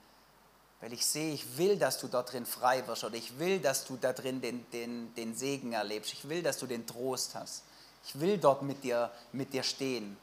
weil 0.80 0.92
ich 0.94 1.04
sehe, 1.04 1.34
ich 1.34 1.58
will, 1.58 1.78
dass 1.78 1.98
du 1.98 2.08
dort 2.08 2.32
drin 2.32 2.46
frei 2.46 2.86
wirst 2.86 3.04
oder 3.04 3.16
ich 3.16 3.38
will, 3.38 3.60
dass 3.60 3.84
du 3.84 3.96
da 3.96 4.12
drin 4.12 4.40
den, 4.40 4.68
den, 4.70 5.14
den 5.14 5.36
Segen 5.36 5.74
erlebst. 5.74 6.12
Ich 6.12 6.28
will, 6.28 6.42
dass 6.42 6.58
du 6.58 6.66
den 6.66 6.86
Trost 6.86 7.34
hast. 7.34 7.64
Ich 8.04 8.18
will 8.18 8.38
dort 8.38 8.62
mit 8.62 8.82
dir, 8.82 9.10
mit 9.32 9.52
dir 9.52 9.62
stehen. 9.62 10.16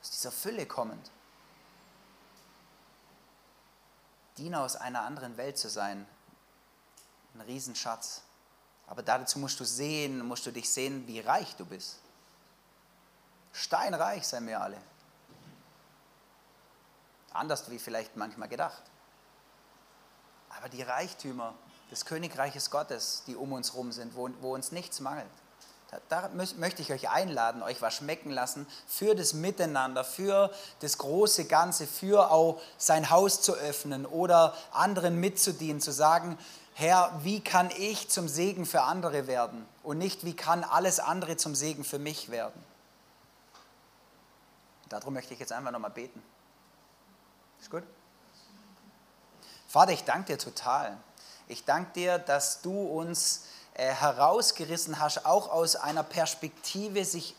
Aus 0.00 0.10
dieser 0.10 0.32
Fülle 0.32 0.64
kommend. 0.66 1.10
Diener 4.38 4.62
aus 4.62 4.76
einer 4.76 5.02
anderen 5.02 5.36
Welt 5.36 5.58
zu 5.58 5.68
sein, 5.68 6.06
ein 7.34 7.40
Riesenschatz. 7.42 8.22
Aber 8.86 9.02
dazu 9.02 9.38
musst 9.38 9.60
du 9.60 9.64
sehen, 9.64 10.26
musst 10.26 10.46
du 10.46 10.50
dich 10.50 10.68
sehen, 10.68 11.06
wie 11.06 11.20
reich 11.20 11.54
du 11.56 11.64
bist. 11.64 11.98
Steinreich 13.52 14.26
seien 14.26 14.46
wir 14.46 14.60
alle. 14.60 14.78
Anders 17.34 17.70
wie 17.70 17.78
vielleicht 17.78 18.16
manchmal 18.16 18.48
gedacht. 18.48 18.82
Aber 20.56 20.68
die 20.68 20.82
Reichtümer 20.82 21.54
des 21.90 22.06
Königreiches 22.06 22.70
Gottes, 22.70 23.24
die 23.26 23.36
um 23.36 23.52
uns 23.52 23.72
herum 23.72 23.92
sind, 23.92 24.16
wo, 24.16 24.30
wo 24.40 24.54
uns 24.54 24.72
nichts 24.72 25.00
mangelt, 25.00 25.26
da, 26.08 26.22
da 26.22 26.30
möchte 26.56 26.82
ich 26.82 26.92
euch 26.92 27.10
einladen, 27.10 27.62
euch 27.62 27.82
was 27.82 27.94
schmecken 27.94 28.30
lassen 28.30 28.66
für 28.86 29.14
das 29.14 29.32
Miteinander, 29.32 30.04
für 30.04 30.50
das 30.80 30.98
große 30.98 31.44
Ganze, 31.44 31.86
für 31.86 32.30
auch 32.30 32.60
sein 32.78 33.10
Haus 33.10 33.42
zu 33.42 33.54
öffnen 33.54 34.06
oder 34.06 34.56
anderen 34.72 35.20
mitzudienen, 35.20 35.80
zu 35.80 35.92
sagen, 35.92 36.38
Herr, 36.74 37.12
wie 37.22 37.40
kann 37.40 37.70
ich 37.78 38.10
zum 38.10 38.26
Segen 38.26 38.66
für 38.66 38.82
andere 38.82 39.28
werden 39.28 39.66
und 39.84 39.98
nicht, 39.98 40.24
wie 40.24 40.34
kann 40.34 40.64
alles 40.64 40.98
andere 40.98 41.36
zum 41.36 41.54
Segen 41.54 41.84
für 41.84 42.00
mich 42.00 42.30
werden. 42.30 42.60
Darum 44.88 45.14
möchte 45.14 45.34
ich 45.34 45.40
jetzt 45.40 45.52
einfach 45.52 45.70
nochmal 45.70 45.90
beten. 45.90 46.22
Ist 47.64 47.70
gut? 47.70 47.82
Vater, 49.66 49.92
ich 49.92 50.04
danke 50.04 50.32
dir 50.32 50.38
total. 50.38 50.98
Ich 51.48 51.64
danke 51.64 51.92
dir, 51.94 52.18
dass 52.18 52.60
du 52.60 52.78
uns 52.78 53.46
äh, 53.72 53.86
herausgerissen 53.86 55.00
hast, 55.00 55.24
auch 55.24 55.48
aus 55.48 55.74
einer 55.74 56.02
Perspektive 56.02 57.06
sich 57.06 57.34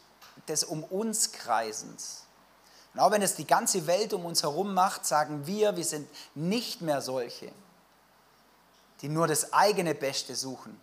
des 0.47 0.63
um 0.63 0.84
uns 0.84 1.32
Kreisens. 1.32 2.23
Und 2.95 3.01
auch 3.01 3.11
wenn 3.11 3.21
es 3.21 3.36
die 3.36 3.45
ganze 3.45 3.86
Welt 3.86 4.13
um 4.13 4.26
uns 4.26 4.41
herum 4.41 4.73
macht, 4.73 5.05
sagen 5.05 5.45
wir, 5.45 5.78
wir 5.78 5.86
sind 5.86 6.09
nicht 6.34 6.82
mehr 6.82 7.03
solche, 7.03 7.51
die 9.01 9.09
nur 9.09 9.28
das 9.28 9.53
eigene 9.53 9.93
Beste 9.93 10.36
suchen. 10.36 10.82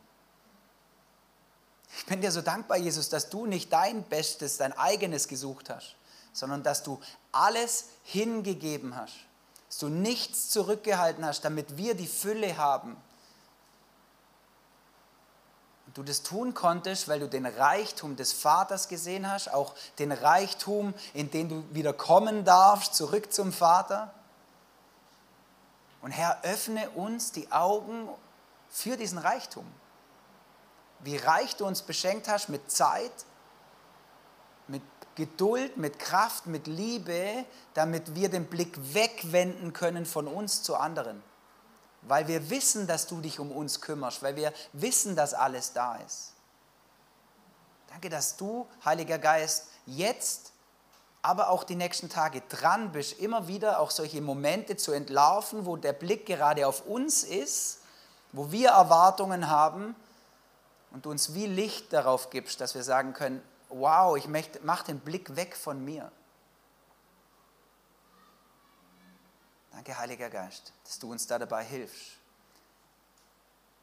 Ich 1.96 2.06
bin 2.06 2.20
dir 2.20 2.30
so 2.30 2.42
dankbar, 2.42 2.76
Jesus, 2.76 3.08
dass 3.08 3.28
du 3.28 3.46
nicht 3.46 3.72
dein 3.72 4.04
Bestes, 4.04 4.58
dein 4.58 4.72
eigenes 4.72 5.26
gesucht 5.26 5.68
hast, 5.68 5.96
sondern 6.32 6.62
dass 6.62 6.84
du 6.84 7.00
alles 7.32 7.86
hingegeben 8.04 8.94
hast. 8.94 9.16
Dass 9.72 9.78
du 9.78 9.88
nichts 9.88 10.50
zurückgehalten 10.50 11.24
hast, 11.24 11.46
damit 11.46 11.78
wir 11.78 11.94
die 11.94 12.06
Fülle 12.06 12.58
haben. 12.58 12.94
Und 15.86 15.96
du 15.96 16.02
das 16.02 16.22
tun 16.22 16.52
konntest, 16.52 17.08
weil 17.08 17.20
du 17.20 17.26
den 17.26 17.46
Reichtum 17.46 18.14
des 18.16 18.34
Vaters 18.34 18.88
gesehen 18.88 19.30
hast, 19.30 19.50
auch 19.50 19.74
den 19.98 20.12
Reichtum, 20.12 20.92
in 21.14 21.30
den 21.30 21.48
du 21.48 21.64
wieder 21.74 21.94
kommen 21.94 22.44
darfst, 22.44 22.94
zurück 22.94 23.32
zum 23.32 23.50
Vater. 23.50 24.12
Und 26.02 26.10
Herr, 26.10 26.44
öffne 26.44 26.90
uns 26.90 27.32
die 27.32 27.50
Augen 27.50 28.10
für 28.68 28.98
diesen 28.98 29.16
Reichtum. 29.16 29.64
Wie 30.98 31.16
reich 31.16 31.56
du 31.56 31.64
uns 31.64 31.80
beschenkt 31.80 32.28
hast 32.28 32.50
mit 32.50 32.70
Zeit, 32.70 33.24
Geduld, 35.14 35.76
mit 35.76 35.98
Kraft, 35.98 36.46
mit 36.46 36.66
Liebe, 36.66 37.44
damit 37.74 38.14
wir 38.14 38.28
den 38.28 38.46
Blick 38.46 38.76
wegwenden 38.94 39.72
können 39.72 40.06
von 40.06 40.26
uns 40.26 40.62
zu 40.62 40.76
anderen. 40.76 41.22
Weil 42.02 42.28
wir 42.28 42.50
wissen, 42.50 42.86
dass 42.86 43.06
du 43.06 43.20
dich 43.20 43.38
um 43.38 43.52
uns 43.52 43.80
kümmerst, 43.80 44.22
weil 44.22 44.36
wir 44.36 44.52
wissen, 44.72 45.14
dass 45.14 45.34
alles 45.34 45.72
da 45.72 45.96
ist. 45.96 46.32
Danke, 47.88 48.08
dass 48.08 48.36
du, 48.36 48.66
Heiliger 48.84 49.18
Geist, 49.18 49.68
jetzt 49.86 50.52
aber 51.22 51.50
auch 51.50 51.62
die 51.62 51.76
nächsten 51.76 52.08
Tage 52.08 52.42
dran 52.48 52.90
bist, 52.90 53.20
immer 53.20 53.46
wieder 53.46 53.78
auch 53.78 53.90
solche 53.90 54.20
Momente 54.20 54.76
zu 54.76 54.92
entlarven, 54.92 55.66
wo 55.66 55.76
der 55.76 55.92
Blick 55.92 56.26
gerade 56.26 56.66
auf 56.66 56.84
uns 56.86 57.22
ist, 57.22 57.78
wo 58.32 58.50
wir 58.50 58.70
Erwartungen 58.70 59.48
haben 59.48 59.94
und 60.90 61.06
du 61.06 61.10
uns 61.10 61.34
wie 61.34 61.46
Licht 61.46 61.92
darauf 61.92 62.30
gibst, 62.30 62.60
dass 62.60 62.74
wir 62.74 62.82
sagen 62.82 63.12
können, 63.12 63.42
wow, 63.72 64.16
ich 64.16 64.28
mach 64.62 64.82
den 64.82 65.00
Blick 65.00 65.34
weg 65.36 65.56
von 65.56 65.84
mir. 65.84 66.10
Danke, 69.72 69.96
Heiliger 69.98 70.30
Geist, 70.30 70.72
dass 70.84 70.98
du 70.98 71.10
uns 71.10 71.26
da 71.26 71.38
dabei 71.38 71.64
hilfst, 71.64 72.18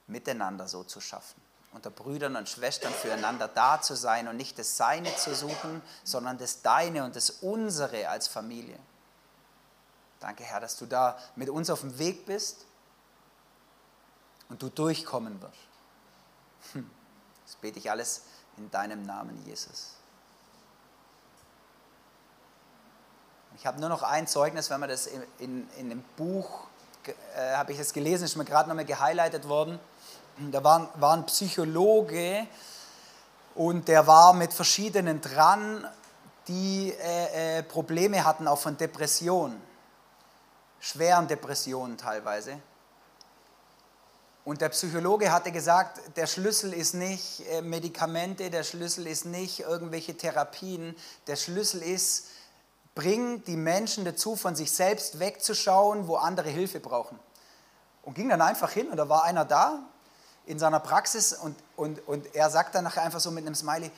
miteinander 0.07 0.67
so 0.67 0.83
zu 0.83 1.01
schaffen 1.01 1.41
unter 1.71 1.89
Brüdern 1.89 2.35
und 2.35 2.49
Schwestern 2.49 2.93
füreinander 2.93 3.47
da 3.47 3.81
zu 3.81 3.95
sein 3.95 4.27
und 4.27 4.37
nicht 4.37 4.57
das 4.57 4.77
Seine 4.77 5.15
zu 5.15 5.35
suchen, 5.35 5.81
sondern 6.03 6.37
das 6.37 6.61
Deine 6.61 7.03
und 7.03 7.15
das 7.15 7.29
Unsere 7.29 8.09
als 8.09 8.27
Familie. 8.27 8.79
Danke, 10.19 10.43
Herr, 10.43 10.59
dass 10.59 10.77
du 10.77 10.85
da 10.85 11.17
mit 11.35 11.49
uns 11.49 11.69
auf 11.69 11.81
dem 11.81 11.97
Weg 11.99 12.25
bist 12.25 12.65
und 14.49 14.61
du 14.61 14.69
durchkommen 14.69 15.41
wirst. 15.41 15.67
Hm. 16.73 16.89
Das 17.45 17.55
bete 17.55 17.79
ich 17.79 17.89
alles 17.89 18.23
in 18.59 18.69
deinem 18.71 19.03
Namen, 19.03 19.41
Jesus. 19.45 19.95
Ich 23.57 23.65
habe 23.65 23.79
nur 23.79 23.89
noch 23.89 24.03
ein 24.03 24.27
Zeugnis, 24.27 24.69
wenn 24.69 24.79
man 24.79 24.89
das 24.89 25.07
in, 25.07 25.23
in, 25.39 25.69
in 25.77 25.89
dem 25.89 26.03
Buch, 26.17 26.67
äh, 27.35 27.55
habe 27.55 27.71
ich 27.71 27.77
das 27.77 27.93
gelesen, 27.93 28.25
ist 28.25 28.35
mir 28.35 28.45
gerade 28.45 28.69
nochmal 28.69 28.85
gehighlightet 28.85 29.47
worden. 29.47 29.79
Da 30.51 30.63
war, 30.63 30.89
war 30.95 31.17
ein 31.17 31.25
Psychologe 31.25 32.47
und 33.55 33.87
der 33.87 34.07
war 34.07 34.33
mit 34.33 34.53
verschiedenen 34.53 35.21
dran, 35.21 35.85
die 36.47 36.93
äh, 37.01 37.59
äh, 37.59 37.63
Probleme 37.63 38.23
hatten, 38.23 38.47
auch 38.47 38.59
von 38.59 38.77
Depressionen, 38.77 39.61
schweren 40.79 41.27
Depressionen 41.27 41.97
teilweise. 41.97 42.59
Und 44.49 44.61
der 44.61 44.69
Psychologe 44.69 45.31
hatte 45.31 45.51
gesagt, 45.51 46.17
der 46.17 46.25
Schlüssel 46.25 46.73
ist 46.73 46.95
nicht 46.95 47.47
äh, 47.51 47.61
Medikamente, 47.61 48.49
der 48.49 48.63
Schlüssel 48.63 49.05
ist 49.05 49.25
nicht 49.25 49.59
irgendwelche 49.59 50.17
Therapien, 50.17 50.95
der 51.27 51.35
Schlüssel 51.35 51.83
ist, 51.83 52.29
bring 52.95 53.43
die 53.43 53.55
Menschen 53.55 54.05
dazu, 54.05 54.35
von 54.35 54.55
sich 54.55 54.71
selbst 54.71 55.19
wegzuschauen, 55.19 56.07
wo 56.07 56.15
andere 56.15 56.49
Hilfe 56.49 56.79
brauchen. 56.79 57.19
Und 58.01 58.15
ging 58.15 58.27
dann 58.27 58.41
einfach 58.41 58.71
hin 58.71 58.89
und 58.89 58.97
da 58.97 59.07
war 59.07 59.23
einer 59.23 59.45
da, 59.45 59.83
in 60.47 60.57
seiner 60.57 60.79
Praxis 60.79 61.33
und, 61.33 61.55
und, 61.75 62.07
und 62.07 62.33
er 62.33 62.49
sagt 62.49 62.73
dann 62.73 62.85
nachher 62.85 63.03
einfach 63.03 63.19
so 63.19 63.29
mit 63.29 63.45
einem 63.45 63.53
Smiley, 63.53 63.91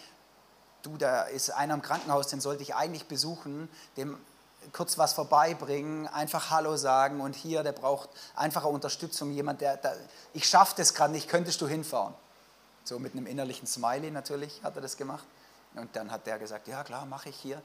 du, 0.82 0.98
da 0.98 1.24
ist 1.24 1.52
einer 1.52 1.76
im 1.76 1.82
Krankenhaus, 1.82 2.28
den 2.28 2.42
sollte 2.42 2.62
ich 2.62 2.76
eigentlich 2.76 3.08
besuchen, 3.08 3.70
dem 3.96 4.18
kurz 4.74 4.98
was 4.98 5.14
vorbeibringen, 5.14 6.08
einfach 6.08 6.50
Hallo 6.50 6.78
sagen 6.78 7.22
und 7.22 7.36
hier, 7.36 7.64
der 7.64 7.72
braucht 7.72 8.10
einfache 8.36 8.68
Unterstützung, 8.68 9.32
jemand, 9.32 9.62
der, 9.62 9.78
der 9.78 9.98
ich 10.34 10.48
schaffe 10.48 10.76
das 10.78 10.94
gerade 10.94 11.12
nicht, 11.14 11.28
könntest 11.28 11.62
du 11.62 11.68
hinfahren? 11.68 12.14
So 12.84 13.00
mit 13.00 13.14
einem 13.14 13.28
innerlichen 13.28 13.68
Smiley 13.68 14.12
natürlich 14.12 14.62
hat 14.64 14.76
er 14.76 14.82
das 14.82 14.98
gemacht. 14.98 15.26
Und 15.76 15.96
dann 15.96 16.12
hat 16.12 16.28
der 16.28 16.40
gesagt, 16.40 16.68
ja 16.68 16.84
klar, 16.84 17.06
mache 17.06 17.30
ich 17.30 17.36
hier. 17.36 17.62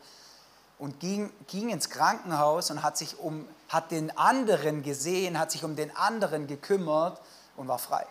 Und 0.78 1.00
ging, 1.00 1.32
ging 1.46 1.70
ins 1.70 1.88
Krankenhaus 1.88 2.70
und 2.70 2.82
hat 2.82 2.98
sich 2.98 3.18
um, 3.18 3.48
hat 3.68 3.90
den 3.90 4.16
anderen 4.16 4.82
gesehen, 4.82 5.38
hat 5.38 5.50
sich 5.50 5.64
um 5.64 5.74
den 5.74 5.94
anderen 5.96 6.46
gekümmert 6.46 7.20
und 7.56 7.66
war 7.66 7.78
frei. 7.78 8.06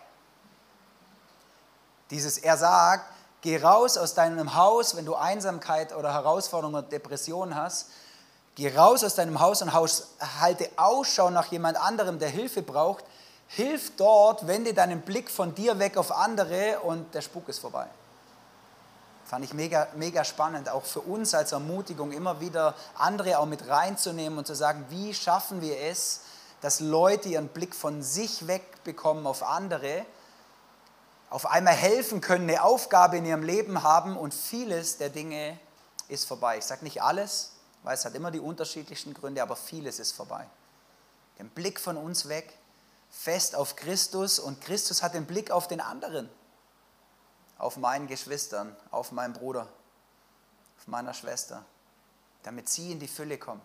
Dieses, 2.10 2.38
er 2.38 2.56
sagt, 2.56 3.12
geh 3.40 3.56
raus 3.58 3.96
aus 3.96 4.14
deinem 4.14 4.54
Haus, 4.54 4.96
wenn 4.96 5.06
du 5.06 5.14
Einsamkeit 5.14 5.94
oder 5.94 6.12
Herausforderungen 6.12 6.76
oder 6.76 6.88
Depressionen 6.88 7.54
hast. 7.54 7.90
Geh 8.56 8.74
raus 8.74 9.04
aus 9.04 9.14
deinem 9.14 9.38
Haus 9.38 9.60
und 9.60 9.72
halte 9.72 10.70
Ausschau 10.76 11.30
nach 11.30 11.46
jemand 11.52 11.76
anderem, 11.76 12.18
der 12.18 12.30
Hilfe 12.30 12.62
braucht. 12.62 13.04
Hilf 13.48 13.92
dort, 13.96 14.46
wende 14.46 14.74
deinen 14.74 15.02
Blick 15.02 15.30
von 15.30 15.54
dir 15.54 15.78
weg 15.78 15.96
auf 15.96 16.10
andere 16.10 16.80
und 16.80 17.14
der 17.14 17.20
Spuk 17.20 17.48
ist 17.48 17.58
vorbei. 17.58 17.86
Fand 19.26 19.44
ich 19.44 19.52
mega, 19.52 19.88
mega 19.96 20.24
spannend, 20.24 20.70
auch 20.70 20.84
für 20.84 21.00
uns 21.00 21.34
als 21.34 21.52
Ermutigung, 21.52 22.12
immer 22.12 22.40
wieder 22.40 22.74
andere 22.94 23.38
auch 23.38 23.46
mit 23.46 23.68
reinzunehmen 23.68 24.38
und 24.38 24.46
zu 24.46 24.54
sagen, 24.54 24.86
wie 24.88 25.12
schaffen 25.12 25.60
wir 25.60 25.78
es, 25.82 26.22
dass 26.62 26.80
Leute 26.80 27.28
ihren 27.28 27.48
Blick 27.48 27.74
von 27.74 28.02
sich 28.02 28.46
wegbekommen 28.46 29.26
auf 29.26 29.42
andere 29.42 30.06
auf 31.28 31.46
einmal 31.46 31.74
helfen 31.74 32.20
können, 32.20 32.48
eine 32.48 32.62
Aufgabe 32.62 33.18
in 33.18 33.26
ihrem 33.26 33.42
Leben 33.42 33.82
haben 33.82 34.16
und 34.16 34.32
vieles 34.32 34.96
der 34.96 35.10
Dinge 35.10 35.58
ist 36.08 36.24
vorbei. 36.24 36.58
Ich 36.58 36.64
sage 36.64 36.84
nicht 36.84 37.02
alles, 37.02 37.50
weil 37.86 37.94
es 37.94 38.04
hat 38.04 38.16
immer 38.16 38.32
die 38.32 38.40
unterschiedlichsten 38.40 39.14
Gründe, 39.14 39.40
aber 39.40 39.54
vieles 39.54 40.00
ist 40.00 40.10
vorbei. 40.10 40.44
Den 41.38 41.48
Blick 41.48 41.78
von 41.78 41.96
uns 41.96 42.28
weg, 42.28 42.58
fest 43.08 43.54
auf 43.54 43.76
Christus 43.76 44.40
und 44.40 44.60
Christus 44.60 45.04
hat 45.04 45.14
den 45.14 45.24
Blick 45.24 45.52
auf 45.52 45.68
den 45.68 45.80
anderen, 45.80 46.28
auf 47.58 47.76
meinen 47.76 48.08
Geschwistern, 48.08 48.74
auf 48.90 49.12
meinen 49.12 49.34
Bruder, 49.34 49.68
auf 50.78 50.88
meiner 50.88 51.14
Schwester, 51.14 51.64
damit 52.42 52.68
sie 52.68 52.90
in 52.90 52.98
die 52.98 53.06
Fülle 53.06 53.38
kommen. 53.38 53.62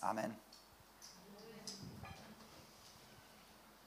Amen. 0.00 0.36